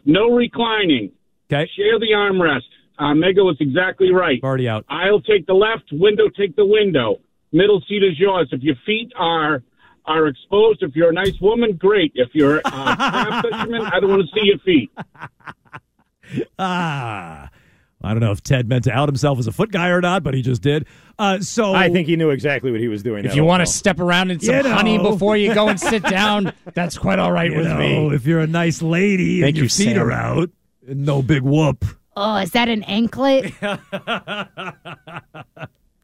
No 0.05 0.29
reclining. 0.31 1.11
Okay, 1.49 1.69
Share 1.77 1.97
the 1.97 2.11
armrest. 2.13 2.63
Uh, 2.99 3.13
Mega 3.13 3.43
was 3.43 3.57
exactly 3.59 4.11
right. 4.11 4.39
already 4.43 4.67
out. 4.67 4.85
I'll 4.89 5.21
take 5.21 5.45
the 5.45 5.53
left 5.53 5.85
window, 5.91 6.29
take 6.35 6.55
the 6.55 6.65
window. 6.65 7.17
Middle 7.51 7.81
seat 7.87 8.03
is 8.03 8.19
yours. 8.19 8.49
If 8.51 8.61
your 8.63 8.75
feet 8.85 9.11
are 9.15 9.63
are 10.05 10.27
exposed, 10.27 10.81
if 10.83 10.95
you're 10.95 11.09
a 11.09 11.13
nice 11.13 11.39
woman, 11.41 11.75
great. 11.77 12.11
If 12.15 12.29
you're 12.33 12.57
a 12.65 12.71
crab 12.71 13.43
fisherman, 13.45 13.81
I 13.83 13.99
don't 13.99 14.09
want 14.09 14.23
to 14.23 14.39
see 14.39 14.45
your 14.47 14.59
feet. 14.59 14.91
Ah. 16.59 17.49
I 18.03 18.11
don't 18.11 18.19
know 18.19 18.31
if 18.31 18.43
Ted 18.43 18.69
meant 18.69 18.83
to 18.83 18.91
out 18.91 19.09
himself 19.09 19.39
as 19.39 19.47
a 19.47 19.51
foot 19.51 19.71
guy 19.71 19.87
or 19.89 20.01
not, 20.01 20.23
but 20.23 20.33
he 20.35 20.41
just 20.41 20.61
did. 20.61 20.85
Uh, 21.17 21.39
so 21.39 21.73
I 21.73 21.89
think 21.89 22.07
he 22.07 22.15
knew 22.15 22.29
exactly 22.29 22.69
what 22.71 22.79
he 22.79 22.87
was 22.87 23.01
doing. 23.01 23.25
If 23.25 23.35
you 23.35 23.43
want 23.43 23.61
to 23.61 23.65
step 23.65 23.99
around 23.99 24.29
in 24.29 24.39
some 24.39 24.55
You 24.55 24.63
know. 24.63 24.73
honey 24.73 24.97
before 24.99 25.35
you 25.35 25.53
go 25.53 25.67
and 25.67 25.79
sit 25.79 26.03
down, 26.03 26.53
that's 26.75 26.97
quite 26.97 27.17
all 27.17 27.31
right 27.31 27.49
you 27.49 27.57
with 27.57 27.67
know, 27.67 27.77
me. 27.77 28.15
if 28.15 28.25
you're 28.25 28.39
a 28.41 28.47
nice 28.47 28.81
lady 28.83 29.41
Thank 29.41 29.49
and 29.49 29.57
your 29.57 29.63
you, 29.65 29.69
feet 29.69 29.95
Sam. 29.95 29.99
are 29.99 30.11
out, 30.11 30.49
no 30.85 31.21
big 31.23 31.41
whoop. 31.41 31.85
Oh, 32.19 32.37
is 32.37 32.49
that 32.51 32.67
an 32.67 32.81
anklet? 32.83 33.53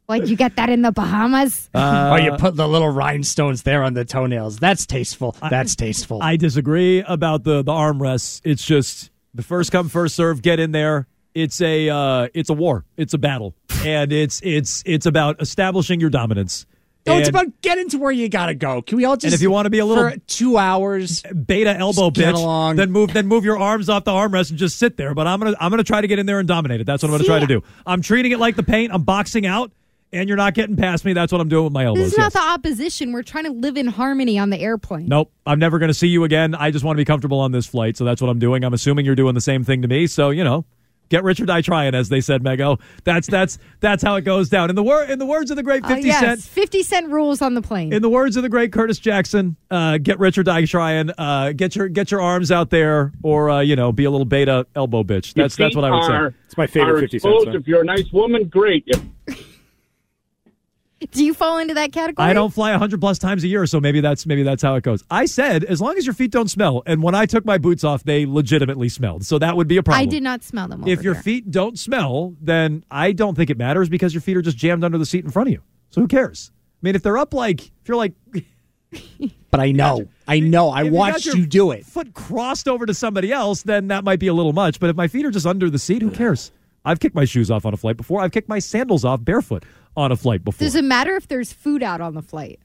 Why'd 0.06 0.28
you 0.28 0.36
get 0.36 0.54
that 0.54 0.68
in 0.68 0.82
the 0.82 0.92
Bahamas? 0.92 1.68
oh, 1.74 2.14
you 2.14 2.36
put 2.36 2.54
the 2.54 2.68
little 2.68 2.90
rhinestones 2.90 3.64
there 3.64 3.82
on 3.82 3.94
the 3.94 4.04
toenails. 4.04 4.58
That's 4.58 4.86
tasteful. 4.86 5.34
That's 5.50 5.74
tasteful. 5.74 6.22
I 6.22 6.36
disagree 6.36 7.02
about 7.02 7.42
the 7.42 7.64
the 7.64 7.72
armrests. 7.72 8.40
It's 8.44 8.64
just 8.64 9.10
the 9.34 9.42
first 9.42 9.72
come 9.72 9.88
first 9.88 10.14
serve. 10.14 10.40
Get 10.40 10.60
in 10.60 10.70
there. 10.70 11.08
It's 11.34 11.60
a 11.60 11.88
uh, 11.88 12.28
it's 12.32 12.48
a 12.48 12.54
war. 12.54 12.84
It's 12.96 13.12
a 13.14 13.18
battle, 13.18 13.56
and 13.84 14.12
it's 14.12 14.40
it's 14.44 14.84
it's 14.86 15.06
about 15.06 15.42
establishing 15.42 15.98
your 15.98 16.10
dominance. 16.10 16.64
No, 17.06 17.18
it's 17.18 17.28
about 17.28 17.60
getting 17.60 17.88
to 17.90 17.98
where 17.98 18.12
you 18.12 18.28
gotta 18.28 18.54
go. 18.54 18.82
Can 18.82 18.96
we 18.96 19.04
all 19.04 19.16
just 19.16 19.24
And 19.26 19.34
if 19.34 19.42
you 19.42 19.50
want 19.50 19.66
to 19.66 19.70
be 19.70 19.78
a 19.78 19.84
little 19.84 20.10
two 20.26 20.56
hours? 20.56 21.22
beta 21.22 21.76
elbow 21.76 22.10
bitch, 22.10 22.34
along. 22.34 22.76
then 22.76 22.92
move 22.92 23.12
then 23.12 23.26
move 23.26 23.44
your 23.44 23.58
arms 23.58 23.88
off 23.88 24.04
the 24.04 24.12
armrest 24.12 24.50
and 24.50 24.58
just 24.58 24.78
sit 24.78 24.96
there. 24.96 25.14
But 25.14 25.26
I'm 25.26 25.38
gonna 25.40 25.56
I'm 25.60 25.70
gonna 25.70 25.84
try 25.84 26.00
to 26.00 26.06
get 26.06 26.18
in 26.18 26.26
there 26.26 26.38
and 26.38 26.48
dominate 26.48 26.80
it. 26.80 26.84
That's 26.84 27.02
what 27.02 27.10
I'm 27.10 27.18
gonna 27.18 27.24
try 27.24 27.38
to 27.40 27.46
do. 27.46 27.62
I'm 27.86 28.02
treating 28.02 28.32
it 28.32 28.38
like 28.38 28.56
the 28.56 28.62
paint. 28.62 28.92
I'm 28.92 29.02
boxing 29.02 29.46
out, 29.46 29.70
and 30.14 30.28
you're 30.28 30.36
not 30.36 30.54
getting 30.54 30.76
past 30.76 31.04
me. 31.04 31.12
That's 31.12 31.32
what 31.32 31.40
I'm 31.40 31.48
doing 31.48 31.64
with 31.64 31.72
my 31.72 31.84
elbows. 31.84 32.04
This 32.04 32.12
is 32.12 32.18
not 32.18 32.32
yes. 32.32 32.32
the 32.34 32.48
opposition. 32.48 33.12
We're 33.12 33.22
trying 33.22 33.44
to 33.44 33.52
live 33.52 33.76
in 33.76 33.86
harmony 33.86 34.38
on 34.38 34.50
the 34.50 34.58
airplane. 34.58 35.08
Nope. 35.08 35.32
I'm 35.44 35.58
never 35.58 35.78
going 35.78 35.88
to 35.88 35.94
see 35.94 36.08
you 36.08 36.24
again. 36.24 36.54
I 36.54 36.70
just 36.70 36.84
want 36.84 36.96
to 36.96 37.00
be 37.00 37.04
comfortable 37.04 37.40
on 37.40 37.52
this 37.52 37.66
flight. 37.66 37.96
So 37.96 38.04
that's 38.04 38.22
what 38.22 38.30
I'm 38.30 38.38
doing. 38.38 38.64
I'm 38.64 38.72
assuming 38.72 39.04
you're 39.04 39.16
doing 39.16 39.34
the 39.34 39.40
same 39.40 39.64
thing 39.64 39.82
to 39.82 39.88
me. 39.88 40.06
So, 40.06 40.30
you 40.30 40.44
know, 40.44 40.64
get 41.08 41.24
rich 41.24 41.40
or 41.40 41.46
die 41.46 41.60
trying, 41.60 41.94
as 41.94 42.08
they 42.08 42.20
said, 42.20 42.42
Mego. 42.42 42.80
That's 43.04 43.26
that's 43.26 43.58
that's 43.80 44.02
how 44.02 44.16
it 44.16 44.22
goes 44.22 44.48
down. 44.48 44.70
In 44.70 44.76
the 44.76 44.82
word 44.82 45.10
in 45.10 45.18
the 45.18 45.26
words 45.26 45.50
of 45.50 45.56
the 45.56 45.62
great 45.62 45.84
Oh, 45.84 45.88
50 45.88 46.06
yes, 46.06 46.20
Cent. 46.20 46.42
50 46.42 46.82
cent 46.82 47.10
rules 47.10 47.42
on 47.42 47.54
the 47.54 47.62
plane. 47.62 47.92
In 47.92 48.02
the 48.02 48.08
words 48.08 48.36
of 48.36 48.42
the 48.42 48.48
great 48.48 48.72
Curtis 48.72 48.98
Jackson, 48.98 49.56
uh, 49.70 49.98
get 49.98 50.18
rich 50.18 50.38
or 50.38 50.42
die 50.42 50.64
trying. 50.64 51.10
Uh, 51.16 51.52
get 51.52 51.76
your 51.76 51.88
get 51.88 52.10
your 52.10 52.20
arms 52.20 52.50
out 52.50 52.70
there, 52.70 53.12
or 53.22 53.50
uh, 53.50 53.60
you 53.60 53.76
know, 53.76 53.92
be 53.92 54.04
a 54.04 54.10
little 54.10 54.24
beta 54.24 54.66
elbow 54.74 55.02
bitch. 55.02 55.34
That's 55.34 55.56
that's 55.56 55.76
what 55.76 55.84
I 55.84 55.90
would 55.90 56.10
are, 56.10 56.30
say. 56.30 56.36
It's 56.46 56.56
my 56.56 56.66
favorite 56.66 57.00
50 57.00 57.18
Cent 57.18 57.34
exposed. 57.34 57.56
If 57.56 57.66
you're 57.68 57.82
a 57.82 57.84
nice 57.84 58.10
woman, 58.12 58.48
great. 58.48 58.84
If 58.86 59.02
Do 61.10 61.24
you 61.24 61.34
fall 61.34 61.58
into 61.58 61.74
that 61.74 61.92
category? 61.92 62.28
I 62.28 62.32
don't 62.32 62.52
fly 62.52 62.70
100 62.70 63.00
plus 63.00 63.18
times 63.18 63.44
a 63.44 63.48
year, 63.48 63.66
so 63.66 63.80
maybe 63.80 64.00
that's 64.00 64.26
maybe 64.26 64.42
that's 64.42 64.62
how 64.62 64.74
it 64.76 64.82
goes. 64.82 65.04
I 65.10 65.26
said 65.26 65.64
as 65.64 65.80
long 65.80 65.98
as 65.98 66.06
your 66.06 66.14
feet 66.14 66.30
don't 66.30 66.48
smell, 66.48 66.82
and 66.86 67.02
when 67.02 67.14
I 67.14 67.26
took 67.26 67.44
my 67.44 67.58
boots 67.58 67.84
off, 67.84 68.04
they 68.04 68.26
legitimately 68.26 68.88
smelled. 68.88 69.24
So 69.24 69.38
that 69.38 69.56
would 69.56 69.68
be 69.68 69.76
a 69.76 69.82
problem. 69.82 70.02
I 70.02 70.06
did 70.06 70.22
not 70.22 70.42
smell 70.42 70.68
them. 70.68 70.86
If 70.86 71.02
your 71.02 71.14
here. 71.14 71.22
feet 71.22 71.50
don't 71.50 71.78
smell, 71.78 72.34
then 72.40 72.84
I 72.90 73.12
don't 73.12 73.34
think 73.34 73.50
it 73.50 73.58
matters 73.58 73.88
because 73.88 74.14
your 74.14 74.20
feet 74.20 74.36
are 74.36 74.42
just 74.42 74.56
jammed 74.56 74.84
under 74.84 74.98
the 74.98 75.06
seat 75.06 75.24
in 75.24 75.30
front 75.30 75.48
of 75.48 75.52
you. 75.52 75.62
So 75.90 76.00
who 76.00 76.08
cares? 76.08 76.50
I 76.54 76.86
mean, 76.86 76.94
if 76.94 77.02
they're 77.02 77.18
up 77.18 77.34
like 77.34 77.60
if 77.60 77.88
you're 77.88 77.96
like 77.96 78.14
But 79.50 79.60
I 79.60 79.70
know, 79.70 80.08
I 80.26 80.40
know, 80.40 80.70
I 80.70 80.80
if 80.80 80.86
you 80.86 80.90
got 80.90 80.96
watched 80.98 81.26
your 81.26 81.36
you 81.36 81.46
do 81.46 81.70
it. 81.70 81.86
Foot 81.86 82.12
crossed 82.12 82.66
over 82.66 82.86
to 82.86 82.94
somebody 82.94 83.32
else, 83.32 83.62
then 83.62 83.88
that 83.88 84.02
might 84.02 84.18
be 84.18 84.26
a 84.26 84.34
little 84.34 84.52
much. 84.52 84.80
But 84.80 84.90
if 84.90 84.96
my 84.96 85.06
feet 85.06 85.24
are 85.26 85.30
just 85.30 85.46
under 85.46 85.70
the 85.70 85.78
seat, 85.78 86.02
who 86.02 86.10
cares? 86.10 86.50
I've 86.84 87.00
kicked 87.00 87.14
my 87.14 87.24
shoes 87.24 87.50
off 87.50 87.64
on 87.64 87.74
a 87.74 87.76
flight 87.76 87.96
before. 87.96 88.20
I've 88.20 88.32
kicked 88.32 88.48
my 88.48 88.58
sandals 88.58 89.04
off 89.04 89.24
barefoot 89.24 89.64
on 89.96 90.12
a 90.12 90.16
flight 90.16 90.44
before. 90.44 90.64
Does 90.64 90.74
it 90.74 90.84
matter 90.84 91.16
if 91.16 91.28
there's 91.28 91.52
food 91.52 91.82
out 91.82 92.00
on 92.00 92.14
the 92.14 92.22
flight? 92.22 92.60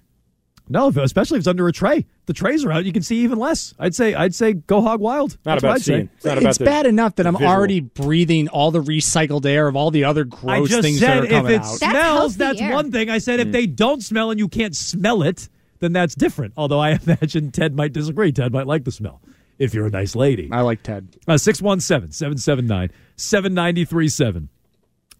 No, 0.71 0.89
especially 0.89 1.37
if 1.37 1.41
it's 1.41 1.47
under 1.47 1.67
a 1.67 1.71
tray. 1.71 2.05
The 2.27 2.33
trays 2.33 2.63
are 2.63 2.71
out, 2.71 2.85
you 2.85 2.93
can 2.93 3.01
see 3.01 3.21
even 3.21 3.39
less. 3.39 3.73
I'd 3.79 3.95
say 3.95 4.13
I'd 4.13 4.35
say 4.35 4.53
go 4.53 4.81
hog 4.81 4.99
wild. 4.99 5.35
That's 5.41 5.63
what 5.63 5.71
I'd 5.71 5.81
say. 5.81 6.09
it's 6.23 6.57
bad 6.59 6.85
enough 6.85 7.15
that 7.15 7.25
I'm 7.25 7.37
already 7.37 7.79
breathing 7.79 8.49
all 8.49 8.69
the 8.69 8.81
recycled 8.81 9.47
air 9.47 9.67
of 9.67 9.75
all 9.75 9.89
the 9.89 10.03
other 10.03 10.21
I 10.21 10.25
gross 10.25 10.69
just 10.69 10.83
things 10.83 10.99
said 10.99 11.23
that 11.23 11.23
are 11.23 11.27
coming 11.27 11.55
out. 11.55 11.61
if 11.61 11.61
it 11.61 11.65
out. 11.65 11.91
smells, 11.91 12.37
that's, 12.37 12.61
one 12.61 12.91
thing. 12.91 13.09
I 13.09 13.17
said 13.17 13.39
if 13.39 13.51
they 13.51 13.65
don't 13.65 14.03
smell 14.03 14.29
and 14.29 14.39
you 14.39 14.47
can't 14.47 14.75
smell 14.75 15.23
it, 15.23 15.49
then 15.79 15.91
that's 15.91 16.13
different. 16.13 16.53
Although 16.55 16.79
I 16.79 16.91
imagine 17.03 17.51
Ted 17.51 17.75
might 17.75 17.93
disagree. 17.93 18.31
Ted 18.31 18.53
might 18.53 18.67
like 18.67 18.83
the 18.83 18.91
smell 18.91 19.21
if 19.59 19.73
you're 19.73 19.85
a 19.85 19.91
nice 19.91 20.15
lady. 20.15 20.49
I 20.51 20.61
like 20.61 20.81
Ted. 20.81 21.15
Uh, 21.27 21.37
617 21.37 22.11
779 22.11 22.89
7937. 23.15 24.49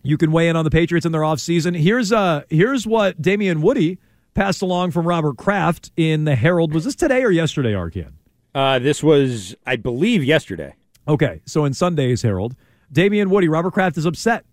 You 0.01 0.17
can 0.17 0.31
weigh 0.31 0.47
in 0.47 0.55
on 0.55 0.63
the 0.63 0.71
Patriots 0.71 1.05
in 1.05 1.11
their 1.11 1.21
offseason. 1.21 1.77
Here's 1.77 2.11
uh 2.11 2.43
here's 2.49 2.87
what 2.87 3.21
Damien 3.21 3.61
Woody 3.61 3.99
passed 4.33 4.61
along 4.61 4.91
from 4.91 5.05
Robert 5.05 5.37
Kraft 5.37 5.91
in 5.97 6.23
the 6.23 6.35
Herald. 6.35 6.73
Was 6.73 6.85
this 6.85 6.95
today 6.95 7.23
or 7.23 7.31
yesterday, 7.31 7.73
Arcand? 7.73 8.13
Uh, 8.55 8.79
this 8.79 9.03
was, 9.03 9.55
I 9.67 9.75
believe, 9.75 10.23
yesterday. 10.23 10.73
Okay, 11.07 11.41
so 11.45 11.65
in 11.65 11.73
Sunday's 11.73 12.21
Herald, 12.21 12.55
Damien 12.91 13.29
Woody, 13.29 13.47
Robert 13.47 13.73
Kraft 13.73 13.97
is 13.97 14.05
upset. 14.05 14.45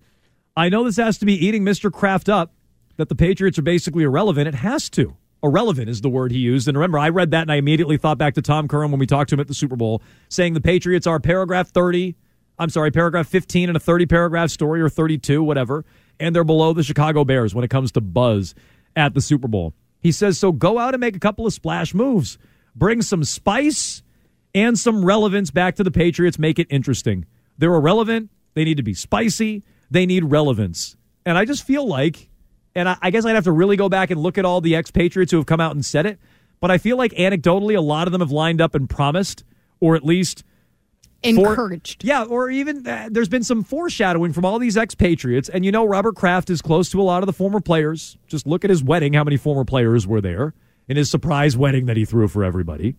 I 0.57 0.69
know 0.69 0.85
this 0.85 0.97
has 0.97 1.19
to 1.19 1.27
be 1.27 1.35
eating 1.35 1.65
Mr. 1.65 1.93
Kraft 1.93 2.29
up, 2.29 2.53
that 2.97 3.09
the 3.09 3.15
Patriots 3.15 3.59
are 3.59 3.63
basically 3.63 4.05
irrelevant. 4.05 4.49
It 4.49 4.55
has 4.57 4.89
to. 4.91 5.17
Irrelevant 5.47 5.89
is 5.89 6.01
the 6.01 6.09
word 6.09 6.33
he 6.33 6.39
used. 6.39 6.69
And 6.69 6.77
remember, 6.77 6.99
I 6.99 7.09
read 7.09 7.31
that 7.31 7.43
and 7.43 7.53
I 7.53 7.57
immediately 7.57 7.97
thought 7.97 8.19
back 8.19 8.35
to 8.35 8.43
Tom 8.43 8.69
Curran 8.69 8.91
when 8.91 9.01
we 9.01 9.07
talked 9.07 9.31
to 9.31 9.35
him 9.35 9.41
at 9.41 9.49
the 9.49 9.55
Super 9.55 9.77
Bowl, 9.77 10.03
saying 10.29 10.55
the 10.55 10.61
Patriots 10.61 11.07
are 11.07 11.21
paragraph 11.21 11.69
30, 11.69 12.17
I'm 12.59 12.71
sorry, 12.71 12.91
paragraph 12.91 13.29
15 13.29 13.71
in 13.71 13.77
a 13.77 13.81
30 13.81 14.07
paragraph 14.07 14.51
story 14.51 14.81
or 14.81 14.89
32, 14.89 15.43
whatever, 15.43 15.85
and 16.19 16.35
they're 16.35 16.45
below 16.45 16.73
the 16.73 16.83
Chicago 16.83 17.25
Bears 17.25 17.55
when 17.55 17.65
it 17.65 17.69
comes 17.69 17.93
to 17.93 18.01
buzz 18.01 18.55
at 18.95 19.15
the 19.15 19.21
Super 19.21 19.49
Bowl. 19.49 19.75
He 20.01 20.13
says, 20.13 20.39
so 20.39 20.53
go 20.53 20.79
out 20.79 20.95
and 20.95 21.01
make 21.01 21.17
a 21.17 21.21
couple 21.21 21.47
of 21.47 21.53
splash 21.53 21.95
moves. 21.95 22.39
Bring 22.75 23.03
some 23.03 23.25
spice 23.25 24.03
and 24.55 24.79
some 24.79 25.05
relevance 25.05 25.51
back 25.51 25.77
to 25.77 25.85
the 25.85 25.91
Patriots. 25.91 26.39
Make 26.39 26.59
it 26.59 26.67
interesting. 26.71 27.27
They're 27.59 27.75
irrelevant. 27.75 28.31
They 28.55 28.65
need 28.65 28.77
to 28.77 28.83
be 28.83 28.95
spicy. 28.95 29.65
They 29.91 30.07
need 30.07 30.25
relevance. 30.25 30.97
And 31.25 31.37
I 31.37 31.45
just 31.45 31.67
feel 31.67 31.87
like, 31.87 32.29
and 32.77 32.89
I, 32.89 32.97
I 33.03 33.11
guess 33.11 33.25
I'd 33.25 33.35
have 33.35 33.45
to 33.45 33.53
really 33.53 33.77
go 33.77 33.89
back 33.89 34.11
and 34.11 34.21
look 34.21 34.39
at 34.39 34.45
all 34.45 34.61
the 34.61 34.77
ex 34.77 34.91
Patriots 34.93 35.33
who 35.33 35.39
have 35.39 35.47
come 35.47 35.61
out 35.61 35.75
and 35.75 35.85
said 35.85 36.07
it, 36.07 36.19
but 36.61 36.71
I 36.71 36.79
feel 36.79 36.97
like 36.97 37.13
anecdotally, 37.13 37.77
a 37.77 37.81
lot 37.81 38.07
of 38.07 38.13
them 38.13 38.21
have 38.21 38.31
lined 38.31 38.61
up 38.61 38.75
and 38.75 38.89
promised, 38.89 39.43
or 39.81 39.97
at 39.97 40.05
least 40.05 40.45
for- 41.23 41.31
Encouraged. 41.31 42.05
yeah, 42.05 42.23
or 42.23 42.51
even 42.51 42.87
uh, 42.87 43.09
there's 43.11 43.29
been 43.29 43.43
some 43.43 43.65
foreshadowing 43.65 44.33
from 44.33 44.45
all 44.45 44.59
these 44.61 44.77
expatriates. 44.77 45.49
And 45.49 45.65
you 45.65 45.73
know, 45.73 45.85
Robert 45.85 46.15
Kraft 46.15 46.51
is 46.51 46.63
close 46.63 46.89
to 46.91 47.01
a 47.01 47.03
lot 47.03 47.23
of 47.23 47.27
the 47.27 47.33
former 47.33 47.61
players. 47.61 48.17
Just 48.29 48.47
look 48.47 48.63
at 48.65 48.71
his 48.71 48.85
wedding, 48.85 49.15
how 49.15 49.25
many 49.25 49.37
former 49.37 49.65
players 49.65 50.07
were 50.07 50.21
there 50.21 50.55
in 50.89 50.97
his 50.97 51.11
surprise 51.11 51.57
wedding 51.57 51.87
that 51.87 51.97
he 51.97 52.05
threw 52.05 52.29
for 52.29 52.45
everybody. 52.45 52.95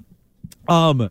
Um, 0.67 1.09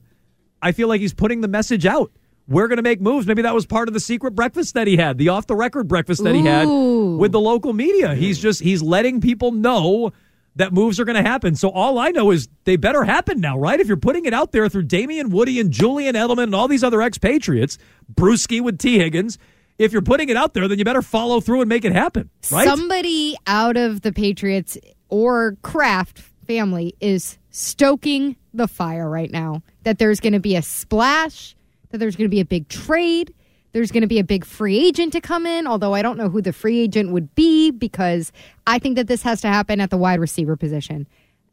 I 0.60 0.72
feel 0.72 0.88
like 0.88 1.00
he's 1.00 1.14
putting 1.14 1.40
the 1.40 1.48
message 1.48 1.86
out. 1.86 2.10
We're 2.48 2.68
going 2.68 2.76
to 2.76 2.82
make 2.82 3.00
moves. 3.00 3.26
Maybe 3.26 3.42
that 3.42 3.54
was 3.54 3.66
part 3.66 3.88
of 3.88 3.94
the 3.94 4.00
secret 4.00 4.34
breakfast 4.34 4.74
that 4.74 4.86
he 4.86 4.96
had, 4.96 5.18
the 5.18 5.30
off 5.30 5.46
the 5.46 5.56
record 5.56 5.88
breakfast 5.88 6.22
that 6.24 6.34
he 6.34 6.44
had 6.44 6.66
with 6.66 7.32
the 7.32 7.40
local 7.40 7.72
media. 7.72 8.14
He's 8.14 8.38
just 8.38 8.62
he's 8.62 8.82
letting 8.82 9.20
people 9.20 9.50
know 9.50 10.12
that 10.54 10.72
moves 10.72 10.98
are 10.98 11.04
going 11.04 11.22
to 11.22 11.28
happen. 11.28 11.54
So 11.54 11.68
all 11.70 11.98
I 11.98 12.10
know 12.10 12.30
is 12.30 12.48
they 12.64 12.76
better 12.76 13.04
happen 13.04 13.40
now, 13.40 13.58
right? 13.58 13.78
If 13.78 13.88
you're 13.88 13.96
putting 13.96 14.24
it 14.24 14.32
out 14.32 14.52
there 14.52 14.68
through 14.68 14.84
Damien 14.84 15.30
Woody 15.30 15.60
and 15.60 15.70
Julian 15.70 16.14
Edelman 16.14 16.44
and 16.44 16.54
all 16.54 16.68
these 16.68 16.84
other 16.84 17.02
expatriates, 17.02 17.78
Bruschi 18.14 18.60
with 18.60 18.78
Tee 18.78 18.98
Higgins, 18.98 19.38
if 19.78 19.92
you're 19.92 20.02
putting 20.02 20.28
it 20.28 20.36
out 20.36 20.54
there, 20.54 20.66
then 20.68 20.78
you 20.78 20.84
better 20.84 21.02
follow 21.02 21.40
through 21.40 21.60
and 21.60 21.68
make 21.68 21.84
it 21.84 21.92
happen, 21.92 22.30
right? 22.50 22.66
Somebody 22.66 23.36
out 23.46 23.76
of 23.76 24.02
the 24.02 24.12
Patriots 24.12 24.78
or 25.08 25.56
Kraft 25.62 26.20
family 26.46 26.94
is 27.00 27.38
stoking 27.50 28.36
the 28.54 28.68
fire 28.68 29.10
right 29.10 29.30
now. 29.30 29.62
That 29.82 29.98
there's 29.98 30.20
going 30.20 30.32
to 30.32 30.40
be 30.40 30.56
a 30.56 30.62
splash, 30.62 31.55
that 31.96 32.04
there's 32.04 32.16
going 32.16 32.26
to 32.26 32.34
be 32.34 32.40
a 32.40 32.44
big 32.44 32.68
trade, 32.68 33.32
there's 33.72 33.90
going 33.90 34.02
to 34.02 34.06
be 34.06 34.18
a 34.18 34.24
big 34.24 34.44
free 34.44 34.86
agent 34.86 35.12
to 35.14 35.20
come 35.20 35.46
in, 35.46 35.66
although 35.66 35.94
I 35.94 36.02
don't 36.02 36.18
know 36.18 36.28
who 36.28 36.42
the 36.42 36.52
free 36.52 36.80
agent 36.80 37.10
would 37.10 37.34
be 37.34 37.70
because 37.70 38.32
I 38.66 38.78
think 38.78 38.96
that 38.96 39.06
this 39.06 39.22
has 39.22 39.40
to 39.40 39.48
happen 39.48 39.80
at 39.80 39.90
the 39.90 39.96
wide 39.96 40.20
receiver 40.20 40.56
position. 40.56 41.06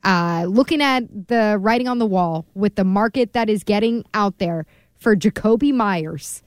Uh, 0.04 0.46
looking 0.50 0.82
at 0.82 1.28
the 1.30 1.58
writing 1.62 1.88
on 1.88 1.98
the 1.98 2.06
wall 2.06 2.46
with 2.56 2.76
the 2.76 2.84
market 2.84 3.34
that 3.34 3.50
is 3.50 3.64
getting 3.64 4.04
out 4.14 4.38
there 4.38 4.66
for 4.98 5.16
Jakobi 5.16 5.74
Meyers 5.74 6.44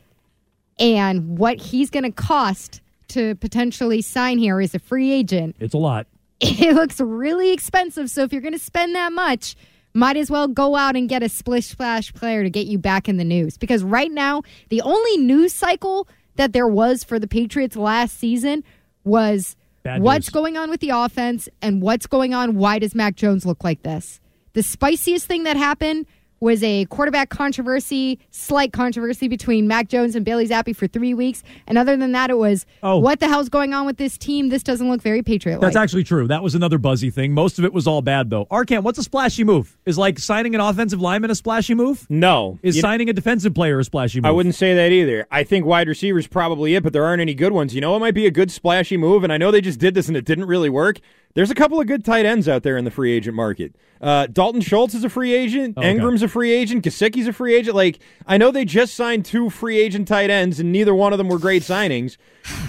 and 0.79 1.39
what 1.39 1.59
he's 1.59 1.89
going 1.89 2.05
to 2.05 2.13
cost 2.13 2.83
to 3.09 3.35
potentially 3.37 4.03
sign 4.03 4.37
here 4.37 4.61
as 4.61 4.75
a 4.75 4.79
free 4.79 5.11
agent, 5.11 5.57
it's 5.59 5.75
a 5.75 5.79
lot. 5.79 6.07
it 6.41 6.75
looks 6.75 7.01
really 7.01 7.51
expensive. 7.53 8.11
So 8.11 8.23
if 8.23 8.33
you're 8.33 8.43
going 8.43 8.53
to 8.53 8.59
spend 8.59 8.95
that 8.95 9.13
much, 9.13 9.57
might 9.97 10.17
as 10.17 10.31
well 10.31 10.47
go 10.47 10.77
out 10.77 10.95
and 10.95 11.09
get 11.09 11.23
a 11.23 11.29
splish 11.29 11.67
splash 11.67 12.13
player 12.13 12.43
to 12.43 12.51
get 12.51 12.67
you 12.67 12.79
back 12.79 13.09
in 13.09 13.17
the 13.17 13.25
news. 13.25 13.57
Because 13.57 13.83
right 13.83 14.13
now, 14.13 14.43
the 14.69 14.83
only 14.83 15.17
news 15.17 15.53
cycle 15.53 16.07
that 16.37 16.53
there 16.53 16.69
was 16.69 17.03
for 17.03 17.19
the 17.19 17.27
Patriots 17.27 17.77
last 17.77 18.19
season 18.19 18.63
was 19.05 19.57
Bad 19.83 20.03
what's 20.03 20.29
news. 20.29 20.35
going 20.35 20.57
on 20.57 20.69
with 20.69 20.81
the 20.81 20.91
offense 20.91 21.49
and 21.63 21.81
what's 21.81 22.07
going 22.07 22.35
on. 22.35 22.57
Why 22.57 22.79
does 22.79 22.95
Mac 22.95 23.17
Jones 23.17 23.47
look 23.47 23.65
like 23.65 23.83
this? 23.83 24.21
The 24.53 24.63
spiciest 24.63 25.27
thing 25.27 25.45
that 25.45 25.57
happened 25.57 26.07
was 26.41 26.63
a 26.63 26.85
quarterback 26.87 27.31
controversy, 27.31 28.19
slight 28.31 28.73
controversy 28.73 29.27
between 29.29 29.67
Mac 29.67 29.89
Jones 29.89 30.15
and 30.15 30.25
Bailey 30.25 30.47
Zappe 30.47 30.77
for 30.77 30.87
three 30.87 31.15
weeks. 31.15 31.43
And 31.67 31.79
other 31.79 31.97
than 31.97 32.13
that, 32.13 32.29
it 32.31 32.37
was 32.39 32.67
Oh. 32.83 32.99
what 32.99 33.21
the 33.21 33.29
hell's 33.29 33.49
going 33.49 33.73
on 33.73 33.87
with 33.87 33.97
this 33.97 34.19
team? 34.19 34.51
This 34.51 34.63
doesn't 34.63 34.89
look 34.89 35.01
very 35.01 35.23
Patriot 35.23 35.57
like. 35.57 35.63
That's 35.63 35.77
actually 35.77 36.05
true. 36.05 36.27
That 36.29 36.43
was 36.43 36.55
another 36.55 36.79
buzzy 36.79 37.09
thing. 37.11 37.33
Most 37.33 37.59
of 37.59 37.65
it 37.65 37.73
was 37.73 37.87
all 37.87 38.03
bad, 38.03 38.29
though. 38.31 38.45
Arcand, 38.47 38.83
what's 38.83 38.99
a 38.99 39.03
splashy 39.03 39.45
move? 39.45 39.77
Is 39.87 39.97
like 39.97 40.19
signing 40.19 40.55
an 40.55 40.61
offensive 40.61 41.01
lineman 41.01 41.31
a 41.31 41.35
splashy 41.35 41.75
move? 41.75 42.07
No. 42.11 42.59
Is 42.63 42.77
You- 42.77 42.83
signing 42.83 43.09
a 43.09 43.13
defensive 43.13 43.55
player 43.55 43.79
a 43.79 43.85
splashy 43.85 44.21
move? 44.21 44.27
I 44.27 44.31
wouldn't 44.33 44.55
say 44.55 44.75
that 44.75 44.93
either. 44.93 45.27
I 45.31 45.43
think 45.43 45.65
wide 45.65 45.89
receiver's 45.89 46.27
probably 46.27 46.75
it, 46.75 46.83
but 46.83 46.93
there 46.93 47.05
aren't 47.05 47.21
any 47.23 47.35
good 47.35 47.53
ones. 47.53 47.75
You 47.75 47.81
know 47.81 47.93
what 47.93 48.01
might 48.01 48.15
be 48.15 48.27
a 48.27 48.31
good 48.31 48.51
splashy 48.51 48.97
move? 48.97 49.25
And 49.25 49.33
I 49.33 49.39
know 49.39 49.51
they 49.51 49.61
just 49.63 49.79
did 49.81 49.95
this 49.95 50.09
and 50.09 50.17
it 50.17 50.25
didn't 50.25 50.45
really 50.47 50.69
work. 50.71 51.01
There's 51.37 51.51
a 51.51 51.55
couple 51.55 51.79
of 51.81 51.87
good 51.87 52.03
tight 52.05 52.25
ends 52.27 52.49
out 52.49 52.63
there 52.65 52.77
in 52.79 52.85
the 52.87 52.91
free 52.91 53.13
agent 53.13 53.37
market. 53.37 53.77
Uh, 54.01 54.27
Dalton 54.27 54.63
Schultz 54.63 54.95
is 54.95 55.05
a 55.05 55.09
free 55.11 55.35
agent. 55.35 55.75
Oh, 55.77 55.81
Okay. 55.81 55.95
Engram's 55.95 56.23
a 56.23 56.29
free 56.29 56.51
agent. 56.51 56.83
Gesicki's 56.85 57.27
a 57.29 57.33
free 57.33 57.55
agent. 57.55 57.77
Like 57.77 57.99
I 58.27 58.39
know 58.39 58.51
they 58.51 58.65
just 58.65 58.95
signed 58.95 59.25
two 59.27 59.51
free 59.51 59.79
agent 59.79 60.09
tight 60.09 60.31
ends, 60.31 60.59
and 60.59 60.73
neither 60.73 60.95
one 60.95 61.13
of 61.13 61.19
them 61.19 61.29
were 61.29 61.39
great 61.39 61.63
signings. 61.63 62.17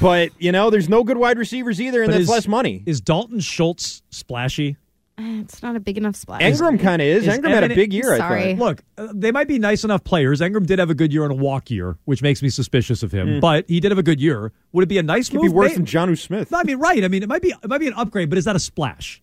But 0.02 0.32
you 0.38 0.52
know, 0.52 0.70
there's 0.70 0.90
no 0.90 1.04
good 1.04 1.18
wide 1.18 1.38
receivers 1.40 1.82
either, 1.82 2.02
and 2.04 2.10
But 2.10 2.14
that's 2.14 2.24
is- 2.24 2.30
less 2.30 2.48
money. 2.48 2.84
Is 2.86 3.02
Dalton 3.02 3.40
Schultz 3.40 4.04
splashy? 4.12 4.76
Eh, 5.20 5.40
It's 5.42 5.64
not 5.64 5.76
a 5.76 5.80
big 5.80 5.98
enough 5.98 6.16
splash. 6.16 6.42
Engram 6.42 6.80
kind 6.80 7.02
of 7.02 7.08
is. 7.08 7.26
Engram 7.26 7.50
had 7.50 7.72
a 7.72 7.76
big 7.76 7.92
year. 7.92 8.14
I 8.14 8.18
Sorry. 8.18 8.56
thought. 8.56 8.66
Look, 8.68 8.84
uh, 8.98 9.08
they 9.16 9.32
might 9.32 9.48
be 9.48 9.58
nice 9.58 9.84
enough 9.84 10.04
players. 10.04 10.42
Engram 10.42 10.66
did 10.68 10.78
have 10.80 10.92
a 10.92 10.96
good 10.96 11.12
year 11.12 11.26
in 11.26 11.32
a 11.32 11.36
walk 11.36 11.72
year, 11.72 11.98
which 12.06 12.22
makes 12.22 12.44
me 12.44 12.50
suspicious 12.50 13.02
of 13.02 13.12
him. 13.12 13.36
Hmm. 13.36 13.40
But 13.40 13.66
he 13.68 13.80
did 13.80 13.92
have 13.92 13.98
a 13.98 14.04
good 14.04 14.22
year. 14.22 14.52
Would 14.74 14.84
it 14.84 14.88
be 14.88 15.00
a 15.00 15.04
nice 15.04 15.30
Could 15.30 15.38
move? 15.42 15.46
be 15.46 15.50
worse 15.50 15.70
May- 15.72 15.76
than 15.78 15.86
Jonnu 15.86 16.18
Smith. 16.20 16.52
No, 16.52 16.60
I 16.60 16.64
mean, 16.64 16.78
right. 16.78 17.04
I 17.04 17.08
mean, 17.08 17.24
it 17.24 17.30
might 17.30 17.42
be 17.42 17.50
it 17.50 17.68
might 17.68 17.80
be 17.80 17.88
an 17.88 17.94
upgrade, 17.96 18.30
but 18.30 18.38
is 18.38 18.46
that 18.46 18.56
a 18.56 18.60
splash? 18.60 19.22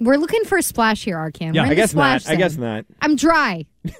We're 0.00 0.16
looking 0.16 0.44
for 0.44 0.56
a 0.58 0.62
splash 0.62 1.04
here, 1.04 1.16
Arcand. 1.16 1.54
Yeah, 1.54 1.64
I 1.64 1.74
guess 1.74 1.94
not. 1.94 2.22
splash 2.22 2.34
I 2.34 2.36
guess 2.36 2.56
not. 2.56 2.84
I'm 3.02 3.16
dry. 3.16 3.66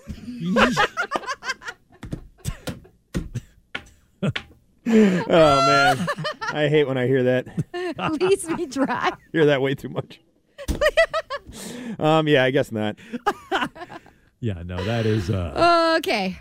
Oh 4.86 4.86
man, 4.86 6.06
I 6.52 6.68
hate 6.68 6.86
when 6.86 6.98
I 6.98 7.06
hear 7.06 7.22
that. 7.22 7.46
Leaves 8.20 8.46
me 8.50 8.66
dry. 8.66 9.12
hear 9.32 9.46
that 9.46 9.62
way 9.62 9.74
too 9.74 9.88
much. 9.88 10.20
Um, 12.04 12.28
yeah, 12.28 12.44
I 12.44 12.50
guess 12.50 12.70
not. 12.70 12.96
Yeah, 14.40 14.62
no, 14.62 14.76
that 14.84 15.06
is 15.06 15.30
uh, 15.30 15.96
Okay. 15.98 16.38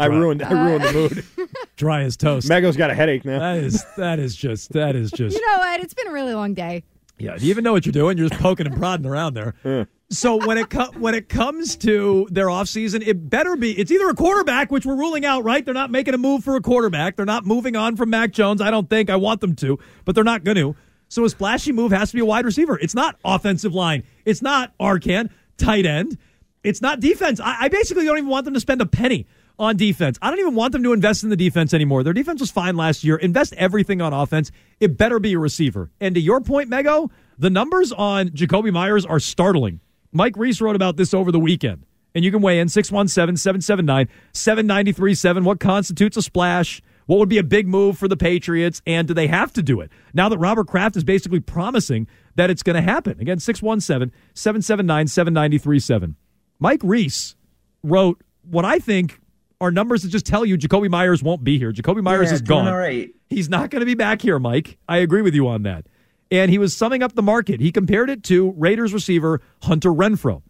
I 0.00 0.06
ruined. 0.06 0.42
I 0.42 0.50
ruined 0.52 0.84
the 0.84 0.92
mood. 0.92 1.48
dry 1.76 2.02
as 2.02 2.16
toast. 2.16 2.48
Mego's 2.48 2.76
got 2.76 2.90
a 2.90 2.94
headache 2.94 3.24
now. 3.24 3.38
That 3.38 3.58
is 3.58 3.84
that 3.96 4.18
is 4.18 4.34
just 4.34 4.72
that 4.72 4.96
is 4.96 5.12
just 5.12 5.36
You 5.36 5.46
know 5.46 5.58
what? 5.58 5.78
It's 5.80 5.94
been 5.94 6.08
a 6.08 6.12
really 6.12 6.34
long 6.34 6.54
day. 6.54 6.82
Yeah, 7.18 7.36
do 7.36 7.44
you 7.44 7.50
even 7.50 7.62
know 7.62 7.72
what 7.72 7.86
you're 7.86 7.92
doing? 7.92 8.18
You're 8.18 8.28
just 8.28 8.40
poking 8.42 8.66
and 8.66 8.76
prodding 8.76 9.06
around 9.06 9.34
there. 9.34 9.54
So 10.12 10.44
when 10.44 10.58
it 10.58 10.70
co- 10.70 10.90
when 10.98 11.14
it 11.14 11.28
comes 11.28 11.76
to 11.76 12.26
their 12.32 12.48
offseason, 12.48 13.06
it 13.06 13.30
better 13.30 13.54
be 13.54 13.78
it's 13.78 13.92
either 13.92 14.08
a 14.08 14.14
quarterback, 14.16 14.72
which 14.72 14.84
we're 14.84 14.96
ruling 14.96 15.24
out, 15.24 15.44
right? 15.44 15.64
They're 15.64 15.72
not 15.72 15.92
making 15.92 16.14
a 16.14 16.18
move 16.18 16.42
for 16.42 16.56
a 16.56 16.60
quarterback. 16.60 17.14
They're 17.14 17.24
not 17.24 17.46
moving 17.46 17.76
on 17.76 17.94
from 17.94 18.10
Mac 18.10 18.32
Jones. 18.32 18.60
I 18.60 18.72
don't 18.72 18.90
think 18.90 19.08
I 19.08 19.14
want 19.14 19.40
them 19.40 19.54
to, 19.54 19.78
but 20.04 20.16
they're 20.16 20.24
not 20.24 20.42
going 20.42 20.56
to. 20.56 20.74
So 21.10 21.24
a 21.24 21.28
splashy 21.28 21.72
move 21.72 21.90
has 21.90 22.10
to 22.10 22.16
be 22.16 22.20
a 22.20 22.24
wide 22.24 22.44
receiver. 22.44 22.78
It's 22.78 22.94
not 22.94 23.16
offensive 23.24 23.74
line. 23.74 24.04
It's 24.24 24.40
not 24.40 24.72
Arcand, 24.78 25.30
tight 25.58 25.84
end. 25.84 26.16
It's 26.62 26.80
not 26.80 27.00
defense. 27.00 27.40
I, 27.40 27.64
I 27.64 27.68
basically 27.68 28.04
don't 28.04 28.16
even 28.16 28.30
want 28.30 28.44
them 28.44 28.54
to 28.54 28.60
spend 28.60 28.80
a 28.80 28.86
penny 28.86 29.26
on 29.58 29.76
defense. 29.76 30.18
I 30.22 30.30
don't 30.30 30.38
even 30.38 30.54
want 30.54 30.72
them 30.72 30.84
to 30.84 30.92
invest 30.92 31.24
in 31.24 31.30
the 31.30 31.36
defense 31.36 31.74
anymore. 31.74 32.04
Their 32.04 32.12
defense 32.12 32.40
was 32.40 32.52
fine 32.52 32.76
last 32.76 33.02
year. 33.02 33.16
Invest 33.16 33.54
everything 33.54 34.00
on 34.00 34.12
offense. 34.12 34.52
It 34.78 34.96
better 34.96 35.18
be 35.18 35.32
a 35.32 35.38
receiver. 35.38 35.90
And 36.00 36.14
to 36.14 36.20
your 36.20 36.40
point, 36.40 36.70
Mego, 36.70 37.10
the 37.38 37.50
numbers 37.50 37.90
on 37.90 38.28
Jakobi 38.28 38.72
Meyers 38.72 39.04
are 39.04 39.18
startling. 39.18 39.80
Mike 40.12 40.36
Reiss 40.36 40.60
wrote 40.60 40.76
about 40.76 40.96
this 40.96 41.12
over 41.12 41.32
the 41.32 41.40
weekend. 41.40 41.84
And 42.14 42.24
you 42.24 42.30
can 42.30 42.40
weigh 42.40 42.60
in 42.60 42.68
617 42.68 43.36
779 43.36 44.08
7937. 44.32 45.44
What 45.44 45.58
constitutes 45.58 46.16
a 46.16 46.22
splash? 46.22 46.80
What 47.10 47.18
would 47.18 47.28
be 47.28 47.38
a 47.38 47.42
big 47.42 47.66
move 47.66 47.98
for 47.98 48.06
the 48.06 48.16
Patriots? 48.16 48.80
And 48.86 49.08
do 49.08 49.14
they 49.14 49.26
have 49.26 49.52
to 49.54 49.64
do 49.64 49.80
it? 49.80 49.90
Now 50.14 50.28
that 50.28 50.38
Robert 50.38 50.68
Kraft 50.68 50.94
is 50.96 51.02
basically 51.02 51.40
promising 51.40 52.06
that 52.36 52.50
it's 52.50 52.62
going 52.62 52.76
to 52.76 52.82
happen. 52.82 53.18
Again, 53.18 53.40
617 53.40 54.12
779 54.34 55.08
7937. 55.08 56.14
Mike 56.60 56.78
Reiss 56.84 57.34
wrote 57.82 58.22
what 58.48 58.64
I 58.64 58.78
think 58.78 59.18
are 59.60 59.72
numbers 59.72 60.04
that 60.04 60.10
just 60.10 60.24
tell 60.24 60.44
you 60.44 60.56
Jakobi 60.56 60.88
Meyers 60.88 61.20
won't 61.20 61.42
be 61.42 61.58
here. 61.58 61.72
Jakobi 61.72 62.00
Meyers 62.00 62.28
Yeah, 62.28 62.34
is 62.34 62.42
gone. 62.42 62.68
all 62.68 62.78
right. 62.78 63.10
He's 63.28 63.48
not 63.48 63.70
going 63.70 63.80
to 63.80 63.86
be 63.86 63.94
back 63.96 64.22
here, 64.22 64.38
Mike. 64.38 64.78
I 64.88 64.98
agree 64.98 65.22
with 65.22 65.34
you 65.34 65.48
on 65.48 65.64
that. 65.64 65.86
And 66.30 66.48
he 66.48 66.58
was 66.58 66.76
summing 66.76 67.02
up 67.02 67.16
the 67.16 67.22
market. 67.22 67.58
He 67.58 67.72
compared 67.72 68.08
it 68.08 68.22
to 68.24 68.52
Raiders 68.56 68.94
receiver 68.94 69.40
Hunter 69.64 69.90
Renfrow, 69.90 70.42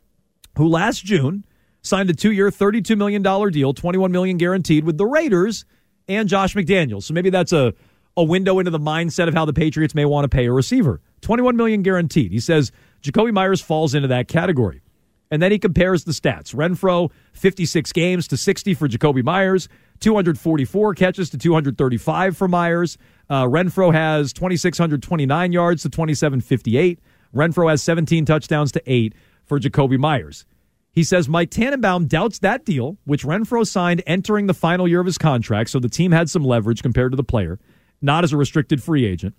who 0.59 0.69
last 0.69 1.07
June 1.07 1.47
signed 1.81 2.11
a 2.11 2.15
two-year, 2.15 2.51
$32 2.51 2.99
million 2.99 3.23
deal, 3.23 3.73
$21 3.73 4.11
million 4.11 4.37
guaranteed 4.37 4.85
with 4.85 4.99
the 4.99 5.07
Raiders 5.07 5.65
and 6.11 6.29
Josh 6.29 6.55
McDaniels. 6.55 7.05
So 7.05 7.15
maybe 7.15 7.31
that's 7.31 7.53
a, 7.53 7.73
a 8.17 8.25
window 8.25 8.59
into 8.59 8.71
the 8.71 8.79
mindset 8.79 9.29
of 9.29 9.35
how 9.35 9.45
the 9.45 9.53
Patriots 9.53 9.95
may 9.95 10.05
want 10.05 10.25
to 10.25 10.29
pay 10.29 10.47
a 10.47 10.53
receiver. 10.53 11.01
21 11.23 11.57
million 11.57 11.83
guaranteed. 11.83 12.33
He 12.33 12.41
says 12.41 12.73
Jakobi 13.03 13.33
Meyers 13.33 13.61
falls 13.61 13.95
into 13.95 14.09
that 14.09 14.29
category. 14.29 14.83
And 15.31 15.41
then 15.41 15.53
he 15.53 15.59
compares 15.61 16.05
the 16.05 16.13
stats. 16.13 16.55
Renfrow, 16.55 17.11
56 17.35 17.93
games 17.93 18.27
to 18.29 18.37
60 18.37 18.75
for 18.75 18.89
Jakobi 18.89 19.23
Meyers, 19.23 19.69
244 20.01 20.95
catches 20.95 21.31
to 21.31 21.39
235 21.39 22.37
for 22.37 22.49
Meyers. 22.49 22.99
Uh, 23.29 23.45
Renfrow 23.45 23.93
has 23.93 24.33
2,629 24.33 25.53
yards 25.53 25.83
to 25.83 25.89
2,758. 25.89 26.99
Renfrow 27.33 27.71
has 27.71 27.81
17 27.83 28.25
touchdowns 28.25 28.73
to 28.73 28.83
8 28.87 29.15
for 29.45 29.61
Jakobi 29.61 29.99
Meyers. 29.99 30.47
He 30.93 31.05
says 31.05 31.29
Mike 31.29 31.51
Tannenbaum 31.51 32.07
doubts 32.07 32.41
that 32.41 32.65
deal, 32.65 32.99
which 33.05 33.25
Renfrow 33.25 33.67
signed 33.67 34.03
entering 34.07 34.47
the 34.47 34.55
final 34.55 34.89
year 34.89 35.01
of 35.01 35.07
his 35.07 35.19
contract, 35.19 35.71
so 35.71 35.79
the 35.79 35.89
team 35.89 36.11
had 36.11 36.29
some 36.29 36.45
leverage 36.45 36.83
compared 36.83 37.13
to 37.13 37.17
the 37.17 37.23
player, 37.23 37.61
not 38.03 38.25
as 38.25 38.33
a 38.33 38.37
restricted 38.37 38.83
free 38.83 39.05
agent. 39.07 39.35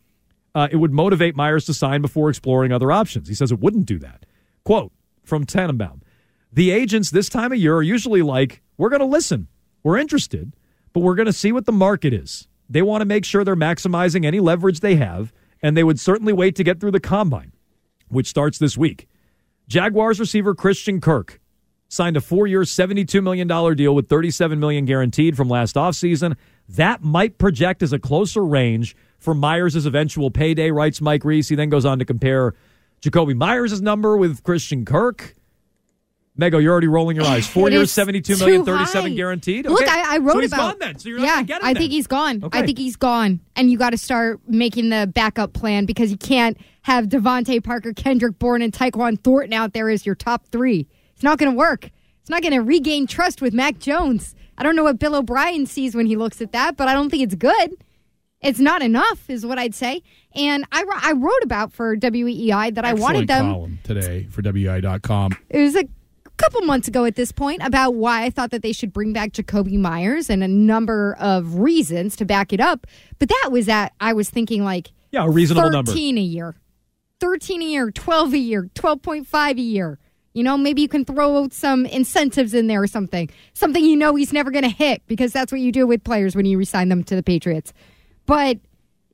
Uh, 0.56 0.68
it 0.72 0.78
would 0.78 0.94
motivate 0.94 1.36
Meyers 1.36 1.66
to 1.66 1.74
sign 1.74 2.02
before 2.02 2.30
exploring 2.30 2.72
other 2.72 2.92
options. 2.92 3.28
He 3.28 3.34
says 3.34 3.52
it 3.52 3.60
wouldn't 3.60 3.86
do 3.86 4.00
that. 4.00 4.26
Quote 4.64 4.92
from 5.24 5.46
Tannenbaum 5.46 6.02
The 6.54 6.72
agents 6.72 7.10
this 7.10 7.30
time 7.30 7.52
of 7.52 7.58
year 7.58 7.76
are 7.76 7.84
usually 7.84 8.22
like, 8.22 8.62
we're 8.78 8.90
going 8.90 9.02
to 9.02 9.06
listen, 9.06 9.48
we're 9.84 9.98
interested, 9.98 10.56
but 10.94 11.02
we're 11.02 11.16
going 11.16 11.26
to 11.26 11.34
see 11.34 11.52
what 11.52 11.66
the 11.66 11.72
market 11.72 12.14
is. 12.14 12.48
They 12.70 12.82
want 12.82 13.02
to 13.02 13.06
make 13.06 13.26
sure 13.26 13.44
they're 13.44 13.56
maximizing 13.58 14.26
any 14.26 14.40
leverage 14.40 14.80
they 14.80 14.96
have, 14.96 15.34
and 15.62 15.76
they 15.76 15.84
would 15.84 16.00
certainly 16.00 16.32
wait 16.32 16.56
to 16.56 16.64
get 16.64 16.80
through 16.80 16.92
the 16.92 17.02
combine, 17.02 17.52
which 18.08 18.28
starts 18.28 18.58
this 18.58 18.78
week. 18.78 19.10
Jaguars 19.68 20.20
receiver 20.20 20.56
Christian 20.56 21.02
Kirk 21.02 21.41
signed 21.92 22.16
a 22.16 22.22
four-year, 22.22 22.62
$72 22.62 23.22
million 23.22 23.48
deal 23.76 23.94
with 23.94 24.08
37 24.08 24.60
million 24.60 24.86
guaranteed 24.86 25.36
from 25.36 25.50
last 25.50 25.76
offseason. 25.76 26.38
That 26.70 27.04
might 27.04 27.38
project 27.38 27.84
as 27.84 27.92
a 27.92 28.00
closer 28.00 28.44
range 28.46 28.96
for 29.20 29.36
Meyers' 29.36 29.86
eventual 29.86 30.32
payday, 30.32 30.72
writes 30.72 31.02
Mike 31.02 31.26
Reiss. 31.26 31.50
He 31.50 31.56
then 31.56 31.70
goes 31.70 31.84
on 31.86 32.00
to 32.00 32.06
compare 32.06 32.56
Jakobi 33.02 33.36
Meyers' 33.36 33.82
number 33.82 34.16
with 34.16 34.42
Christian 34.44 34.86
Kirk. 34.86 35.36
Mego, 36.40 36.62
you're 36.64 36.72
already 36.72 36.88
rolling 36.88 37.18
your 37.18 37.26
eyes. 37.26 37.46
Four 37.46 37.68
It 37.68 37.74
years, 37.74 37.92
seventy-two 37.92 38.38
million, 38.38 38.64
thirty-seven 38.64 39.12
high. 39.12 39.18
guaranteed. 39.18 39.66
Look, 39.66 39.86
I, 39.86 40.16
I 40.16 40.18
wrote 40.20 40.36
so 40.36 40.40
he's 40.40 40.54
about. 40.54 40.72
gone 40.72 40.80
then. 40.80 40.98
So 40.98 41.10
you're 41.10 41.20
yeah, 41.20 41.26
not 41.26 41.36
gonna 41.36 41.46
get 41.46 41.62
him 41.62 41.66
I 41.68 41.74
then. 41.74 41.82
think 41.82 41.92
he's 41.92 42.08
gone. 42.08 42.44
Okay. 42.46 42.60
I 42.60 42.66
think 42.66 42.78
he's 42.78 42.96
gone, 42.96 43.42
and 43.58 43.70
you 43.70 43.78
got 43.78 43.90
to 43.90 43.98
start 43.98 44.40
making 44.48 44.90
the 44.90 45.12
backup 45.14 45.52
plan 45.52 45.86
because 45.86 46.10
you 46.10 46.18
can't 46.18 46.58
have 46.84 47.08
DeVante 47.08 47.62
Parker, 47.62 47.92
Kendrick 47.94 48.40
Bourne, 48.40 48.62
and 48.62 48.72
Tyquan 48.72 49.22
Thornton 49.22 49.52
out 49.52 49.74
there 49.74 49.90
as 49.90 50.06
your 50.06 50.16
top 50.16 50.48
three. 50.48 50.88
It's 51.22 51.24
not 51.24 51.38
going 51.38 51.52
to 51.52 51.56
work. 51.56 51.92
It's 52.22 52.32
not 52.32 52.42
going 52.42 52.54
to 52.54 52.64
regain 52.64 53.06
trust 53.06 53.44
with 53.44 53.54
Mac 53.54 53.78
Jones. 53.78 54.34
I 54.58 54.64
don't 54.64 54.76
know 54.76 54.84
what 54.84 54.98
Bill 54.98 55.14
O'Brien 55.14 55.68
sees 55.68 55.94
when 55.94 56.08
he 56.08 56.16
looks 56.16 56.42
at 56.42 56.52
that, 56.54 56.76
but 56.78 56.88
I 56.88 56.94
don't 56.96 57.12
think 57.12 57.22
it's 57.22 57.36
good. 57.36 57.76
It's 58.42 58.58
not 58.58 58.82
enough, 58.82 59.30
is 59.30 59.46
what 59.46 59.60
I'd 59.60 59.76
say. 59.76 60.02
And 60.34 60.66
I, 60.72 60.84
I 61.00 61.12
wrote 61.12 61.44
about 61.44 61.74
for 61.74 61.96
WEEI 61.96 62.74
that 62.74 62.86
I 62.86 62.94
wanted 62.96 63.22
Excellent 63.22 63.28
them. 63.28 63.54
column 63.54 63.80
today 63.84 64.26
for 64.32 64.42
WEEI.com. 64.42 65.38
It 65.52 65.60
was 65.60 65.76
a 65.76 65.84
couple 66.38 66.62
months 66.62 66.88
ago 66.88 67.06
at 67.06 67.14
this 67.18 67.32
point 67.32 67.62
about 67.64 67.94
why 67.94 68.24
I 68.24 68.32
thought 68.32 68.50
that 68.50 68.64
they 68.64 68.72
should 68.74 68.92
bring 68.92 69.14
back 69.14 69.32
Jakobi 69.34 69.78
Meyers 69.78 70.28
and 70.28 70.44
a 70.44 70.48
number 70.48 71.16
of 71.20 71.60
reasons 71.60 72.16
to 72.16 72.26
back 72.26 72.52
it 72.52 72.60
up. 72.60 72.88
But 73.20 73.30
that 73.30 73.50
was 73.52 73.70
at 73.70 73.94
I 74.00 74.14
was 74.14 74.32
thinking 74.32 74.64
like 74.64 74.90
Yeah, 75.12 75.26
a 75.26 75.30
reasonable 75.30 75.70
number. 75.70 75.92
13 75.92 76.18
a 76.18 76.22
year. 76.22 76.56
13 77.20 77.62
a 77.62 77.66
year, 77.66 77.92
12 77.92 78.34
a 78.34 78.38
year, 78.40 78.72
12.5 78.74 79.58
a 79.60 79.62
year. 79.62 80.00
You 80.34 80.44
know, 80.44 80.58
maybe 80.58 80.82
you 80.82 80.88
can 80.88 81.04
throw 81.06 81.48
some 81.50 81.86
incentives 81.86 82.54
in 82.54 82.68
there 82.68 82.82
or 82.82 82.88
something. 82.88 83.30
Something 83.54 83.84
you 83.84 83.98
know 83.98 84.16
he's 84.16 84.32
never 84.32 84.52
going 84.52 84.64
to 84.64 84.70
hit 84.70 85.02
because 85.08 85.34
that's 85.34 85.52
what 85.52 85.62
you 85.62 85.72
do 85.72 85.86
with 85.86 86.04
players 86.04 86.36
when 86.36 86.46
you 86.46 86.58
resign 86.58 86.90
them 86.90 87.04
to 87.06 87.16
the 87.16 87.24
Patriots. 87.24 87.74
But 88.26 88.60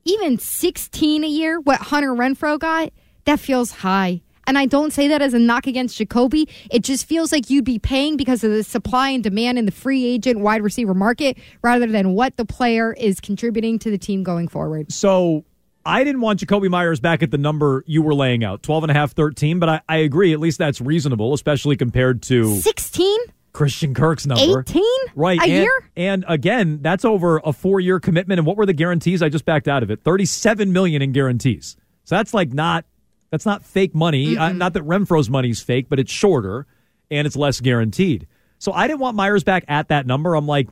even 0.04 0.38
16 0.38 1.24
a 1.24 1.26
year, 1.26 1.60
what 1.60 1.80
Hunter 1.80 2.14
Renfrow 2.14 2.58
got, 2.58 2.92
that 3.24 3.40
feels 3.40 3.70
high. 3.70 4.22
And 4.46 4.56
I 4.56 4.64
don't 4.64 4.94
say 4.94 5.08
that 5.08 5.20
as 5.20 5.34
a 5.34 5.38
knock 5.38 5.66
against 5.66 5.98
Jakobi. 5.98 6.48
It 6.70 6.82
just 6.82 7.04
feels 7.04 7.32
like 7.32 7.50
you'd 7.50 7.66
be 7.66 7.78
paying 7.78 8.16
because 8.16 8.42
of 8.42 8.50
the 8.50 8.64
supply 8.64 9.10
and 9.10 9.22
demand 9.22 9.58
in 9.58 9.66
the 9.66 9.72
free 9.72 10.06
agent 10.06 10.40
wide 10.40 10.62
receiver 10.62 10.94
market 10.94 11.36
rather 11.60 11.86
than 11.86 12.14
what 12.14 12.38
the 12.38 12.46
player 12.46 12.94
is 12.94 13.20
contributing 13.20 13.78
to 13.80 13.90
the 13.90 13.98
team 13.98 14.22
going 14.22 14.48
forward. 14.48 14.90
So 14.90 15.44
I 15.88 16.04
didn't 16.04 16.20
want 16.20 16.40
Jakobi 16.40 16.68
Meyers 16.68 17.00
back 17.00 17.22
at 17.22 17.30
the 17.30 17.38
number 17.38 17.82
you 17.86 18.02
were 18.02 18.14
laying 18.14 18.44
out, 18.44 18.62
12 18.62 18.84
and 18.84 18.90
a 18.90 18.94
half, 18.94 19.12
13, 19.12 19.58
but 19.58 19.68
I, 19.68 19.80
I 19.88 19.96
agree. 19.98 20.34
At 20.34 20.38
least 20.38 20.58
that's 20.58 20.80
reasonable, 20.82 21.32
especially 21.32 21.76
compared 21.76 22.22
to 22.24 22.56
16? 22.56 23.18
Christian 23.52 23.94
Kirk's 23.94 24.26
number. 24.26 24.60
18? 24.60 24.82
Right. 25.16 25.38
A 25.38 25.42
and, 25.42 25.50
year? 25.50 25.90
And 25.96 26.24
again, 26.28 26.80
that's 26.82 27.04
over 27.04 27.40
a 27.42 27.52
four 27.52 27.80
year 27.80 27.98
commitment. 28.00 28.38
And 28.38 28.46
what 28.46 28.56
were 28.56 28.66
the 28.66 28.74
guarantees? 28.74 29.22
I 29.22 29.30
just 29.30 29.46
backed 29.46 29.66
out 29.66 29.82
of 29.82 29.90
it. 29.90 30.04
37 30.04 30.72
million 30.72 31.00
in 31.00 31.12
guarantees. 31.12 31.76
So 32.04 32.16
that's 32.16 32.32
like 32.32 32.52
not 32.52 32.84
that's 33.30 33.46
not 33.46 33.64
fake 33.64 33.94
money. 33.94 34.36
Uh, 34.38 34.52
not 34.52 34.74
that 34.74 34.84
Renfrow's 34.84 35.28
money's 35.28 35.60
fake, 35.60 35.86
but 35.88 35.98
it's 35.98 36.12
shorter 36.12 36.66
and 37.10 37.26
it's 37.26 37.34
less 37.34 37.60
guaranteed. 37.60 38.26
So 38.58 38.72
I 38.72 38.86
didn't 38.86 39.00
want 39.00 39.16
Meyers 39.16 39.44
back 39.44 39.64
at 39.68 39.88
that 39.88 40.06
number. 40.06 40.34
I'm 40.34 40.46
like, 40.46 40.68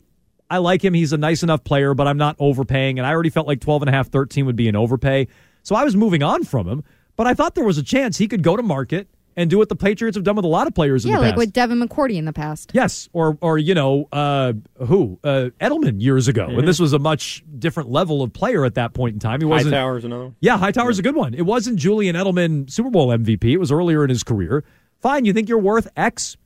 I 0.50 0.58
like 0.58 0.84
him. 0.84 0.94
He's 0.94 1.12
a 1.12 1.18
nice 1.18 1.42
enough 1.42 1.64
player, 1.64 1.94
but 1.94 2.06
I'm 2.06 2.18
not 2.18 2.36
overpaying. 2.38 2.98
And 2.98 3.06
I 3.06 3.10
already 3.10 3.30
felt 3.30 3.46
like 3.46 3.60
12 3.60 3.82
and 3.82 3.88
a 3.88 3.92
half, 3.92 4.08
13 4.08 4.46
would 4.46 4.56
be 4.56 4.68
an 4.68 4.76
overpay. 4.76 5.28
So 5.62 5.74
I 5.74 5.84
was 5.84 5.96
moving 5.96 6.22
on 6.22 6.44
from 6.44 6.68
him. 6.68 6.84
But 7.16 7.26
I 7.26 7.34
thought 7.34 7.54
there 7.54 7.64
was 7.64 7.78
a 7.78 7.82
chance 7.82 8.18
he 8.18 8.28
could 8.28 8.42
go 8.42 8.56
to 8.56 8.62
market 8.62 9.08
and 9.38 9.50
do 9.50 9.58
what 9.58 9.68
the 9.68 9.76
Patriots 9.76 10.16
have 10.16 10.24
done 10.24 10.36
with 10.36 10.44
a 10.44 10.48
lot 10.48 10.66
of 10.66 10.74
players 10.74 11.04
in 11.04 11.10
Yeah, 11.10 11.16
the 11.16 11.22
like 11.22 11.30
past. 11.32 11.38
with 11.38 11.52
Devin 11.52 11.80
McCourty 11.80 12.14
in 12.16 12.24
the 12.26 12.32
past. 12.32 12.70
Yes, 12.74 13.08
or 13.12 13.36
or 13.40 13.58
you 13.58 13.74
know, 13.74 14.06
uh, 14.12 14.52
who 14.86 15.18
uh, 15.24 15.50
Edelman 15.60 16.00
years 16.00 16.26
ago, 16.28 16.46
Mhm. 16.48 16.58
and 16.60 16.68
this 16.68 16.78
was 16.78 16.92
a 16.94 16.98
much 16.98 17.42
different 17.58 17.90
level 17.90 18.22
of 18.22 18.32
player 18.32 18.64
at 18.64 18.74
that 18.76 18.94
point 18.94 19.14
in 19.14 19.18
time. 19.18 19.40
He 19.40 19.44
wasn't. 19.46 19.74
Hightower's 19.74 20.04
another 20.06 20.24
one. 20.24 20.36
Yeah, 20.40 20.56
Hightower's 20.58 20.98
a 20.98 21.02
good 21.02 21.16
one. 21.16 21.34
It 21.34 21.42
wasn't 21.44 21.76
Julian 21.78 22.16
Edelman 22.16 22.70
Super 22.70 22.88
Bowl 22.90 23.08
MVP. 23.12 23.52
It 23.52 23.58
was 23.58 23.70
earlier 23.72 24.04
in 24.04 24.10
his 24.10 24.22
career. 24.22 24.64
Fine, 25.00 25.24
you 25.26 25.32
think 25.34 25.48
you're 25.50 25.58
worth 25.58 25.88
X? 25.96 26.36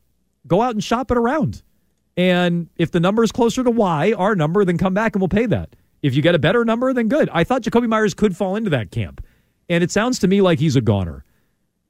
Go 0.49 0.61
out 0.63 0.73
and 0.75 0.83
shop 0.83 1.11
it 1.13 1.17
around. 1.19 1.63
And 2.21 2.69
if 2.77 2.91
the 2.91 3.01
number 3.01 3.25
is 3.25 3.33
closer 3.33 3.65
to 3.65 3.71
Y, 3.71 4.13
our 4.13 4.37
number, 4.37 4.63
then 4.67 4.77
come 4.77 4.93
back 4.93 5.15
and 5.15 5.23
we'll 5.23 5.29
pay 5.31 5.47
that. 5.47 5.75
If 6.03 6.15
you 6.15 6.21
get 6.21 6.35
a 6.35 6.39
better 6.39 6.67
number, 6.67 6.93
then 6.93 7.09
good. 7.09 7.31
I 7.33 7.45
thought 7.45 7.63
Jakobi 7.63 7.89
Meyers 7.89 8.13
could 8.13 8.37
fall 8.37 8.57
into 8.57 8.69
that 8.69 8.91
camp. 8.91 9.25
And 9.71 9.83
it 9.83 9.91
sounds 9.91 10.19
to 10.19 10.29
me 10.29 10.43
like 10.43 10.59
he's 10.59 10.77
a 10.77 10.83
goner. 10.83 11.25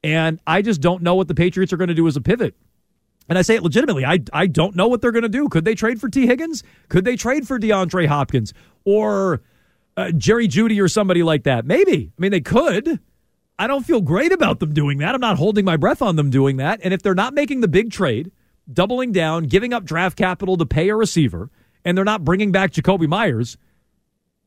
And 0.04 0.38
I 0.46 0.62
just 0.62 0.80
don't 0.80 1.02
know 1.02 1.16
what 1.16 1.26
the 1.26 1.34
Patriots 1.34 1.72
are 1.72 1.76
going 1.76 1.88
to 1.88 1.94
do 1.94 2.06
as 2.06 2.16
a 2.16 2.20
pivot. 2.20 2.54
And 3.28 3.38
I 3.38 3.42
say 3.42 3.56
it 3.56 3.64
legitimately. 3.64 4.04
I, 4.04 4.20
I 4.32 4.46
don't 4.46 4.76
know 4.76 4.86
what 4.86 5.00
they're 5.00 5.10
going 5.10 5.24
to 5.24 5.28
do. 5.28 5.48
Could 5.48 5.64
they 5.64 5.74
trade 5.74 6.00
for 6.00 6.08
Tee 6.08 6.28
Higgins? 6.28 6.62
Could 6.88 7.04
they 7.04 7.16
trade 7.16 7.48
for 7.48 7.58
DeAndre 7.58 8.06
Hopkins 8.06 8.54
or 8.84 9.42
uh, 9.96 10.12
Jerry 10.12 10.46
Jeudy 10.46 10.80
or 10.80 10.86
somebody 10.86 11.24
like 11.24 11.42
that? 11.42 11.64
Maybe. 11.66 12.12
I 12.16 12.20
mean, 12.20 12.30
they 12.30 12.40
could. 12.40 13.00
I 13.58 13.66
don't 13.66 13.84
feel 13.84 14.00
great 14.00 14.30
about 14.30 14.60
them 14.60 14.72
doing 14.74 14.98
that. 14.98 15.12
I'm 15.12 15.20
not 15.20 15.38
holding 15.38 15.64
my 15.64 15.76
breath 15.76 16.02
on 16.02 16.14
them 16.14 16.30
doing 16.30 16.58
that. 16.58 16.78
And 16.84 16.94
if 16.94 17.02
they're 17.02 17.16
not 17.16 17.34
making 17.34 17.62
the 17.62 17.68
big 17.68 17.90
trade, 17.90 18.30
doubling 18.72 19.12
down, 19.12 19.44
giving 19.44 19.72
up 19.72 19.84
draft 19.84 20.16
capital 20.16 20.56
to 20.56 20.66
pay 20.66 20.88
a 20.88 20.96
receiver, 20.96 21.50
and 21.84 21.96
they're 21.96 22.04
not 22.04 22.24
bringing 22.24 22.52
back 22.52 22.72
Jakobi 22.72 23.08
Meyers, 23.08 23.56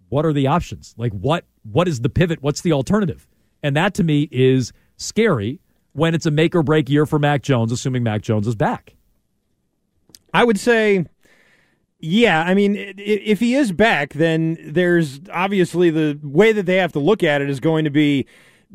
what 0.10 0.26
are 0.26 0.34
the 0.34 0.48
options? 0.48 0.94
Like 0.98 1.12
what 1.12 1.46
what 1.64 1.88
is 1.88 2.02
the 2.02 2.10
pivot? 2.10 2.42
What's 2.44 2.62
the 2.62 2.72
alternative? 2.72 3.28
And 3.64 3.76
that 3.76 3.94
to 3.96 4.04
me 4.04 4.28
is 4.32 4.74
scary 4.98 5.60
when 5.94 6.14
it's 6.14 6.26
a 6.26 6.32
make 6.32 6.56
or 6.56 6.64
break 6.64 6.90
year 6.90 7.06
for 7.06 7.18
Mac 7.18 7.42
Jones, 7.42 7.72
assuming 7.72 8.04
Mac 8.04 8.22
Jones 8.22 8.48
is 8.48 8.56
back. 8.56 8.96
I 10.34 10.44
would 10.44 10.60
say 10.60 11.06
Yeah, 12.00 12.42
I 12.42 12.54
mean, 12.54 12.76
if 12.98 13.40
he 13.40 13.56
is 13.56 13.72
back, 13.72 14.14
then 14.14 14.58
there's 14.64 15.22
obviously 15.32 15.90
the 15.90 16.20
way 16.22 16.52
that 16.52 16.66
they 16.66 16.76
have 16.78 16.92
to 16.94 17.00
look 17.00 17.24
at 17.24 17.42
it 17.42 17.50
is 17.50 17.60
going 17.60 17.86
to 17.86 17.92
be 17.92 18.28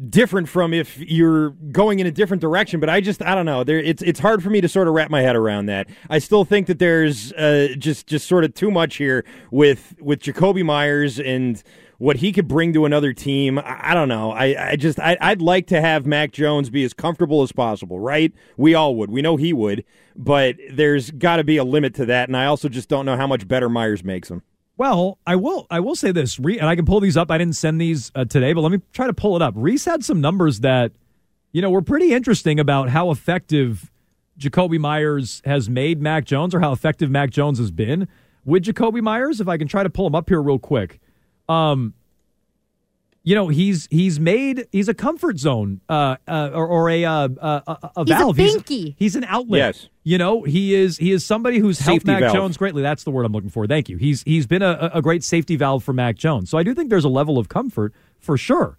different 0.09 0.49
from 0.49 0.73
if 0.73 0.99
you're 0.99 1.51
going 1.51 1.99
in 1.99 2.07
a 2.07 2.11
different 2.11 2.41
direction. 2.41 2.81
But 2.81 2.89
I 2.89 3.01
just, 3.01 3.23
I 3.23 3.35
don't 3.35 3.47
know. 3.47 3.65
There, 3.65 3.79
it's 3.79 4.03
it's 4.03 4.21
hard 4.21 4.43
for 4.43 4.51
me 4.51 4.61
to 4.61 4.69
sort 4.69 4.89
of 4.89 4.95
wrap 4.95 5.11
my 5.11 5.23
head 5.23 5.37
around 5.37 5.67
that. 5.67 5.89
I 6.09 6.19
still 6.19 6.45
think 6.45 6.67
that 6.69 6.79
there's 6.79 7.33
uh, 7.33 7.69
just 7.79 8.07
just 8.07 8.27
sort 8.29 8.45
of 8.45 8.55
too 8.55 8.71
much 8.71 8.97
here 8.97 9.25
with 9.51 9.95
with 10.01 10.21
Jakobi 10.21 10.65
Meyers 10.65 11.19
and 11.19 11.63
what 11.99 12.19
he 12.19 12.33
could 12.33 12.47
bring 12.47 12.73
to 12.73 12.85
another 12.85 13.13
team. 13.13 13.59
I, 13.59 13.91
I 13.91 13.95
don't 13.95 14.09
know. 14.09 14.31
I, 14.31 14.71
I 14.71 14.77
just 14.77 15.01
I, 15.01 15.17
I'd 15.21 15.43
like 15.43 15.67
to 15.69 15.81
have 15.81 16.07
Mac 16.07 16.33
Jones 16.33 16.71
be 16.71 16.85
as 16.85 16.95
comfortable 16.95 17.43
as 17.43 17.53
possible, 17.53 17.99
right? 17.99 18.33
We 18.57 18.75
all 18.75 18.95
would. 18.97 19.11
We 19.11 19.21
know 19.21 19.37
he 19.37 19.53
would, 19.53 19.85
but 20.17 20.57
there's 20.71 21.11
got 21.11 21.37
to 21.37 21.45
be 21.45 21.57
a 21.57 21.65
limit 21.65 21.95
to 21.95 22.07
that. 22.07 22.29
And 22.29 22.37
I 22.37 22.47
also 22.47 22.69
just 22.69 22.89
don't 22.89 23.05
know 23.05 23.17
how 23.17 23.27
much 23.27 23.49
better 23.49 23.69
Meyers 23.69 24.05
makes 24.05 24.31
him. 24.31 24.43
Well, 24.79 25.19
I 25.27 25.35
will. 25.35 25.67
I 25.71 25.81
will 25.81 25.97
say 25.97 26.13
this, 26.13 26.39
and 26.39 26.63
I 26.63 26.77
can 26.77 26.87
pull 26.87 27.01
these 27.01 27.17
up. 27.17 27.33
I 27.33 27.37
didn't 27.37 27.57
send 27.57 27.81
these 27.81 28.13
uh, 28.15 28.25
today, 28.25 28.53
but 28.53 28.61
let 28.61 28.71
me 28.71 28.81
try 28.93 29.09
to 29.09 29.13
pull 29.13 29.35
it 29.35 29.43
up. 29.43 29.55
Reiss 29.57 29.85
had 29.85 30.05
some 30.05 30.21
numbers 30.21 30.61
that, 30.61 30.93
you 31.51 31.61
know, 31.61 31.69
were 31.69 31.83
pretty 31.83 32.15
interesting 32.15 32.61
about 32.61 32.89
how 32.89 33.11
effective 33.11 33.91
Jakobi 34.39 34.79
Meyers 34.79 35.43
has 35.45 35.69
made 35.69 36.01
Mac 36.01 36.25
Jones, 36.25 36.55
or 36.55 36.61
how 36.61 36.71
effective 36.71 37.11
Mac 37.11 37.31
Jones 37.31 37.59
has 37.59 37.73
been 37.73 38.07
with 38.45 38.63
Jakobi 38.63 39.03
Meyers. 39.03 39.41
If 39.41 39.49
I 39.49 39.59
can 39.59 39.67
try 39.67 39.83
to 39.83 39.91
pull 39.91 40.07
him 40.07 40.15
up 40.15 40.29
here 40.29 40.41
real 40.41 40.61
quick, 40.61 41.01
um, 41.49 41.93
you 43.29 43.35
know, 43.35 43.49
he's 43.49 43.87
he's 43.91 44.19
made 44.19 44.67
he's 44.73 44.89
a 44.89 44.95
comfort 44.95 45.39
zone, 45.39 45.83
uh, 45.91 46.17
uh 46.27 46.51
or, 46.55 46.67
or 46.67 46.89
a 46.89 47.05
uh, 47.05 47.29
uh, 47.39 47.61
a, 47.67 47.91
a 47.97 48.05
He's 48.07 48.15
a 48.15 48.19
valve. 48.21 48.37
binky. 48.39 48.95
He's 48.99 49.17
an 49.17 49.25
outlet. 49.25 49.59
Yes. 49.59 49.89
You 50.03 50.17
know, 50.17 50.45
he 50.45 50.75
is 50.75 50.97
he 50.97 51.13
is 51.13 51.27
somebody 51.27 51.59
who's 51.59 51.79
helped 51.79 52.07
Mac 52.07 52.21
valve. 52.21 52.33
Jones 52.33 52.57
greatly. 52.57 52.81
That's 52.81 53.05
the 53.05 53.11
word 53.11 53.27
I'm 53.27 53.33
looking 53.33 53.51
for. 53.51 53.67
Thank 53.67 53.91
you. 53.91 53.99
He's 53.99 54.23
he's 54.23 54.47
been 54.47 54.63
a, 54.63 54.91
a 54.95 55.03
great 55.03 55.23
safety 55.23 55.57
valve 55.57 55.85
for 55.85 55.93
Mac 55.93 56.17
Jones. 56.17 56.49
So 56.49 56.57
I 56.57 56.63
do 56.63 56.73
think 56.73 56.89
there's 56.89 57.05
a 57.05 57.11
level 57.11 57.37
of 57.37 57.51
comfort 57.51 57.93
for 58.19 58.39
sure. 58.39 58.79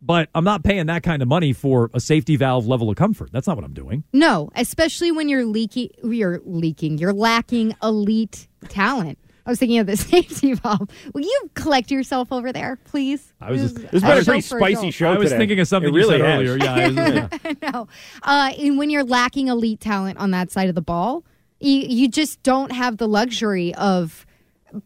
But 0.00 0.30
I'm 0.34 0.44
not 0.44 0.64
paying 0.64 0.86
that 0.86 1.02
kind 1.02 1.20
of 1.20 1.28
money 1.28 1.52
for 1.52 1.90
a 1.92 2.00
safety 2.00 2.36
valve 2.36 2.66
level 2.66 2.88
of 2.88 2.96
comfort. 2.96 3.30
That's 3.32 3.46
not 3.46 3.56
what 3.56 3.66
I'm 3.66 3.74
doing. 3.74 4.04
No, 4.14 4.48
especially 4.54 5.12
when 5.12 5.28
you're 5.28 5.44
leaking. 5.44 5.90
You're 6.02 6.40
leaking. 6.46 6.96
You're 6.96 7.12
lacking 7.12 7.76
elite 7.82 8.48
talent. 8.70 9.18
I 9.50 9.52
was 9.52 9.58
thinking 9.58 9.78
of 9.78 9.88
the 9.88 9.96
safety 10.14 10.52
valve. 10.54 10.88
Will 11.12 11.22
you 11.22 11.50
collect 11.54 11.90
yourself 11.90 12.30
over 12.30 12.52
there, 12.52 12.76
please? 12.84 13.32
I 13.40 13.50
was 13.50 13.62
just 13.62 13.74
This 13.74 13.92
is 13.94 14.02
has 14.04 14.26
been 14.26 14.36
a 14.36 14.42
show 14.42 14.56
pretty 14.58 14.74
spicy 14.74 14.78
adults. 14.78 14.96
show 14.96 15.10
I 15.10 15.18
was 15.18 15.30
today. 15.30 15.38
thinking 15.38 15.58
of 15.58 15.66
something 15.66 15.92
It 15.92 15.96
really 15.96 16.18
you 16.18 16.22
said 16.24 16.30
has. 16.30 16.48
earlier. 16.48 16.56
Yeah, 16.56 16.74
I 16.76 16.88
was- 16.88 17.56
yeah. 17.60 17.70
no. 17.72 17.88
Uh, 18.22 18.52
and 18.56 18.78
when 18.78 18.90
you're 18.90 19.02
lacking 19.02 19.48
elite 19.48 19.80
talent 19.80 20.18
on 20.18 20.30
that 20.30 20.52
side 20.52 20.68
of 20.68 20.76
the 20.76 20.80
ball, 20.82 21.24
you, 21.58 21.72
you 21.80 22.08
just 22.08 22.40
don't 22.44 22.70
have 22.70 22.98
the 22.98 23.08
luxury 23.08 23.74
of 23.74 24.24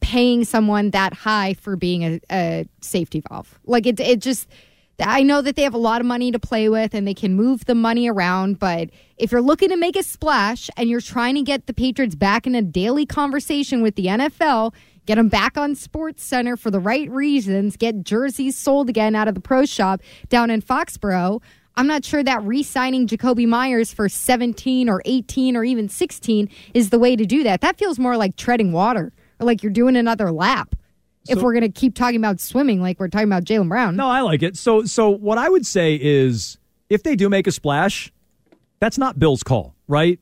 paying 0.01 0.45
someone 0.45 0.93
that 0.93 1.13
high 1.13 1.53
for 1.53 1.77
being 1.77 2.03
a, 2.03 2.21
a 2.31 2.69
safety 2.81 3.23
valve. 3.29 3.59
Like 3.67 3.87
it, 3.87 4.01
it 4.01 4.21
just. 4.21 4.49
I 5.01 5.23
know 5.23 5.43
that 5.43 5.57
they 5.57 5.63
have 5.63 5.75
a 5.75 5.79
lot 5.79 6.01
of 6.01 6.07
money 6.07 6.31
to 6.31 6.39
play 6.39 6.69
with 6.69 6.95
and 6.95 7.07
they 7.07 7.15
can 7.15 7.35
move 7.35 7.65
the 7.65 7.75
money 7.75 8.09
around, 8.09 8.59
but 8.59 8.91
if 9.17 9.33
you're 9.33 9.43
looking 9.43 9.71
to 9.71 9.77
make 9.77 9.97
a 9.97 10.03
splash 10.03 10.71
and 10.77 10.89
you're 10.89 11.01
trying 11.01 11.35
to 11.35 11.43
get 11.43 11.67
the 11.67 11.75
Patriots 11.75 12.15
back 12.15 12.47
in 12.47 12.55
a 12.55 12.63
daily 12.63 13.05
conversation 13.05 13.83
with 13.83 13.97
the 13.97 14.07
NFL, 14.07 14.73
get 15.07 15.17
them 15.17 15.29
back 15.29 15.59
on 15.59 15.75
Sports 15.75 16.23
Center 16.23 16.57
for 16.57 16.71
the 16.71 16.81
right 16.81 17.11
reasons, 17.11 17.77
get 17.77 18.05
jerseys 18.05 18.57
sold 18.57 18.89
again 18.89 19.17
out 19.17 19.27
of 19.27 19.35
the 19.35 19.41
pro 19.41 19.65
shop 19.65 20.01
down 20.29 20.51
in 20.51 20.63
Foxborough, 20.63 21.41
I'm 21.77 21.87
not 21.89 22.05
sure 22.05 22.23
that 22.23 22.43
re 22.45 22.63
signing 22.63 23.09
Jakobi 23.09 23.49
Meyers 23.49 23.93
for 23.93 24.09
17 24.09 24.89
or 24.89 25.03
18 25.05 25.57
or 25.57 25.65
even 25.65 25.89
16 25.89 26.49
is 26.73 26.91
the 26.91 26.99
way 26.99 27.17
to 27.17 27.27
do 27.27 27.43
that. 27.43 27.63
That 27.63 27.79
feels 27.79 27.99
more 27.99 28.17
like 28.17 28.37
treading 28.37 28.73
water 28.73 29.13
or 29.41 29.47
like 29.47 29.63
you're 29.63 29.73
doing 29.73 29.97
another 29.97 30.31
lap. 30.31 30.77
If 31.27 31.41
we're 31.41 31.53
going 31.53 31.63
to 31.63 31.71
keep 31.71 31.95
talking 31.95 32.17
about 32.17 32.39
swimming 32.41 32.83
like 32.83 33.01
we're 33.01 33.09
talking 33.09 33.29
about 33.29 33.45
Jaylen 33.45 33.69
Brown. 33.69 33.97
No, 33.97 34.09
I 34.09 34.21
like 34.21 34.43
it. 34.43 34.57
So, 34.57 34.85
so 34.85 35.09
what 35.09 35.39
I 35.39 35.49
would 35.49 35.65
say 35.65 35.99
is, 36.01 36.59
if 36.91 37.03
they 37.03 37.17
do 37.17 37.29
make 37.31 37.47
a 37.47 37.53
splash, 37.53 38.13
that's 38.79 38.99
not 38.99 39.19
Bill's 39.19 39.43
call, 39.43 39.75
right? 39.89 40.21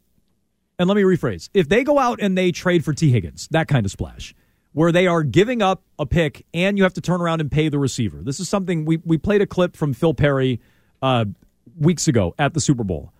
And 0.78 0.88
let 0.88 0.96
me 0.96 1.02
rephrase: 1.02 1.48
if 1.54 1.68
they 1.68 1.84
go 1.84 1.98
out 1.98 2.20
and 2.20 2.38
they 2.38 2.52
trade 2.52 2.84
for 2.84 2.92
Tee 2.92 3.10
Higgins, 3.10 3.48
that 3.50 3.68
kind 3.68 3.84
of 3.84 3.90
splash, 3.90 4.34
where 4.72 4.92
they 4.92 5.06
are 5.06 5.22
giving 5.22 5.62
up 5.62 5.82
a 5.98 6.06
pick 6.06 6.46
and 6.54 6.78
you 6.78 6.84
have 6.84 6.94
to 6.94 7.00
turn 7.00 7.20
around 7.20 7.40
and 7.40 7.50
pay 7.50 7.68
the 7.68 7.78
receiver. 7.78 8.22
This 8.22 8.40
is 8.40 8.48
something 8.48 8.84
we 8.84 8.98
we 9.04 9.18
played 9.18 9.42
a 9.42 9.46
clip 9.46 9.76
from 9.76 9.92
Phil 9.92 10.14
Perry 10.14 10.60
uh, 11.00 11.26
weeks 11.78 12.08
ago 12.08 12.34
at 12.38 12.54
the 12.54 12.60
Super 12.60 12.84
Bowl, 12.84 13.12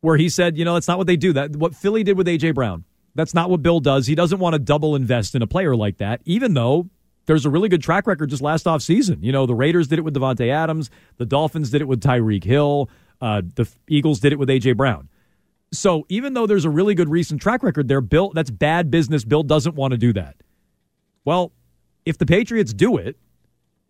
where 0.00 0.16
he 0.16 0.28
said, 0.28 0.56
you 0.56 0.64
know, 0.64 0.74
that's 0.74 0.88
not 0.88 0.98
what 0.98 1.06
they 1.06 1.16
do. 1.16 1.32
That 1.32 1.56
what 1.56 1.74
Philly 1.74 2.04
did 2.04 2.16
with 2.16 2.26
AJ 2.26 2.54
Brown. 2.54 2.84
That's 3.16 3.34
not 3.34 3.48
what 3.48 3.62
Bill 3.62 3.78
does. 3.78 4.08
He 4.08 4.16
doesn't 4.16 4.40
want 4.40 4.54
to 4.54 4.58
double 4.58 4.96
invest 4.96 5.36
in 5.36 5.42
a 5.42 5.46
player 5.46 5.76
like 5.76 5.98
that, 5.98 6.20
even 6.24 6.54
though 6.54 6.88
there's 7.26 7.46
a 7.46 7.50
really 7.50 7.68
good 7.68 7.82
track 7.82 8.06
record 8.06 8.30
just 8.30 8.42
last 8.42 8.66
offseason. 8.66 9.22
You 9.22 9.32
know, 9.32 9.46
the 9.46 9.54
Raiders 9.54 9.88
did 9.88 9.98
it 9.98 10.02
with 10.02 10.14
Davante 10.14 10.50
Adams, 10.50 10.90
the 11.16 11.26
Dolphins 11.26 11.70
did 11.70 11.80
it 11.80 11.88
with 11.88 12.00
Tyreek 12.00 12.44
Hill, 12.44 12.88
uh, 13.20 13.42
the 13.54 13.68
Eagles 13.88 14.20
did 14.20 14.32
it 14.32 14.38
with 14.38 14.48
AJ 14.48 14.76
Brown. 14.76 15.08
So 15.72 16.06
even 16.08 16.34
though 16.34 16.46
there's 16.46 16.64
a 16.64 16.70
really 16.70 16.94
good 16.94 17.08
recent 17.08 17.40
track 17.40 17.62
record 17.62 17.88
there, 17.88 18.00
Bill 18.00 18.30
that's 18.34 18.50
bad 18.50 18.90
business. 18.90 19.24
Bill 19.24 19.42
doesn't 19.42 19.74
want 19.74 19.92
to 19.92 19.98
do 19.98 20.12
that. 20.12 20.36
Well, 21.24 21.52
if 22.04 22.18
the 22.18 22.26
Patriots 22.26 22.72
do 22.72 22.96
it, 22.96 23.16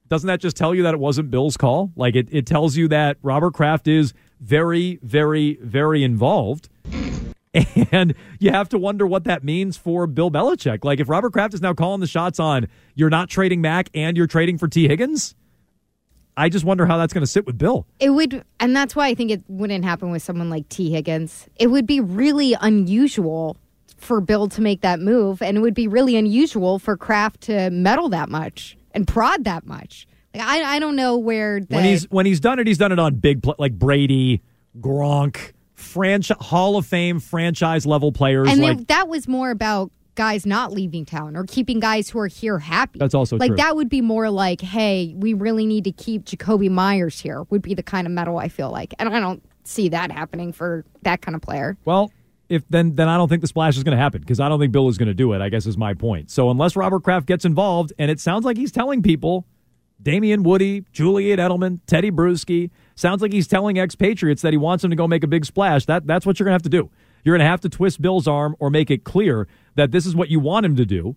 doesn't 0.09 0.27
that 0.27 0.41
just 0.41 0.57
tell 0.57 0.75
you 0.75 0.83
that 0.85 0.95
it 0.95 1.01
wasn't 1.01 1.31
Bill's 1.31 1.57
call? 1.57 1.93
Like 1.97 2.15
it, 2.15 2.29
it 2.31 2.47
tells 2.47 2.77
you 2.77 2.89
that 2.89 3.17
Robert 3.23 3.55
Kraft 3.55 3.89
is 3.89 4.15
very, 4.41 4.99
very, 5.03 5.59
very 5.61 6.05
involved. 6.05 6.69
And 7.93 8.15
you 8.41 8.51
have 8.51 8.69
to 8.71 8.79
wonder 8.79 9.07
what 9.07 9.25
that 9.25 9.45
means 9.45 9.77
for 9.77 10.07
Bill 10.07 10.31
Belichick. 10.31 10.85
Like 10.85 10.99
if 10.99 11.09
Robert 11.09 11.33
Kraft 11.33 11.55
is 11.55 11.61
now 11.61 11.73
calling 11.75 12.01
the 12.01 12.07
shots 12.07 12.41
on 12.41 12.67
you're 12.95 13.11
not 13.11 13.29
trading 13.29 13.61
Mac 13.61 13.89
and 13.95 14.17
you're 14.17 14.27
trading 14.27 14.59
for 14.59 14.67
Tee 14.67 14.89
Higgins, 14.89 15.37
I 16.37 16.49
just 16.49 16.65
wonder 16.65 16.87
how 16.87 16.99
that's 16.99 17.13
going 17.13 17.23
to 17.23 17.31
sit 17.31 17.47
with 17.47 17.57
Bill. 17.57 17.87
It 18.01 18.11
would, 18.11 18.45
and 18.59 18.75
that's 18.75 18.97
why 18.97 19.07
I 19.07 19.15
think 19.15 19.31
it 19.31 19.43
wouldn't 19.49 19.85
happen 19.85 20.11
with 20.11 20.23
someone 20.23 20.51
like 20.51 20.69
Tee 20.69 20.91
Higgins. 20.91 21.47
It 21.57 21.69
would 21.69 21.87
be 21.87 22.01
really 22.01 22.57
unusual 22.61 23.57
for 23.97 24.21
Bill 24.21 24.49
to 24.49 24.61
make 24.61 24.81
that 24.81 24.99
move, 25.01 25.41
and 25.41 25.57
it 25.57 25.61
would 25.61 25.75
be 25.75 25.87
really 25.87 26.17
unusual 26.17 26.79
for 26.79 26.97
Kraft 26.97 27.43
to 27.43 27.71
meddle 27.71 28.09
that 28.09 28.29
much 28.29 28.77
and 28.93 29.07
prod 29.07 29.45
that 29.45 29.67
much. 29.67 30.07
Like 30.35 30.43
I, 30.43 30.77
I 30.77 30.79
don't 30.81 30.97
know 30.97 31.17
where 31.17 31.61
the, 31.61 31.75
when 31.75 31.85
he's 31.85 32.11
when 32.11 32.27
he's 32.27 32.41
done 32.41 32.59
it, 32.59 32.67
he's 32.67 32.79
done 32.79 32.91
it 32.91 32.99
on 32.99 33.15
big 33.15 33.43
pl- 33.43 33.55
like 33.59 33.79
Brady, 33.79 34.43
Gronk, 34.81 35.53
franchise 35.75 36.37
Hall 36.41 36.77
of 36.77 36.87
Fame 36.87 37.21
franchise 37.21 37.87
level 37.87 38.13
players. 38.13 38.49
and 38.51 38.61
like 38.61 38.87
that 38.89 39.09
was 39.09 39.29
more 39.29 39.51
about 39.51 39.91
guys 40.15 40.47
not 40.47 40.73
leaving 40.73 41.05
town 41.05 41.37
or 41.37 41.45
keeping 41.45 41.81
guys 41.81 42.09
who 42.09 42.19
are 42.19 42.29
here 42.29 42.59
happy. 42.59 42.99
That's 42.99 43.15
also 43.15 43.37
like 43.37 43.49
true. 43.49 43.57
that 43.57 43.77
would 43.77 43.89
be 43.89 44.01
more 44.01 44.31
like, 44.31 44.61
hey, 44.61 45.15
we 45.17 45.35
really 45.35 45.67
need 45.67 45.85
to 45.85 45.93
keep 45.93 46.25
Jakobi 46.25 46.71
Meyers 46.71 47.21
here. 47.21 47.43
Would 47.51 47.63
be 47.63 47.75
the 47.75 47.83
kind 47.83 48.07
of 48.07 48.13
meddle 48.13 48.39
I 48.39 48.49
feel 48.49 48.71
like, 48.71 48.95
and 48.99 49.09
I 49.09 49.21
don't 49.21 49.43
see 49.65 49.89
that 49.91 50.13
happening 50.13 50.53
for 50.53 50.85
that 51.03 51.23
kind 51.23 51.35
of 51.35 51.43
player. 51.43 51.77
Well, 51.85 52.13
if 52.49 52.63
then 52.69 52.95
then 52.95 53.09
I 53.09 53.17
don't 53.17 53.29
think 53.29 53.41
the 53.41 53.49
splash 53.49 53.77
is 53.77 53.83
going 53.83 53.97
to 53.97 54.03
happen 54.03 54.21
because 54.21 54.41
I 54.41 54.49
don't 54.49 54.61
think 54.61 54.73
Bill 54.73 54.89
is 54.89 54.99
going 54.99 55.09
to 55.09 55.15
do 55.15 55.33
it. 55.33 55.41
I 55.41 55.49
guess 55.49 55.67
is 55.67 55.77
my 55.77 55.95
point. 55.95 56.31
So 56.31 56.51
unless 56.51 56.77
Robert 56.77 57.03
Kraft 57.03 57.27
gets 57.27 57.45
involved, 57.45 57.93
and 57.99 58.11
it 58.11 58.21
sounds 58.21 58.45
like 58.45 58.57
he's 58.57 58.73
telling 58.73 59.03
people, 59.03 59.47
Damien 60.03 60.43
Woody, 60.43 60.85
Julian 60.93 61.39
Edelman, 61.39 61.81
Tedy 61.87 62.11
Bruschi, 62.11 62.71
sounds 62.95 63.23
like 63.23 63.33
he's 63.33 63.47
telling 63.47 63.77
expatriates 63.77 64.43
that 64.43 64.53
he 64.53 64.57
wants 64.57 64.83
them 64.83 64.91
to 64.91 64.97
go 64.97 65.09
make 65.09 65.25
a 65.25 65.27
big 65.27 65.45
splash. 65.45 65.87
That 65.87 66.07
that's 66.07 66.27
what 66.27 66.39
you're 66.39 66.47
to 66.47 66.53
have 66.53 66.63
to 66.63 66.69
do. 66.69 66.91
You're 67.25 67.39
to 67.39 67.45
have 67.45 67.61
to 67.63 67.69
twist 67.69 68.03
Bill's 68.03 68.29
arm 68.29 68.55
or 68.59 68.71
make 68.71 68.91
it 68.91 69.05
clear 69.05 69.49
that 69.77 69.91
this 69.91 70.07
is 70.07 70.15
what 70.15 70.29
you 70.29 70.41
want 70.41 70.67
him 70.67 70.77
to 70.77 70.85
do, 70.85 71.17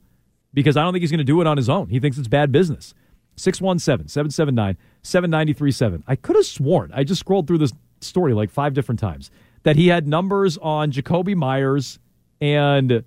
because 0.54 0.78
I 0.78 0.84
don't 0.84 0.94
think 0.94 1.02
he's 1.02 1.12
to 1.12 1.24
do 1.24 1.42
it 1.42 1.48
on 1.48 1.58
his 1.58 1.70
own. 1.70 1.90
He 1.90 2.00
thinks 2.00 2.18
it's 2.18 2.28
bad 2.28 2.52
business. 2.52 2.94
617 3.36 4.08
779 4.08 4.78
7937. 5.04 6.04
I 6.08 6.16
could 6.16 6.36
have 6.36 6.46
sworn, 6.46 6.92
I 6.94 7.04
just 7.04 7.20
scrolled 7.20 7.48
through 7.48 7.60
this 7.60 7.74
story 8.02 8.34
like 8.34 8.50
five 8.50 8.74
different 8.74 9.00
times, 9.00 9.30
that 9.64 9.76
he 9.76 9.88
had 9.88 10.08
numbers 10.08 10.58
on 10.58 10.92
Jakobi 10.92 11.36
Meyers 11.36 12.00
and 12.42 13.04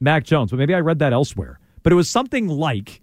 Mac 0.00 0.24
Jones, 0.24 0.50
but 0.50 0.58
maybe 0.58 0.74
I 0.74 0.80
read 0.80 0.98
that 0.98 1.12
elsewhere. 1.12 1.58
But 1.82 1.92
it 1.92 1.96
was 1.96 2.10
something 2.10 2.48
like, 2.48 3.00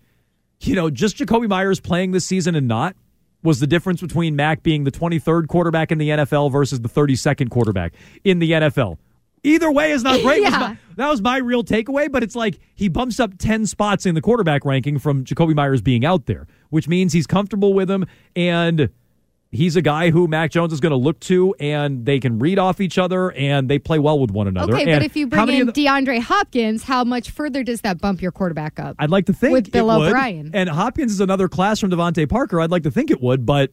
you 0.61 0.75
know, 0.75 0.89
just 0.89 1.17
Jakobi 1.17 1.47
Meyers 1.47 1.79
playing 1.79 2.11
this 2.11 2.25
season 2.25 2.55
and 2.55 2.67
not 2.67 2.95
was 3.43 3.59
the 3.59 3.67
difference 3.67 4.01
between 4.01 4.35
Mac 4.35 4.63
being 4.63 4.83
the 4.83 4.91
23rd 4.91 5.47
quarterback 5.47 5.91
in 5.91 5.97
the 5.97 6.09
NFL 6.09 6.51
versus 6.51 6.81
the 6.81 6.89
32nd 6.89 7.49
quarterback 7.49 7.93
in 8.23 8.39
the 8.39 8.51
NFL. 8.51 8.97
Either 9.43 9.71
way 9.71 9.91
is 9.91 10.03
not 10.03 10.21
great. 10.23 10.41
was 10.43 10.51
my- 10.51 10.77
that 10.97 11.07
was 11.09 11.21
my 11.21 11.37
real 11.37 11.63
takeaway, 11.63 12.11
but 12.11 12.23
it's 12.23 12.35
like 12.35 12.59
he 12.75 12.89
bumps 12.89 13.19
up 13.21 13.37
10 13.37 13.65
spots 13.65 14.05
in 14.05 14.13
the 14.15 14.21
quarterback 14.21 14.65
ranking 14.65 14.99
from 14.99 15.23
Jakobi 15.23 15.55
Meyers 15.55 15.81
being 15.81 16.03
out 16.03 16.25
there, 16.25 16.45
which 16.69 16.89
means 16.89 17.13
he's 17.13 17.25
comfortable 17.25 17.73
with 17.73 17.89
him 17.89 18.05
and 18.35 18.89
he's 19.51 19.75
a 19.75 19.81
guy 19.81 20.11
who 20.11 20.27
Mac 20.27 20.51
Jones 20.51 20.71
is 20.73 20.79
going 20.79 20.91
to 20.91 20.95
look 20.97 21.19
to 21.21 21.55
and 21.59 22.05
they 22.05 22.19
can 22.19 22.37
read 22.39 22.59
off 22.59 22.79
each 22.79 22.97
other 22.97 23.31
and 23.31 23.69
they 23.69 23.79
play 23.79 23.97
well 23.99 24.19
with 24.19 24.31
one 24.31 24.47
another. 24.47 24.73
Okay, 24.73 24.83
And 24.83 24.91
but 24.99 25.03
if 25.03 25.15
you 25.15 25.27
bring 25.27 25.47
in 25.49 25.65
the- 25.67 25.73
DeAndre 25.73 26.19
Hopkins, 26.21 26.83
how 26.83 27.03
much 27.03 27.31
further 27.31 27.63
does 27.63 27.81
that 27.81 27.99
bump 27.99 28.21
your 28.21 28.31
quarterback 28.31 28.79
up? 28.79 28.95
I'd 28.99 29.09
like 29.09 29.25
to 29.25 29.33
think 29.33 29.53
With 29.53 29.71
Bill 29.71 29.89
it 29.91 29.97
would. 29.99 30.07
O'Brien. 30.09 30.51
And 30.53 30.69
Hopkins 30.69 31.11
is 31.11 31.19
another 31.19 31.47
class 31.47 31.79
from 31.79 31.89
DeVante 31.91 32.29
Parker. 32.29 32.61
I'd 32.61 32.71
like 32.71 32.83
to 32.83 32.91
think 32.91 33.09
it 33.11 33.21
would, 33.21 33.45
but 33.45 33.71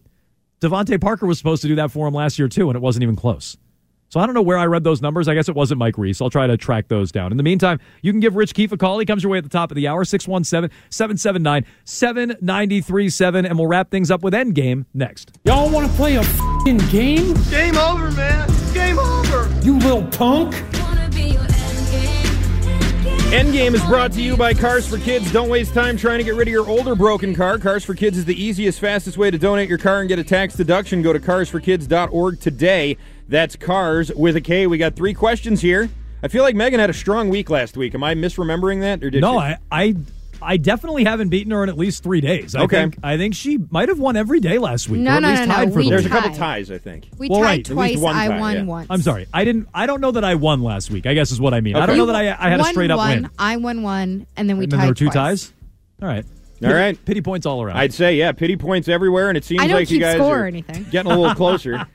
DeVante 0.61 0.99
Parker 1.01 1.27
was 1.27 1.37
supposed 1.39 1.61
to 1.63 1.69
do 1.69 1.75
that 1.77 1.91
for 1.91 2.09
him 2.09 2.15
last 2.15 2.39
year 2.39 2.49
too, 2.49 2.71
and 2.71 2.77
it 2.77 2.81
wasn't 2.81 3.03
even 3.03 3.17
close. 3.17 3.57
So 4.09 4.21
I 4.21 4.27
don't 4.27 4.35
know 4.35 4.43
where 4.43 4.59
I 4.59 4.67
read 4.67 4.85
those 4.85 5.03
numbers. 5.03 5.29
I 5.29 5.35
guess 5.35 5.49
it 5.49 5.55
wasn't 5.55 5.79
Mike 5.79 5.99
Reiss. 5.99 6.21
I'll 6.21 6.31
try 6.31 6.47
to 6.47 6.57
track 6.57 6.89
those 6.89 7.11
down. 7.11 7.33
In 7.33 7.37
the 7.37 7.43
meantime, 7.43 7.81
you 8.03 8.13
can 8.13 8.21
give 8.21 8.37
Rich 8.37 8.55
Keefe 8.55 8.73
a 8.73 8.77
call. 8.77 8.99
He 8.99 9.07
comes 9.07 9.23
your 9.23 9.33
way 9.33 9.39
at 9.39 9.45
the 9.45 9.51
top 9.51 9.71
of 9.71 9.75
the 9.75 9.89
hour, 9.89 10.05
617 10.05 10.71
779 10.91 11.67
7937. 11.85 13.47
And 13.47 13.59
we'll 13.59 13.69
wrap 13.69 13.91
things 13.91 14.11
up 14.11 14.23
with 14.23 14.35
Endgame 14.35 14.85
next. 14.95 15.33
Y'all 15.45 15.71
want 15.71 15.91
to 15.91 15.97
play 15.97 16.17
a 16.17 16.23
fing 16.65 16.79
game? 16.91 17.35
Game 17.51 17.77
over, 17.77 18.11
man. 18.13 18.49
Game 18.73 18.99
over. 18.99 19.53
You 19.63 19.79
little 19.79 20.07
punk. 20.09 20.55
Endgame 23.31 23.75
is 23.75 23.85
brought 23.87 24.13
to 24.13 24.23
you 24.23 24.37
by 24.37 24.55
Cars 24.55 24.87
for 24.87 24.99
Kids. 24.99 25.33
Don't 25.33 25.49
waste 25.49 25.75
time 25.75 25.97
trying 25.97 26.19
to 26.19 26.25
get 26.25 26.37
rid 26.37 26.47
of 26.47 26.53
your 26.53 26.69
older 26.69 26.95
broken 26.95 27.35
car. 27.35 27.59
Cars 27.59 27.85
for 27.85 27.93
Kids 27.93 28.17
is 28.17 28.25
the 28.25 28.41
easiest, 28.41 28.79
fastest 28.79 29.19
way 29.19 29.33
to 29.33 29.37
donate 29.37 29.69
your 29.69 29.79
car 29.79 29.99
and 29.99 30.09
get 30.09 30.21
a 30.21 30.25
tax 30.25 30.55
deduction. 30.55 31.03
Go 31.03 31.13
to 31.13 31.19
carsforkids.org 31.19 32.39
today. 32.41 32.97
That's 33.29 33.57
cars 33.57 34.13
with 34.15 34.37
a 34.37 34.41
K. 34.41 34.67
We 34.67 34.79
got 34.79 34.95
three 34.97 35.15
questions 35.15 35.61
here. 35.61 35.89
I 36.23 36.29
feel 36.29 36.43
like 36.43 36.55
Megan 36.55 36.81
had 36.81 36.91
a 36.91 36.95
strong 36.95 37.29
week 37.29 37.51
last 37.51 37.77
week. 37.77 37.95
Am 37.95 38.03
I 38.05 38.15
misremembering 38.15 38.81
that, 38.81 39.03
or 39.05 39.11
did 39.11 39.21
no, 39.21 39.33
she? 39.35 39.39
I, 39.39 39.59
I 39.71 39.97
I 40.43 40.57
definitely 40.59 41.05
haven't 41.05 41.31
beaten 41.31 41.51
her 41.53 41.63
in 41.63 41.69
at 41.71 41.79
least 41.79 42.03
three 42.03 42.21
days. 42.21 42.55
I 42.55 42.63
Okay. 42.63 42.77
think 42.83 42.99
I 43.03 43.17
think 43.17 43.35
she 43.35 43.59
might 43.71 43.89
have 43.89 43.99
won 43.99 44.17
every 44.17 44.39
day 44.39 44.59
last 44.59 44.89
week. 44.89 45.01
No, 45.01 45.13
or 45.13 45.15
at 45.15 45.23
no, 45.23 45.29
least 45.31 45.49
no, 45.49 45.65
no. 45.65 45.71
for 45.71 45.77
We 45.79 45.85
the 45.85 45.91
There's 45.91 46.03
lead. 46.05 46.13
a 46.13 46.15
couple 46.15 46.37
ties, 46.37 46.71
I 46.71 46.79
think. 46.79 47.09
We 47.19 47.29
Well, 47.29 47.41
tried 47.41 47.49
right. 47.49 47.59
At 47.71 47.75
twice. 47.75 47.91
least 47.93 48.03
one 48.03 48.15
I 48.17 48.29
tie, 48.29 48.39
won 48.41 48.55
yeah. 48.57 48.63
once. 48.65 48.87
I'm 48.91 49.03
sorry. 49.03 49.27
I 49.33 49.45
didn't. 49.45 49.69
I 49.75 49.87
don't 49.87 50.01
know 50.01 50.11
that 50.13 50.25
I 50.25 50.35
won 50.35 50.63
last 50.63 50.91
week. 50.91 51.07
I 51.07 51.15
guess 51.15 51.33
is 51.33 51.41
what 51.41 51.55
I 51.55 51.61
mean. 51.61 51.75
I 51.77 51.81
don't 51.81 51.91
Okay. 51.91 51.99
know 51.99 52.07
that 52.07 52.17
I, 52.17 52.29
I 52.39 52.51
had 52.51 52.61
a 52.61 52.65
straight 52.65 52.91
up 52.91 52.99
won, 52.99 53.23
win. 53.23 53.31
I 53.39 53.57
won 53.57 53.83
one, 53.83 54.27
and 54.37 54.49
then 54.49 54.59
we 54.59 54.65
and 54.65 54.73
tied 54.73 54.77
then 54.79 54.81
there 54.85 54.91
were 54.91 54.95
two 54.95 55.07
twice. 55.07 55.15
ties. 55.15 55.53
All 56.03 56.09
right. 56.09 56.25
All 56.65 56.73
right. 56.73 57.03
Pity 57.05 57.21
points 57.21 57.45
all 57.45 57.63
around. 57.63 57.77
I'd 57.77 57.93
say, 57.93 58.17
yeah, 58.17 58.33
pity 58.33 58.57
points 58.57 58.89
everywhere, 58.89 59.29
and 59.29 59.37
it 59.37 59.45
seems 59.45 59.63
I 59.63 59.67
don't 59.67 59.77
like 59.77 59.91
you 59.91 60.01
guys 60.01 60.15
score 60.15 60.39
are 60.39 60.43
or 60.45 60.47
anything. 60.47 60.85
getting 60.91 61.13
a 61.13 61.19
little 61.19 61.35
closer. 61.37 61.87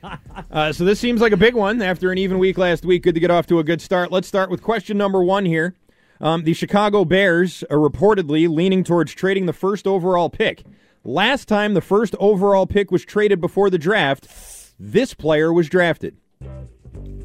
uh, 0.51 0.71
so 0.71 0.85
this 0.85 0.99
seems 0.99 1.19
like 1.19 1.31
a 1.31 1.37
big 1.37 1.55
one 1.55 1.81
after 1.81 2.11
an 2.11 2.17
even 2.19 2.37
week 2.37 2.57
last 2.57 2.85
week. 2.85 3.03
Good 3.03 3.15
to 3.15 3.19
get 3.19 3.31
off 3.31 3.47
to 3.47 3.59
a 3.59 3.63
good 3.63 3.81
start. 3.81 4.11
Let's 4.11 4.27
start 4.27 4.49
with 4.51 4.61
question 4.61 4.97
number 4.97 5.23
one 5.23 5.45
here. 5.45 5.73
Um, 6.19 6.43
the 6.43 6.53
Chicago 6.53 7.03
Bears 7.05 7.63
are 7.71 7.77
reportedly 7.77 8.47
leaning 8.47 8.83
towards 8.83 9.13
trading 9.13 9.47
the 9.47 9.53
first 9.53 9.87
overall 9.87 10.29
pick. 10.29 10.63
Last 11.03 11.47
time 11.47 11.73
the 11.73 11.81
first 11.81 12.15
overall 12.19 12.67
pick 12.67 12.91
was 12.91 13.03
traded 13.03 13.41
before 13.41 13.71
the 13.71 13.79
draft, 13.79 14.27
this 14.79 15.15
player 15.15 15.51
was 15.51 15.67
drafted 15.67 16.15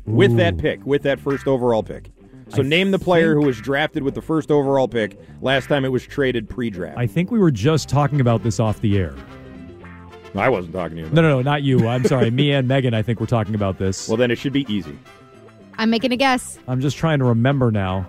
with 0.07 0.37
that 0.39 0.57
pick, 0.57 0.87
with 0.87 1.03
that 1.03 1.21
first 1.21 1.47
overall 1.47 1.83
pick. 1.83 2.11
So 2.49 2.63
name 2.63 2.93
the 2.93 2.99
player 2.99 3.35
who 3.35 3.43
was 3.43 3.61
drafted 3.61 4.03
with 4.03 4.15
the 4.15 4.23
first 4.23 4.51
overall 4.51 4.87
pick. 4.87 5.19
Last 5.43 5.69
time 5.69 5.85
it 5.85 5.89
was 5.89 6.07
traded 6.07 6.49
pre-draft. 6.49 6.97
I 6.97 7.07
think 7.07 7.31
we 7.31 7.39
were 7.39 7.51
just 7.51 7.89
talking 7.89 8.21
about 8.21 8.43
this 8.43 8.61
off 8.61 8.81
the 8.81 8.97
air. 8.99 9.15
I 10.35 10.49
wasn't 10.49 10.75
talking 10.75 10.97
to 10.97 11.03
you. 11.03 11.07
About 11.07 11.15
No, 11.15 11.23
no, 11.23 11.29
no, 11.29 11.43
not 11.43 11.63
you. 11.63 11.89
I'm 11.89 12.05
sorry. 12.05 12.31
Me 12.31 12.53
and 12.53 12.69
Megan. 12.69 12.95
I 12.95 13.03
think 13.03 13.21
we're 13.21 13.27
talking 13.27 13.55
about 13.55 13.79
this. 13.79 14.07
Well, 14.09 14.17
then 14.17 14.31
it 14.31 14.37
should 14.37 14.53
be 14.53 14.71
easy. 14.73 14.99
I'm 15.79 15.91
making 15.91 16.13
a 16.13 16.17
guess. 16.17 16.59
I'm 16.69 16.81
just 16.81 16.97
trying 16.97 17.19
to 17.19 17.25
remember 17.25 17.71
now. 17.71 18.07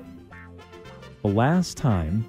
The 1.24 1.30
last 1.30 1.78
time 1.78 2.26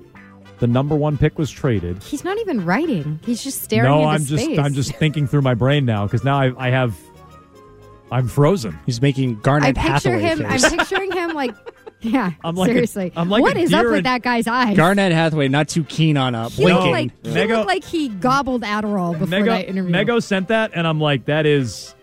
the 0.58 0.66
number 0.66 0.96
one 0.96 1.18
pick 1.18 1.38
was 1.38 1.50
traded. 1.50 2.02
He's 2.02 2.24
not 2.24 2.38
even 2.38 2.64
writing. 2.64 3.20
He's 3.22 3.42
just 3.44 3.62
staring 3.62 3.90
no, 3.90 3.98
into 3.98 4.08
I'm 4.08 4.24
just 4.24 4.44
space. 4.44 4.58
I'm 4.58 4.74
just 4.74 4.94
thinking 4.94 5.26
through 5.26 5.42
my 5.42 5.54
brain 5.54 5.84
now 5.84 6.06
because 6.06 6.24
now 6.24 6.40
I, 6.40 6.68
I 6.68 6.70
have 6.70 6.96
I'm 8.10 8.28
frozen. 8.28 8.78
He's 8.86 9.02
making 9.02 9.36
I 9.36 9.40
Garnet 9.40 9.76
picture 9.76 9.90
Hathaway 9.90 10.20
him. 10.20 10.38
face. 10.38 10.64
I'm 10.64 10.78
picturing 10.78 11.12
him 11.12 11.34
like, 11.34 11.54
yeah. 12.00 12.32
I'm 12.44 12.54
like 12.54 12.70
seriously. 12.70 13.12
I'm 13.16 13.28
like 13.28 13.42
what 13.42 13.56
a 13.56 13.60
is 13.60 13.72
up 13.72 13.86
with 13.86 14.04
that 14.04 14.22
guy's 14.22 14.46
eyes? 14.46 14.76
Garnet 14.76 15.12
Hathaway 15.12 15.48
not 15.48 15.68
too 15.68 15.84
keen 15.84 16.16
on 16.16 16.34
uh, 16.34 16.48
He 16.48 16.64
looked 16.64 16.82
blinking. 16.82 16.92
like 16.92 17.26
he 17.26 17.54
looked 17.54 17.66
like 17.66 17.84
he 17.84 18.08
gobbled 18.08 18.62
Adderall 18.62 19.12
before 19.18 19.26
Mego, 19.26 19.46
that 19.46 19.68
interview. 19.68 19.92
Mego 19.92 20.22
sent 20.22 20.48
that, 20.48 20.72
and 20.74 20.86
I'm 20.86 21.00
like, 21.00 21.24
that 21.26 21.46
is. 21.46 21.94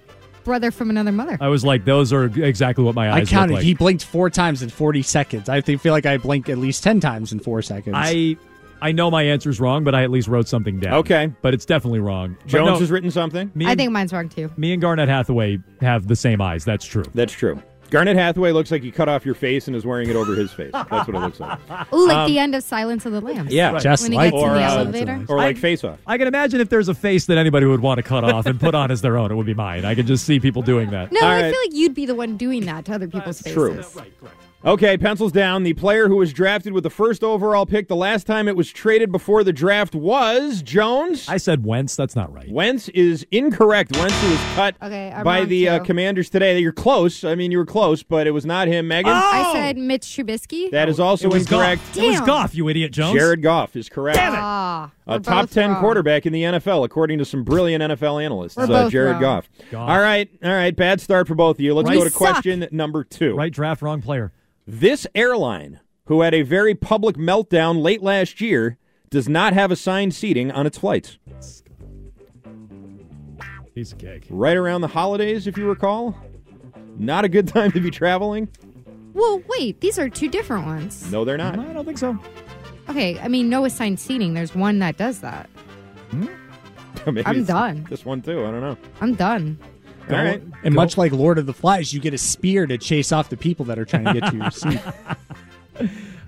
Brother 0.44 0.70
from 0.70 0.92
another 0.92 1.12
mother. 1.12 1.38
I 1.42 1.48
was 1.48 1.64
like, 1.66 1.86
those 1.86 2.14
are 2.14 2.26
exactly 2.26 2.84
what 2.84 2.94
my 2.94 3.12
eyes. 3.12 3.28
I 3.28 3.32
counted. 3.32 3.56
like. 3.56 3.64
He 3.64 3.74
blinked 3.74 4.06
four 4.06 4.30
times 4.30 4.62
in 4.62 4.70
40 4.70 5.02
seconds. 5.02 5.50
I 5.50 5.62
feel 5.62 5.92
like 5.92 6.06
I 6.06 6.18
blinked 6.18 6.50
at 6.50 6.60
least 6.60 6.84
10 6.84 7.00
times 7.00 7.32
in 7.34 7.40
four 7.40 7.64
seconds. 7.64 7.96
I 7.98 8.38
I 8.82 8.92
know 8.92 9.10
my 9.10 9.24
answer's 9.24 9.60
wrong, 9.60 9.84
but 9.84 9.96
I 9.96 10.04
at 10.04 10.12
least 10.12 10.28
wrote 10.28 10.48
something 10.48 10.80
down. 10.80 10.96
Okay. 10.96 11.34
but 11.42 11.56
it's 11.56 11.66
definitely 11.66 12.00
wrong. 12.00 12.38
Jones 12.46 12.68
no, 12.68 12.78
has 12.78 12.92
written 12.92 13.10
something. 13.10 13.52
Me 13.56 13.66
I 13.66 13.74
think 13.74 13.92
mine's 13.92 14.14
wrong 14.14 14.30
too. 14.30 14.52
me 14.58 14.74
and 14.74 14.82
Garnet 14.82 15.10
Hathaway 15.10 15.58
have 15.82 16.08
the 16.08 16.16
same 16.16 16.42
eyes. 16.42 16.64
That's 16.66 16.86
true. 16.86 17.06
That's 17.16 17.34
true. 17.34 17.60
Garnet 17.96 18.18
Hathaway 18.18 18.52
looks 18.52 18.72
like 18.72 18.84
he 18.84 18.92
cut 18.92 19.08
off 19.08 19.26
your 19.26 19.36
face 19.36 19.68
and 19.68 19.76
is 19.76 19.86
wearing 19.86 20.10
it 20.10 20.18
over 20.18 20.36
his 20.36 20.52
face. 20.52 20.72
That's 20.74 20.90
what 21.08 21.10
it 21.10 21.20
looks 21.20 21.40
like. 21.40 21.60
Ooh, 21.94 22.08
like 22.08 22.18
Um, 22.18 22.28
the 22.30 22.40
end 22.40 22.54
of 22.54 22.62
Silence 22.62 23.06
of 23.06 23.14
the 23.14 23.22
Lambs. 23.22 23.54
Yeah, 23.54 23.80
Just 23.80 24.04
when 24.04 24.12
he 24.12 24.18
gets 24.18 24.34
or 24.36 24.50
in 24.50 24.54
the 24.56 24.64
uh, 24.64 24.76
elevator. 24.80 25.26
or 25.30 25.38
like 25.38 25.56
I- 25.56 25.60
Face 25.60 25.84
Off. 25.86 26.00
I 26.06 26.18
can 26.18 26.28
imagine 26.28 26.60
if 26.60 26.68
there's 26.68 26.90
a 26.90 26.94
face 26.94 27.26
that 27.28 27.38
anybody 27.38 27.66
would 27.66 27.80
want 27.80 28.00
to 28.00 28.04
cut 28.04 28.26
off 28.26 28.46
and 28.48 28.60
put 28.60 28.76
on 28.76 28.92
as 28.92 29.00
their 29.02 29.18
own, 29.18 29.32
it 29.32 29.36
would 29.36 29.46
be 29.46 29.54
mine. 29.54 29.86
I 29.86 29.96
can 29.96 30.06
just 30.06 30.26
see 30.26 30.42
people 30.42 30.62
doing 30.62 30.90
that. 30.90 31.14
No, 31.14 31.22
All 31.22 31.28
I 31.28 31.42
right. 31.44 31.52
feel 31.54 31.62
like 31.62 31.74
you'd 31.74 31.94
be 31.96 32.06
the 32.06 32.16
one 32.16 32.36
doing 32.36 32.66
that 32.66 32.84
to 32.86 32.96
other 32.96 33.08
people's 33.08 33.40
faces. 33.42 33.54
true. 33.54 33.82
Okay, 34.66 34.98
pencils 34.98 35.32
down. 35.32 35.62
The 35.62 35.74
player 35.74 36.08
who 36.08 36.16
was 36.16 36.34
drafted 36.34 36.74
with 36.74 36.84
the 36.84 36.90
first 36.90 37.24
overall 37.24 37.68
pick 37.68 37.88
the 37.88 37.96
last 37.96 38.26
time 38.26 38.48
it 38.48 38.56
was 38.56 38.72
traded 38.72 39.12
before 39.12 39.44
the 39.44 39.54
draft 39.54 39.94
was 39.94 40.64
Jones. 40.64 41.30
I 41.30 41.38
said 41.38 41.64
Wentz. 41.64 41.96
That's 41.96 42.16
not 42.16 42.34
right. 42.34 42.50
Wentz 42.50 42.90
is 42.90 43.28
incorrect. 43.30 43.96
Wentz 43.96 44.20
was 44.24 44.40
cut 44.56 44.76
Okay, 44.82 45.12
I'm 45.16 45.24
by 45.24 45.42
wrong, 45.42 45.50
the 45.50 45.70
uh, 45.70 45.78
too. 45.80 45.86
Commanders 45.86 46.32
today. 46.32 46.58
You're 46.58 46.72
close. 46.72 47.24
I 47.24 47.36
mean, 47.36 47.52
you 47.52 47.60
were 47.60 47.66
close, 47.66 48.02
but 48.02 48.26
it 48.26 48.32
was 48.32 48.44
not 48.44 48.68
him, 48.68 48.88
Megan. 48.88 49.12
I 49.14 49.52
said 49.54 49.78
Mitch 49.78 50.02
Trubisky. 50.02 50.72
That 50.72 50.90
is 50.90 51.00
also 51.00 51.28
It 51.28 51.34
was 51.34 51.44
incorrect. 51.44 51.84
Goff. 51.94 51.98
It 51.98 52.08
was 52.08 52.16
Damn. 52.18 52.26
Goff, 52.26 52.56
you 52.56 52.68
idiot, 52.68 52.92
Jones. 52.92 53.20
Jared 53.20 53.44
Goff 53.44 53.76
is 53.76 53.88
correct. 53.88 54.18
Ah, 54.20 54.92
A 55.06 55.12
we're 55.14 55.20
top 55.20 55.42
both 55.44 55.54
10 55.54 55.70
wrong. 55.74 55.80
quarterback 55.80 56.26
in 56.26 56.34
the 56.34 56.42
NFL, 56.42 56.84
according 56.86 57.20
to 57.20 57.26
some 57.26 57.44
brilliant 57.44 57.84
NFL 57.84 58.24
analysts. 58.24 58.58
We're 58.58 58.64
uh, 58.64 58.68
both 58.68 58.92
Jared 58.92 59.12
wrong. 59.14 59.22
Goff. 59.22 59.50
Goff. 59.70 59.90
All 59.92 60.00
right, 60.00 60.28
all 60.44 60.50
right. 60.52 60.76
Bad 60.76 61.02
start 61.02 61.28
for 61.28 61.36
both 61.36 61.58
of 61.58 61.62
you. 61.62 61.76
Let's 61.76 61.88
We 61.88 61.98
go 61.98 62.04
to 62.04 62.10
suck. 62.10 62.18
question 62.18 62.68
number 62.72 63.04
two. 63.04 63.36
Right 63.36 63.54
draft, 63.54 63.84
wrong 63.84 64.02
player. 64.02 64.32
This 64.68 65.06
airline, 65.14 65.80
who 66.06 66.22
had 66.22 66.34
a 66.34 66.42
very 66.42 66.74
public 66.74 67.18
meltdown 67.18 67.84
late 67.84 68.02
last 68.02 68.42
year, 68.42 68.80
does 69.12 69.30
not 69.30 69.54
have 69.54 69.70
assigned 69.70 70.16
seating 70.16 70.52
on 70.52 70.66
its 70.66 70.80
flights. 70.80 71.20
Piece 73.76 73.92
of 73.92 74.00
cake. 74.00 74.26
Right 74.30 74.58
around 74.58 74.82
the 74.82 74.88
holidays, 74.88 75.46
if 75.46 75.56
you 75.56 75.68
recall. 75.68 76.18
Not 76.98 77.26
a 77.26 77.30
good 77.30 77.48
time 77.54 77.72
to 77.74 77.80
be 77.80 77.92
traveling. 77.92 78.48
Well, 79.14 79.44
wait, 79.48 79.82
these 79.82 80.00
are 80.00 80.10
two 80.10 80.30
different 80.30 80.66
ones. 80.66 81.12
No, 81.12 81.26
they're 81.26 81.38
not. 81.38 81.60
I 81.60 81.72
don't 81.74 81.86
think 81.86 82.00
so. 82.00 82.18
Okay, 82.90 83.20
I 83.20 83.28
mean, 83.28 83.50
no 83.50 83.66
assigned 83.66 84.00
seating. 84.00 84.34
There's 84.34 84.56
one 84.56 84.80
that 84.80 84.98
does 84.98 85.20
that. 85.22 85.48
Hmm? 86.10 86.26
Maybe 87.06 87.26
I'm 87.26 87.40
it's 87.40 87.48
done. 87.48 87.86
This 87.88 88.04
one 88.04 88.24
too. 88.24 88.46
I 88.46 88.52
don't 88.52 88.62
know. 88.62 88.78
I'm 89.00 89.14
done. 89.14 89.60
All 90.10 90.16
right. 90.16 90.42
and 90.64 90.76
much 90.76 90.98
like 90.98 91.12
Lord 91.12 91.38
of 91.40 91.46
the 91.46 91.54
Flies, 91.54 91.94
you 91.94 92.00
get 92.00 92.14
a 92.14 92.18
spear 92.18 92.68
to 92.68 92.78
chase 92.78 93.12
off 93.12 93.30
the 93.30 93.38
people 93.38 93.66
that 93.66 93.80
are 93.80 93.86
trying 93.86 94.06
to 94.06 94.14
get 94.14 94.30
to 94.32 94.36
your 94.38 94.52
seat. 94.52 94.80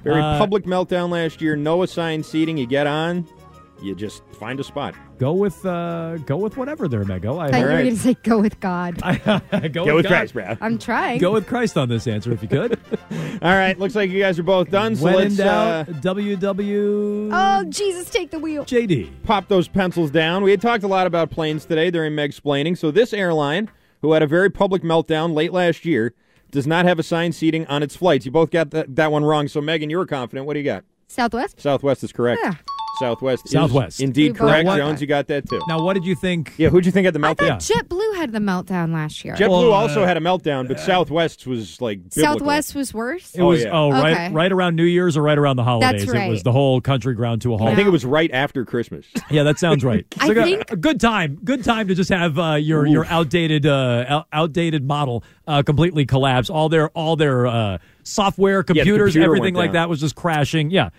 Very 0.04 0.22
Uh, 0.22 0.38
public 0.38 0.64
meltdown 0.66 1.10
last 1.10 1.42
year. 1.42 1.56
No 1.56 1.84
assigned 1.84 2.26
seating. 2.26 2.58
You 2.58 2.66
get 2.68 2.88
on, 2.88 3.28
you 3.82 3.94
just 3.96 4.24
find 4.40 4.60
a 4.60 4.64
spot. 4.64 4.96
Go 5.18 5.34
with 5.34 5.66
uh, 5.66 6.18
go 6.18 6.38
with 6.38 6.58
whatever 6.58 6.88
there, 6.88 7.04
Mego. 7.04 7.40
I 7.40 7.48
I 7.48 7.52
thought 7.52 7.58
you 7.58 7.64
were 7.64 7.70
right. 7.70 7.84
going 7.84 7.96
to 7.96 8.02
say 8.02 8.14
go 8.24 8.40
with 8.40 8.60
God. 8.60 9.02
go, 9.72 9.86
Go 9.86 9.96
with 9.96 10.06
God. 10.06 10.10
Christ, 10.10 10.34
Brad. 10.34 10.58
I'm 10.62 10.78
trying. 10.78 11.20
Go 11.20 11.34
with 11.34 11.48
Christ 11.48 11.78
on 11.78 11.90
this 11.90 12.08
answer 12.08 12.32
if 12.32 12.42
you 12.42 12.48
could. 12.48 12.80
All 13.42 13.52
right. 13.52 13.78
Looks 13.78 13.96
like 13.96 14.10
you 14.10 14.20
guys 14.20 14.40
are 14.40 14.44
both 14.44 14.70
done. 14.70 14.96
So 14.96 15.06
when 15.06 15.14
in 15.16 15.20
let's 15.36 15.40
uh, 15.40 15.84
doubt, 15.84 16.18
WW. 16.18 17.30
Oh, 17.34 17.64
Jesus, 17.70 18.10
take 18.10 18.32
the 18.32 18.40
wheel. 18.40 18.66
JD. 18.66 19.24
pop 19.24 19.48
those 19.48 19.68
pencils 19.68 20.12
down. 20.12 20.44
We 20.44 20.52
had 20.52 20.62
talked 20.62 20.84
a 20.84 20.88
lot 20.88 21.08
about 21.08 21.30
planes 21.30 21.66
today 21.66 21.92
during 21.92 22.16
Meg's 22.16 22.38
explaining. 22.38 22.76
So 22.76 22.92
this 22.92 23.14
airline, 23.14 23.70
who 24.02 24.12
had 24.12 24.22
a 24.22 24.28
very 24.28 24.50
public 24.50 24.84
meltdown 24.84 25.34
late 25.34 25.52
last 25.52 25.86
year, 25.86 26.14
does 26.52 26.68
not 26.68 26.86
have 26.86 27.00
assigned 27.00 27.34
seating 27.34 27.66
on 27.66 27.82
its 27.82 27.96
flights. 27.96 28.26
You 28.26 28.32
both 28.32 28.52
got 28.52 28.70
that, 28.70 28.96
that 28.96 29.12
one 29.12 29.26
wrong. 29.26 29.48
So 29.48 29.60
Megan, 29.60 29.90
you 29.90 29.98
were 29.98 30.06
confident. 30.06 30.46
What 30.46 30.54
do 30.54 30.60
you 30.60 30.66
got? 30.66 30.86
Southwest? 31.08 31.60
Southwest 31.60 32.04
is 32.04 32.12
correct. 32.12 32.42
Yeah. 32.44 32.54
Southwest. 33.00 33.48
Southwest. 33.50 34.00
Is 34.00 34.04
indeed 34.04 34.34
We 34.34 34.40
both 34.40 34.50
correct. 34.50 34.66
got 34.66 34.78
Jones, 34.78 34.96
that. 35.00 35.02
you 35.02 35.08
got 35.08 35.28
that 35.28 35.50
too. 35.50 35.62
Now, 35.68 35.84
what 35.84 35.94
did 35.94 36.06
you 36.06 36.16
think? 36.16 36.54
Yeah. 36.58 36.70
Who'd 36.70 36.86
you 36.86 36.92
think 36.92 37.06
had 37.06 37.14
the 37.14 37.20
I 37.26 37.34
meltdown? 37.34 37.48
thought 37.48 37.60
JetBlue 37.60 38.16
had 38.16 38.32
the 38.32 38.40
meltdown 38.40 38.94
last 38.94 39.24
year. 39.26 39.36
JetBlue 39.36 39.50
Well, 39.50 39.74
uh, 39.74 39.78
also 39.78 40.06
had 40.06 40.18
a 40.18 40.20
meltdown, 40.20 40.68
but 40.68 40.80
Southwest 40.80 41.46
was 41.48 41.80
like 41.82 42.00
biblical. 42.14 42.24
Southwest 42.40 42.76
was 42.76 42.94
worse? 42.94 43.34
It 43.36 43.42
was 43.44 43.64
yeah. 43.64 43.72
oh 43.72 43.92
right 43.92 44.14
Okay. 44.14 44.34
right 44.34 44.52
around 44.52 44.76
New 44.76 44.84
Year's 44.84 45.16
or 45.18 45.22
right 45.22 45.38
around 45.38 45.58
the 45.58 45.64
holidays. 45.64 46.04
It 46.04 46.06
was 46.08 46.14
right. 46.14 46.44
the 46.44 46.52
whole 46.52 46.82
country 46.82 47.14
ground 47.14 47.42
to 47.44 47.54
a 47.54 47.58
halt. 47.58 47.70
I 47.70 47.76
think 47.76 47.88
it 47.88 47.92
was 47.92 48.06
right 48.06 48.32
after 48.32 48.66
Christmas. 48.66 49.06
Yeah, 49.30 49.44
that 49.44 49.60
sounds 49.60 49.84
right. 49.84 50.06
It's 50.12 50.24
I 50.24 50.28
like 50.28 50.38
a- 50.38 50.44
think- 50.44 50.72
a, 50.72 50.76
good 50.78 51.02
time. 51.02 51.38
Good 51.44 51.64
time 51.64 51.90
to 51.90 51.96
just 51.96 52.10
have 52.10 52.40
uh, 52.40 52.54
your 52.56 52.86
your 52.86 53.06
outdated 53.06 53.66
uh, 53.66 54.06
out- 54.08 54.28
outdated 54.32 54.86
model 54.86 55.24
uh, 55.48 55.64
completely 55.64 56.06
collapse. 56.06 56.50
All 56.50 56.70
their 56.70 56.90
all 56.92 57.18
their 57.18 57.46
uh, 57.46 57.78
software, 58.04 58.64
computers, 58.64 59.14
computer 59.14 59.26
everything 59.26 59.54
like 59.54 59.68
down. 59.70 59.74
that 59.74 59.90
was 59.90 60.00
just 60.00 60.16
crashing. 60.16 60.72
Yeah. 60.72 60.90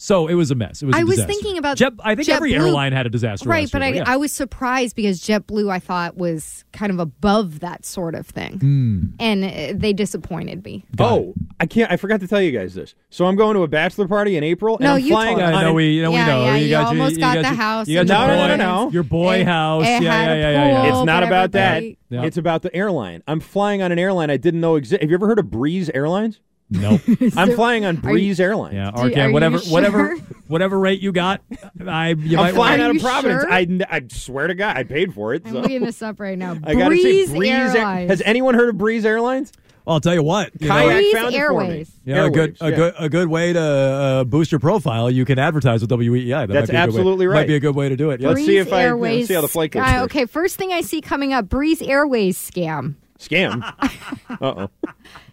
So 0.00 0.28
it 0.28 0.34
was 0.34 0.52
a 0.52 0.54
mess. 0.54 0.80
It 0.80 0.86
was. 0.86 0.94
a 0.94 0.98
I 1.00 1.02
was 1.02 1.16
disaster. 1.16 1.32
thinking 1.32 1.58
about 1.58 1.76
Jet, 1.76 1.92
I 2.04 2.14
think 2.14 2.28
every 2.28 2.52
JetBlue- 2.52 2.58
airline 2.66 2.92
had 2.92 3.06
a 3.06 3.10
disaster. 3.10 3.48
Right, 3.48 3.68
but 3.70 3.82
year, 3.82 3.90
I, 3.90 3.96
yeah. 3.96 4.04
I 4.06 4.16
was 4.16 4.30
surprised 4.32 4.94
because 4.94 5.20
JetBlue 5.20 5.68
I 5.72 5.80
thought 5.80 6.16
was 6.16 6.64
kind 6.72 6.92
of 6.92 7.00
above 7.00 7.58
that 7.60 7.84
sort 7.84 8.14
of 8.14 8.24
thing, 8.24 8.60
Hmm. 8.60 9.04
and 9.18 9.44
uh, 9.44 9.72
they 9.76 9.92
disappointed 9.92 10.64
me. 10.64 10.84
Oh, 11.00 11.34
I 11.58 11.66
can't. 11.66 11.90
I 11.90 11.96
forgot 11.96 12.20
to 12.20 12.28
tell 12.28 12.40
you 12.40 12.52
guys 12.52 12.74
this. 12.74 12.94
So 13.10 13.26
I'm 13.26 13.34
going 13.34 13.54
to 13.56 13.64
a 13.64 13.68
bachelor 13.68 14.06
party 14.06 14.36
in 14.36 14.44
April. 14.44 14.76
And 14.76 14.84
No, 14.84 14.94
I'm 14.94 15.00
you 15.00 15.08
flying 15.08 15.36
told 15.38 15.52
I 15.52 15.62
know 15.62 15.72
we, 15.74 15.90
you 15.90 16.02
know, 16.02 16.12
Yeah, 16.12 16.26
we 16.26 16.30
know. 16.32 16.44
yeah, 16.44 16.54
you 16.56 16.64
you 16.66 16.70
got 16.70 16.86
almost 16.86 17.14
you, 17.16 17.20
got 17.20 17.36
you 17.36 17.42
the 17.42 17.48
your- 17.48 17.56
house 17.56 17.88
You 17.88 17.94
got 17.96 18.00
and 18.02 18.08
your 18.08 18.18
No, 18.18 18.26
boy, 18.26 18.36
no, 18.36 18.46
no, 18.46 18.56
no, 18.56 18.84
no. 18.84 18.90
Your 18.92 19.02
boy 19.02 19.40
It- 19.40 19.46
house. 19.48 19.82
it 19.84 20.02
yeah, 20.04 20.12
had 20.12 20.26
yeah, 20.28 20.32
a 20.32 20.38
yeah, 20.38 20.50
yeah, 20.50 20.82
yeah. 20.84 20.94
It's 20.96 21.04
not 21.06 21.22
about 21.24 21.50
that. 21.52 21.82
It's 22.10 22.36
about 22.36 22.62
the 22.62 22.72
airline. 22.72 23.24
I'm 23.26 23.40
flying 23.40 23.82
on 23.82 23.90
an 23.90 23.98
airline 23.98 24.30
I 24.30 24.36
didn't 24.36 24.60
know 24.60 24.76
exist. 24.76 25.00
Have 25.02 25.10
you 25.10 25.16
ever 25.16 25.26
heard 25.26 25.40
of 25.40 25.50
Breeze 25.50 25.90
Airlines? 25.90 26.38
Nope. 26.70 27.00
I'm 27.36 27.52
flying 27.54 27.84
on 27.86 27.96
Breeze 27.96 28.38
Airlines. 28.40 28.74
Yeah, 28.74 28.90
Do- 28.90 29.00
are 29.02 29.08
Arcand, 29.08 29.28
you 29.28 29.32
whatever, 29.32 29.58
sure? 29.58 29.72
whatever, 29.72 30.16
whatever 30.48 30.78
rate 30.78 31.00
you 31.00 31.12
got, 31.12 31.40
I 31.86 32.10
you 32.10 32.36
I'm 32.36 32.44
might 32.44 32.54
flying 32.54 32.80
Are 32.80 32.84
out 32.84 32.90
of 32.90 32.96
you 32.96 33.00
Providence. 33.02 33.42
sure? 33.42 33.52
I, 33.52 33.66
I 33.90 34.02
swear 34.10 34.46
to 34.48 34.54
God, 34.54 34.76
I 34.76 34.82
paid 34.84 35.14
for 35.14 35.32
it. 35.34 35.42
I'm 35.46 35.52
so- 35.52 35.60
looking 35.60 35.82
this 35.82 36.02
up 36.02 36.20
right 36.20 36.36
now. 36.36 36.52
I 36.64 36.74
gotta 36.74 36.88
Breeze, 36.90 37.30
say, 37.30 37.36
Breeze 37.36 37.50
Air- 37.50 37.76
Airlines. 37.78 38.10
Has 38.10 38.22
anyone 38.24 38.54
heard 38.54 38.68
of 38.68 38.78
Breeze 38.78 39.04
Airlines? 39.06 39.52
Well, 39.86 39.94
I'll 39.94 40.00
tell 40.00 40.12
you 40.12 40.22
what. 40.22 40.50
You 40.60 40.68
know, 40.68 40.74
Kayak 40.74 40.92
Breeze 40.96 41.12
found 41.14 41.26
it 41.26 41.30
for 41.30 41.32
me. 41.32 41.38
Airways. 41.38 41.90
you 42.04 42.14
know, 42.14 42.26
a 42.26 42.30
good, 42.30 42.58
Airwaves, 42.58 42.66
a 42.66 42.70
yeah. 42.70 42.76
good, 42.76 42.94
a 42.98 43.08
good 43.08 43.28
way 43.28 43.52
to 43.54 43.60
uh, 43.60 44.24
boost 44.24 44.52
your 44.52 44.58
profile. 44.58 45.10
You 45.10 45.24
can 45.24 45.38
advertise 45.38 45.80
with 45.80 45.88
WEEI. 45.88 46.28
That 46.28 46.48
That's 46.48 46.48
might 46.48 46.56
be 46.58 46.60
a 46.60 46.66
good 46.66 46.72
way- 46.72 46.76
absolutely 46.82 47.26
right. 47.28 47.34
Might 47.36 47.46
be 47.46 47.54
a 47.54 47.60
good 47.60 47.74
way 47.74 47.88
to 47.88 47.96
do 47.96 48.10
it. 48.10 48.20
Yeah. 48.20 48.28
Let's 48.28 48.44
see 48.44 48.58
if 48.58 48.66
Breeze 48.66 48.72
I- 48.74 48.76
let's 48.76 48.84
Airways 48.88 49.28
see 49.28 49.32
how 49.34 49.40
the 49.40 49.48
flight 49.48 49.70
goes 49.70 49.82
Sky- 49.84 49.92
first. 50.00 50.04
okay, 50.04 50.26
first 50.26 50.56
thing 50.56 50.72
I 50.74 50.82
see 50.82 51.00
coming 51.00 51.32
up: 51.32 51.48
Breeze 51.48 51.80
Airways 51.80 52.36
scam. 52.36 52.96
Scam. 53.18 53.62
uh 54.30 54.36
oh. 54.40 54.70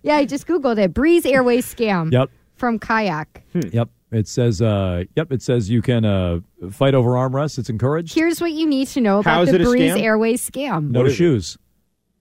Yeah, 0.03 0.15
I 0.17 0.25
just 0.25 0.47
googled 0.47 0.77
it. 0.79 0.93
Breeze 0.93 1.25
Airways 1.25 1.65
scam. 1.71 2.11
Yep. 2.11 2.29
From 2.55 2.79
Kayak. 2.79 3.43
Yep. 3.53 3.89
It 4.11 4.27
says. 4.27 4.61
Uh, 4.61 5.03
yep. 5.15 5.31
It 5.31 5.41
says 5.41 5.69
you 5.69 5.81
can 5.81 6.05
uh, 6.05 6.39
fight 6.71 6.93
over 6.95 7.11
armrests. 7.11 7.59
It's 7.59 7.69
encouraged. 7.69 8.13
Here's 8.15 8.39
what 8.41 8.51
you 8.53 8.65
need 8.65 8.87
to 8.89 9.01
know 9.01 9.21
How 9.21 9.41
about 9.41 9.43
is 9.43 9.49
the 9.49 9.55
it 9.55 9.61
a 9.61 9.63
Breeze 9.65 9.91
scam? 9.93 10.01
Airways 10.01 10.49
scam. 10.49 10.89
No 10.91 10.99
What 11.01 11.07
is 11.07 11.13
it? 11.13 11.17
shoes. 11.17 11.57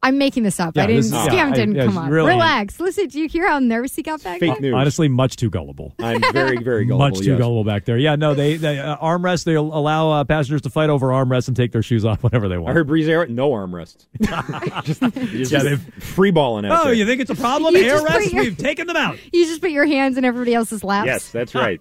I'm 0.04 0.18
making 0.18 0.42
this 0.44 0.60
up. 0.60 0.76
Yeah, 0.76 0.84
I 0.84 0.86
didn't. 0.86 0.96
this 1.02 1.06
is- 1.06 1.12
scam 1.12 1.32
yeah, 1.32 1.46
I- 1.48 1.52
didn't 1.52 1.74
yeah, 1.74 1.84
come 1.86 1.96
it's 1.96 2.04
up. 2.04 2.10
really- 2.10 2.28
Relax. 2.32 2.78
Listen. 2.78 3.08
Do 3.08 3.18
you 3.20 3.28
hear 3.28 3.48
how 3.48 3.58
nervous 3.58 3.96
he 3.96 4.02
got 4.02 4.22
back 4.22 4.38
Fake 4.38 4.52
there? 4.52 4.60
news. 4.60 4.74
Honestly, 4.74 5.08
much 5.08 5.36
too 5.36 5.50
gullible. 5.50 5.94
I'm 5.98 6.20
very, 6.32 6.58
very 6.62 6.84
gullible. 6.84 7.08
Much 7.10 7.18
too 7.18 7.30
yes. 7.30 7.38
gullible 7.38 7.64
back 7.64 7.84
there. 7.86 7.98
Yeah, 7.98 8.14
no, 8.16 8.34
they, 8.34 8.56
they 8.56 8.78
uh, 8.78 8.96
armrests. 8.98 9.44
They 9.44 9.54
allow 9.54 10.10
uh, 10.10 10.24
passengers 10.24 10.60
to 10.62 10.70
fight 10.70 10.90
over 10.90 11.08
armrests 11.08 11.48
and 11.48 11.56
take 11.56 11.72
their 11.72 11.82
shoes 11.82 12.04
off 12.04 12.22
whenever 12.22 12.48
they 12.48 12.58
want. 12.58 12.70
I 12.70 12.74
heard 12.74 12.86
Breeze 12.86 13.08
Air 13.08 13.26
no 13.26 13.50
armrests. 13.50 14.06
just 14.84 15.00
just 15.00 15.52
Yeah, 15.52 15.62
they've- 15.62 15.94
free 16.00 16.30
balling 16.30 16.66
out 16.66 16.80
Oh, 16.80 16.84
there. 16.84 16.94
you 16.94 17.06
think 17.06 17.20
it's 17.20 17.30
a 17.30 17.34
problem? 17.34 17.74
You 17.74 17.84
Air 17.84 18.02
rests? 18.02 18.32
your- 18.32 18.44
We've 18.44 18.56
taken 18.56 18.86
them 18.86 18.96
out. 18.96 19.16
You 19.32 19.46
just 19.46 19.60
put 19.60 19.70
your 19.70 19.86
hands 19.86 20.18
in 20.18 20.24
everybody 20.24 20.54
else's 20.54 20.84
laps. 20.84 21.06
Yes, 21.06 21.30
that's 21.30 21.54
right. 21.54 21.80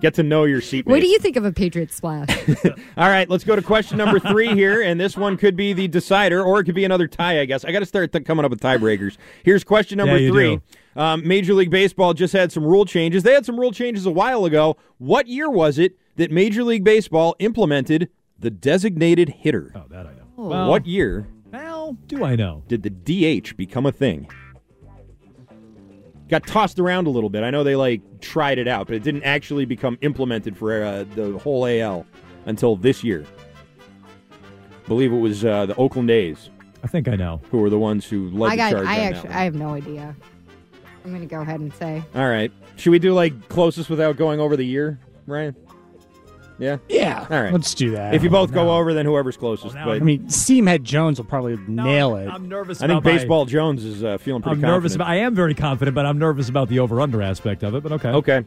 Get 0.00 0.14
to 0.14 0.22
know 0.22 0.44
your 0.44 0.60
seatmates. 0.60 0.86
What 0.86 1.00
do 1.00 1.06
you 1.06 1.18
think 1.18 1.36
of 1.36 1.44
a 1.44 1.52
Patriot 1.52 1.92
splash? 1.92 2.28
All 2.96 3.08
right, 3.08 3.28
let's 3.30 3.44
go 3.44 3.56
to 3.56 3.62
question 3.62 3.96
number 3.98 4.18
three 4.20 4.48
here, 4.54 4.82
and 4.82 5.00
this 5.00 5.16
one 5.16 5.36
could 5.36 5.56
be 5.56 5.72
the 5.72 5.88
decider, 5.88 6.42
or 6.42 6.60
it 6.60 6.64
could 6.64 6.74
be 6.74 6.84
another 6.84 7.06
tie. 7.06 7.40
I 7.40 7.44
guess 7.44 7.53
I 7.62 7.72
got 7.72 7.80
to 7.80 7.86
start 7.86 8.10
th- 8.10 8.24
coming 8.24 8.44
up 8.46 8.50
with 8.50 8.60
tiebreakers. 8.60 9.18
Here's 9.42 9.62
question 9.64 9.98
number 9.98 10.16
Yeah, 10.18 10.30
three. 10.30 10.60
Um, 10.96 11.26
Major 11.28 11.52
League 11.52 11.70
Baseball 11.70 12.14
just 12.14 12.32
had 12.32 12.50
some 12.50 12.64
rule 12.64 12.86
changes. 12.86 13.22
They 13.22 13.34
had 13.34 13.44
some 13.44 13.60
rule 13.60 13.70
changes 13.72 14.06
a 14.06 14.10
while 14.10 14.44
ago. 14.46 14.76
What 14.98 15.26
year 15.28 15.50
was 15.50 15.78
it 15.78 15.98
that 16.16 16.30
Major 16.30 16.64
League 16.64 16.84
Baseball 16.84 17.36
implemented 17.38 18.08
the 18.38 18.50
designated 18.50 19.28
hitter? 19.28 19.72
Oh, 19.74 19.82
that 19.90 20.06
I 20.06 20.12
know. 20.14 20.22
Oh. 20.38 20.68
What 20.70 20.86
year 20.86 21.26
How 21.52 21.96
do 22.06 22.24
I 22.24 22.34
know? 22.36 22.62
did 22.68 22.82
the 22.82 22.90
DH 23.42 23.56
become 23.56 23.84
a 23.86 23.92
thing? 23.92 24.28
Got 26.28 26.46
tossed 26.46 26.78
around 26.78 27.06
a 27.06 27.10
little 27.10 27.28
bit. 27.28 27.42
I 27.44 27.50
know 27.50 27.62
they 27.62 27.76
like 27.76 28.00
tried 28.20 28.58
it 28.58 28.66
out, 28.66 28.86
but 28.86 28.96
it 28.96 29.02
didn't 29.02 29.24
actually 29.24 29.66
become 29.66 29.98
implemented 30.00 30.56
for 30.56 30.82
uh, 30.82 31.04
the 31.14 31.38
whole 31.38 31.66
AL 31.66 32.06
until 32.46 32.76
this 32.76 33.04
year. 33.04 33.24
believe 34.88 35.12
it 35.12 35.18
was 35.18 35.44
uh, 35.44 35.66
the 35.66 35.74
Oakland 35.76 36.10
A's 36.10 36.48
I 36.84 36.86
think 36.86 37.08
I 37.08 37.16
know. 37.16 37.40
who 37.50 37.58
were 37.58 37.70
the 37.70 37.78
ones 37.78 38.04
who 38.06 38.28
led 38.30 38.48
I 38.48 38.50
the 38.52 38.56
got. 38.58 38.70
charge. 38.72 38.86
I 38.86 38.90
on 38.92 38.96
that 38.98 39.14
actually. 39.14 39.28
one. 39.30 39.38
I 39.38 39.44
have 39.44 39.54
no 39.54 39.68
idea. 39.70 40.16
I'm 41.04 41.10
going 41.10 41.20
to 41.22 41.26
go 41.34 41.40
ahead 41.40 41.60
and 41.60 41.74
say. 41.74 42.02
All 42.14 42.28
right. 42.28 42.52
Should 42.76 42.90
we 42.90 42.98
do 42.98 43.12
like 43.14 43.48
closest 43.48 43.90
without 43.90 44.16
going 44.16 44.38
over 44.40 44.56
the 44.56 44.64
year, 44.66 44.98
Ryan? 45.26 45.56
Yeah. 46.58 46.76
Yeah. 46.88 47.26
All 47.30 47.42
right. 47.42 47.52
Let's 47.52 47.74
do 47.74 47.90
that. 47.92 48.14
If 48.14 48.22
you 48.22 48.30
both 48.30 48.52
go 48.52 48.70
over, 48.76 48.94
then 48.94 49.06
whoever's 49.06 49.36
closest. 49.36 49.74
now 49.74 49.86
but 49.86 49.96
I 49.96 49.98
mean, 50.04 50.26
Seamhead 50.26 50.82
Jones 50.84 51.18
will 51.18 51.26
probably 51.26 51.58
nail 51.66 52.14
it. 52.16 52.28
I'm 52.28 52.48
nervous. 52.48 52.78
I 52.80 52.86
think 52.86 52.98
about 52.98 53.04
my- 53.10 53.16
Baseball 53.18 53.44
Jones 53.44 53.84
is 53.84 54.04
uh, 54.04 54.18
feeling 54.18 54.40
pretty 54.40 54.52
I'm 54.52 54.60
confident. 54.60 54.72
nervous 54.72 54.94
about. 54.94 55.08
I 55.08 55.16
am 55.16 55.34
very 55.34 55.54
confident, 55.54 55.94
but 55.96 56.06
I'm 56.06 56.18
nervous 56.18 56.48
about 56.48 56.68
the 56.68 56.78
over/under 56.78 57.20
aspect 57.22 57.64
of 57.64 57.74
it. 57.74 57.82
But 57.82 57.92
okay. 57.92 58.10
Okay. 58.10 58.44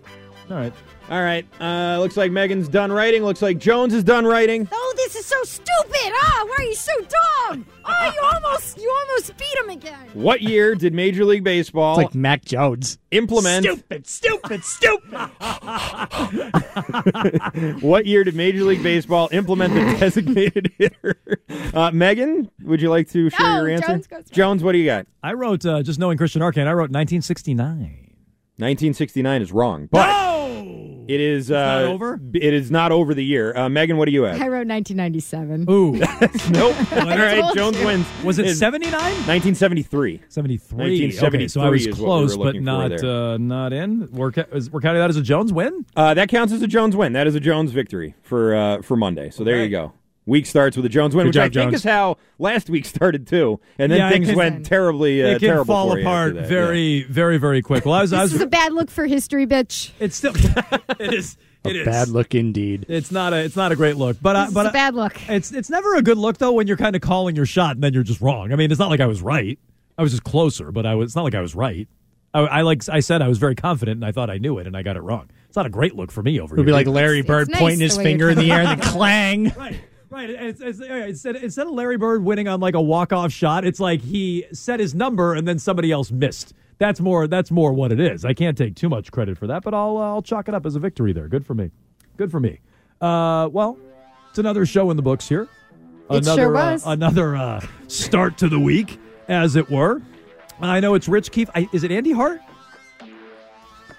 All 0.50 0.56
right. 0.56 0.74
All 1.10 1.22
right. 1.22 1.46
Uh, 1.60 1.98
looks 2.00 2.16
like 2.18 2.32
Megan's 2.32 2.68
done 2.70 2.92
writing. 2.92 3.24
Looks 3.24 3.42
like 3.42 3.58
Jones 3.58 3.94
is 3.94 4.04
done 4.04 4.26
writing. 4.26 4.68
Oh, 4.72 4.94
this 4.98 5.16
is 5.16 5.26
so 5.26 5.42
stupid! 5.44 6.12
Ah, 6.14 6.44
why 6.48 6.56
are 6.60 6.64
you 6.64 6.76
so 6.76 6.92
dumb? 7.02 7.66
Oh, 7.86 8.12
you 8.14 8.22
almost, 8.34 8.78
you 8.78 8.94
almost 9.08 9.36
beat 9.38 9.58
him 9.64 9.70
again. 9.70 10.08
What 10.14 10.42
year 10.42 10.76
did 10.76 10.94
Major 10.94 11.26
League 11.26 11.44
Baseball 11.44 12.00
It's 12.00 12.06
like 12.08 12.16
Mac 12.16 12.46
Jones. 12.46 12.98
implement? 13.12 13.66
Stupid, 13.66 14.08
stupid, 14.08 14.64
stupid. 14.64 15.12
what 17.82 18.06
year 18.06 18.24
did 18.24 18.36
Major 18.36 18.64
League 18.64 18.84
Baseball 18.84 19.30
implement 19.32 19.74
the 19.74 19.82
designated 20.00 20.72
hitter? 20.78 21.16
Uh, 21.74 21.92
Megan, 21.92 22.50
would 22.64 22.82
you 22.82 22.90
like 22.90 23.10
to 23.12 23.30
share 23.30 23.40
No, 23.46 23.58
your 23.66 23.70
answer? 23.70 23.88
Jones 23.88 24.08
goes 24.08 24.22
first. 24.24 24.34
Jones, 24.34 24.64
what 24.64 24.74
do 24.74 24.78
you 24.78 24.86
got? 24.86 25.08
I 25.24 25.34
wrote 25.34 25.66
uh, 25.66 25.82
just 25.84 26.00
knowing 26.00 26.18
Christian 26.18 26.42
Arcand. 26.42 26.68
I 26.68 26.74
wrote 26.74 26.92
1969. 26.92 28.04
1969 28.60 29.42
is 29.42 29.52
wrong, 29.52 29.88
but 29.92 30.08
No. 30.08 30.27
It 31.08 31.20
is 31.22 31.52
uh, 31.52 31.56
not 31.82 31.84
over? 31.84 32.20
It 32.34 32.54
is 32.54 32.70
not 32.72 32.92
over 32.92 33.14
the 33.14 33.24
year. 33.24 33.56
Uh, 33.56 33.70
Megan, 33.70 33.98
what 33.98 34.06
do 34.06 34.12
you 34.12 34.24
have? 34.24 34.36
I 34.42 34.48
wrote 34.48 34.68
1997. 34.68 35.66
Ooh. 35.70 35.92
nope. 36.52 36.76
All 36.92 37.18
right, 37.18 37.56
Jones 37.56 37.80
you. 37.80 37.86
wins. 37.86 38.06
Was 38.24 38.40
it 38.40 38.48
It's 38.48 38.60
79? 38.60 38.92
1973. 38.94 40.22
73. 40.30 40.84
Okay, 40.86 41.12
so 41.12 41.62
I 41.62 41.70
1973 41.70 41.70
was 41.70 41.86
is 41.88 41.88
what 41.98 41.98
we 41.98 42.06
close, 42.06 42.38
but 42.38 42.56
not 42.62 43.04
uh, 43.04 43.38
not 43.38 43.74
in. 43.74 44.10
We're, 44.12 44.32
ca- 44.32 44.46
is- 44.52 44.70
we're 44.70 44.82
counting 44.82 45.02
that 45.02 45.10
as 45.10 45.18
a 45.18 45.22
Jones 45.22 45.52
win. 45.54 45.86
Uh, 45.96 46.14
that 46.14 46.30
counts 46.30 46.54
as 46.54 46.62
a 46.62 46.68
Jones 46.68 46.96
win. 46.96 47.14
That 47.14 47.28
is 47.28 47.36
a 47.36 47.40
Jones 47.40 47.72
victory 47.72 48.16
for 48.24 48.56
uh, 48.56 48.82
for 48.82 48.96
Monday. 48.96 49.30
So 49.30 49.44
there 49.44 49.64
you 49.64 49.70
go. 49.70 49.94
Week 50.28 50.46
starts 50.46 50.76
with 50.78 50.86
a 50.86 50.90
Jones 50.90 51.16
win, 51.16 51.24
Good 51.24 51.30
which 51.30 51.34
job, 51.36 51.42
I 51.42 51.50
think 51.50 51.72
Jones. 51.72 51.76
is 51.76 51.84
how 51.84 52.18
last 52.38 52.70
week 52.70 52.86
started 52.86 53.26
too. 53.26 53.60
And 53.80 53.92
then 53.92 53.98
Yeah, 54.00 54.10
it 54.10 54.12
things 54.12 54.28
can- 54.28 54.36
went 54.38 54.66
terribly 54.66 55.24
uh, 55.24 55.28
it 55.30 55.40
can 55.40 55.48
terrible 55.50 55.66
fall 55.74 55.90
for 55.92 55.98
you 55.98 56.04
apart 56.04 56.30
after 56.36 56.42
that. 56.42 56.50
very, 56.50 57.04
very, 57.04 57.38
very 57.38 57.62
quick. 57.62 57.86
Well, 57.86 57.96
I 57.96 58.02
was, 58.02 58.14
I 58.14 58.18
This 58.24 58.34
was. 58.34 58.42
is 58.42 58.42
a 58.42 58.48
bad 58.48 58.74
look 58.74 58.92
for 58.92 59.06
history, 59.08 59.48
bitch. 59.48 59.92
it's 60.00 60.18
still. 60.18 60.34
it 61.00 61.14
is. 61.14 61.38
A 61.66 61.70
It 61.70 61.76
is. 61.78 61.86
bad 61.86 62.10
look 62.10 62.36
indeed. 62.36 62.86
It's 62.88 63.12
not 63.12 63.34
a. 63.34 63.38
It's 63.38 63.56
not 63.56 63.72
a 63.72 63.76
great 63.76 63.96
look, 63.96 64.18
but 64.22 64.36
I, 64.36 64.46
This 64.46 64.54
but 64.54 64.60
is 64.62 64.66
I- 64.68 64.70
a 64.70 64.74
bad 64.74 64.96
look. 64.96 65.30
It's 65.30 65.52
it's 65.52 65.70
never 65.70 65.96
a 65.96 66.02
good 66.02 66.18
look 66.18 66.38
though 66.38 66.52
when 66.54 66.68
you're 66.68 66.78
kind 66.78 66.96
of 66.96 67.02
calling 67.02 67.36
your 67.36 67.46
shot 67.48 67.76
and 67.76 67.84
then 67.84 67.94
you're 67.94 68.04
just 68.04 68.22
wrong. 68.22 68.54
I 68.54 68.56
mean, 68.58 68.70
it's 68.72 68.80
not 68.80 68.90
like 68.90 69.00
I 69.00 69.08
was 69.08 69.22
right. 69.22 69.58
I 69.98 70.04
was 70.04 70.12
just 70.12 70.24
closer, 70.24 70.72
but 70.72 70.86
I 70.86 70.96
was. 70.96 71.08
It's 71.10 71.16
not 71.16 71.24
like 71.24 71.36
I 71.36 71.42
was 71.42 71.56
right. 71.56 71.88
I, 72.34 72.42
I 72.42 72.62
like 72.62 72.88
I 72.90 73.00
said 73.00 73.22
I 73.22 73.28
was 73.30 73.38
very 73.38 73.56
confident 73.56 73.96
and 73.98 74.06
I 74.06 74.12
thought 74.12 74.30
I 74.30 74.38
knew 74.38 74.60
it 74.60 74.68
and 74.68 74.76
I 74.78 74.84
got 74.84 74.98
it 74.98 75.02
wrong. 75.02 75.30
It's 75.48 75.56
not 75.56 75.66
a 75.66 75.70
great 75.70 75.96
look 75.96 76.12
for 76.12 76.22
me 76.22 76.40
over 76.40 76.56
It 76.56 76.60
would 76.60 76.68
here. 76.68 76.68
be 76.68 76.72
like 76.74 76.88
Larry 76.88 77.20
It's- 77.20 77.28
Bird 77.28 77.42
it's 77.44 77.52
nice 77.52 77.60
pointing 77.60 77.80
the 77.80 77.86
his 77.86 77.98
way 77.98 78.04
finger 78.04 78.26
you're 78.26 78.32
in 78.34 78.38
the 78.38 78.52
air 78.52 78.60
and 78.60 78.68
coming 78.68 78.80
then 78.80 78.92
clang. 78.92 79.54
right, 79.58 79.80
right. 80.10 80.30
It's, 80.30 80.62
it's, 80.62 80.80
instead 80.80 81.36
instead 81.38 81.68
of 81.68 81.74
Larry 81.74 81.98
Bird 81.98 82.24
winning 82.24 82.48
on 82.48 82.60
like 82.60 82.76
a 82.76 82.82
walk 82.82 83.14
off 83.14 83.32
shot, 83.32 83.66
it's 83.66 83.80
like 83.80 84.02
he 84.02 84.46
set 84.52 84.80
his 84.80 84.96
number 84.96 85.34
and 85.34 85.48
then 85.48 85.60
somebody 85.60 85.92
else 85.92 86.12
missed. 86.12 86.54
That's 86.80 87.00
more. 87.00 87.28
That's 87.28 87.50
more 87.52 87.74
what 87.74 87.92
it 87.92 88.00
is. 88.00 88.24
I 88.24 88.34
can't 88.34 88.58
take 88.58 88.76
too 88.76 88.90
much 88.90 89.12
credit 89.12 89.38
for 89.38 89.48
that, 89.48 89.64
but 89.64 89.74
I'll 89.74 89.98
uh, 89.98 90.14
I'll 90.14 90.22
chalk 90.22 90.48
it 90.48 90.54
up 90.54 90.66
as 90.66 90.76
a 90.76 90.80
victory 90.80 91.14
there. 91.14 91.28
Good 91.28 91.46
for 91.46 91.54
me. 91.54 91.72
Good 92.18 92.32
for 92.32 92.40
me. 92.40 92.60
Uh, 93.02 93.50
well, 93.52 93.78
it's 94.30 94.40
another 94.40 94.66
show 94.66 94.92
in 94.92 94.98
the 94.98 95.04
books 95.04 95.28
here. 95.28 95.48
It 96.10 96.24
Another 96.24 96.42
sure 96.42 96.54
was. 96.54 96.86
Uh, 96.86 96.92
another 96.92 97.36
uh, 97.36 97.66
start 97.88 98.38
to 98.40 98.48
the 98.48 98.60
week, 98.60 99.00
as 99.28 99.56
it 99.56 99.70
were. 99.70 100.02
I 100.62 100.80
know 100.80 100.96
it's 100.96 101.08
Rich 101.08 101.32
Keefe. 101.32 101.50
I, 101.54 101.70
is 101.74 101.84
it 101.84 101.92
Andy 101.92 102.12
Hart? 102.12 102.42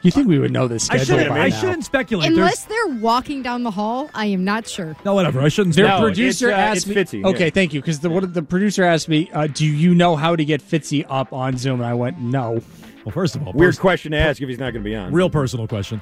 You 0.02 0.10
think 0.12 0.28
we 0.28 0.38
would 0.38 0.52
know 0.52 0.68
this 0.68 0.88
I 0.90 0.96
schedule 0.98 1.16
shouldn't. 1.16 1.28
by 1.30 1.40
I 1.40 1.48
now? 1.48 1.56
shouldn't 1.60 1.84
speculate. 1.84 2.28
Unless 2.28 2.66
There's, 2.66 2.86
they're 2.88 2.96
walking 3.00 3.42
down 3.42 3.64
the 3.64 3.70
hall, 3.72 4.08
I 4.14 4.26
am 4.26 4.44
not 4.44 4.68
sure. 4.68 4.94
no, 5.04 5.12
whatever. 5.14 5.40
I 5.40 5.48
shouldn't. 5.48 5.74
Their 5.74 5.86
No, 5.86 5.90
speculate. 5.96 6.14
producer 6.14 6.48
it's, 6.50 6.54
uh, 6.56 6.60
asked 6.60 6.76
it's 6.76 7.12
me. 7.12 7.20
Fitzy, 7.22 7.24
okay, 7.24 7.50
thank 7.50 7.74
you. 7.74 7.80
Because 7.80 7.98
the 8.00 8.08
what 8.10 8.32
the 8.32 8.42
producer 8.42 8.84
asked 8.84 9.08
me, 9.08 9.28
uh, 9.32 9.48
"Do 9.48 9.66
you 9.66 9.94
know 9.96 10.14
how 10.14 10.36
to 10.36 10.44
get 10.44 10.62
Fitzy 10.62 11.04
up 11.08 11.32
on 11.32 11.56
Zoom?" 11.56 11.80
And 11.80 11.88
I 11.88 11.94
went, 11.94 12.20
"No." 12.20 12.60
Well, 13.04 13.12
first 13.12 13.34
of 13.36 13.44
all, 13.46 13.52
Weird 13.54 13.70
pers- 13.74 13.78
question 13.80 14.12
to 14.12 14.18
ask 14.18 14.40
if 14.40 14.48
he's 14.48 14.58
not 14.58 14.72
going 14.72 14.84
to 14.84 14.88
be 14.88 14.94
on. 14.94 15.12
real 15.12 15.30
personal 15.30 15.66
question. 15.66 16.00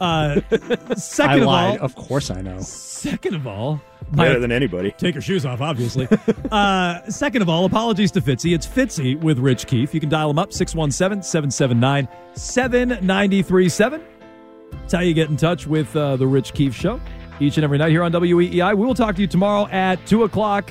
Uh, 0.00 0.40
I 0.52 0.94
second 0.94 1.40
of 1.40 1.46
lied. 1.46 1.78
all, 1.80 1.84
Of 1.84 1.94
course, 1.96 2.30
I 2.30 2.40
know. 2.40 2.60
second 2.60 3.34
of 3.34 3.46
all, 3.46 3.80
better 4.12 4.38
than 4.38 4.52
anybody. 4.52 4.92
take 4.92 5.14
your 5.14 5.22
shoes 5.22 5.44
off, 5.46 5.60
obviously. 5.60 6.08
uh, 6.52 7.02
second 7.10 7.42
of 7.42 7.48
all, 7.48 7.64
apologies 7.64 8.10
to 8.12 8.20
Fitzy. 8.20 8.54
It's 8.54 8.66
Fitzy 8.66 9.20
with 9.20 9.38
Rich 9.38 9.66
Keefe. 9.66 9.94
You 9.94 10.00
can 10.00 10.08
dial 10.08 10.30
him 10.30 10.38
up 10.38 10.52
617 10.52 11.22
779 11.22 12.08
7937. 12.34 14.04
That's 14.72 14.92
how 14.92 15.00
you 15.00 15.14
get 15.14 15.30
in 15.30 15.36
touch 15.36 15.66
with 15.66 15.94
uh, 15.96 16.16
the 16.16 16.26
Rich 16.26 16.52
Keefe 16.54 16.74
Show 16.74 17.00
each 17.40 17.56
and 17.56 17.64
every 17.64 17.78
night 17.78 17.90
here 17.90 18.02
on 18.02 18.12
WEEI. 18.12 18.76
We 18.76 18.86
will 18.86 18.94
talk 18.94 19.14
to 19.16 19.20
you 19.20 19.26
tomorrow 19.26 19.68
at 19.68 20.04
2 20.06 20.24
o'clock. 20.24 20.70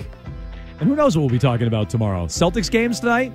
And 0.80 0.90
who 0.90 0.96
knows 0.96 1.16
what 1.16 1.22
we'll 1.22 1.30
be 1.30 1.40
talking 1.40 1.68
about 1.68 1.90
tomorrow? 1.90 2.26
Celtics 2.26 2.70
games 2.70 3.00
tonight? 3.00 3.32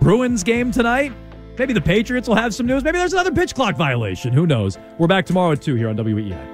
Bruins 0.00 0.42
game 0.42 0.70
tonight? 0.70 1.12
Maybe 1.58 1.72
the 1.72 1.80
Patriots 1.80 2.28
will 2.28 2.34
have 2.34 2.54
some 2.54 2.66
news. 2.66 2.82
Maybe 2.82 2.98
there's 2.98 3.12
another 3.12 3.32
pitch 3.32 3.54
clock 3.54 3.76
violation. 3.76 4.32
Who 4.32 4.46
knows? 4.46 4.78
We're 4.98 5.06
back 5.06 5.24
tomorrow 5.26 5.52
at 5.52 5.62
2 5.62 5.74
here 5.76 5.88
on 5.88 5.96
WEEI. 5.96 6.53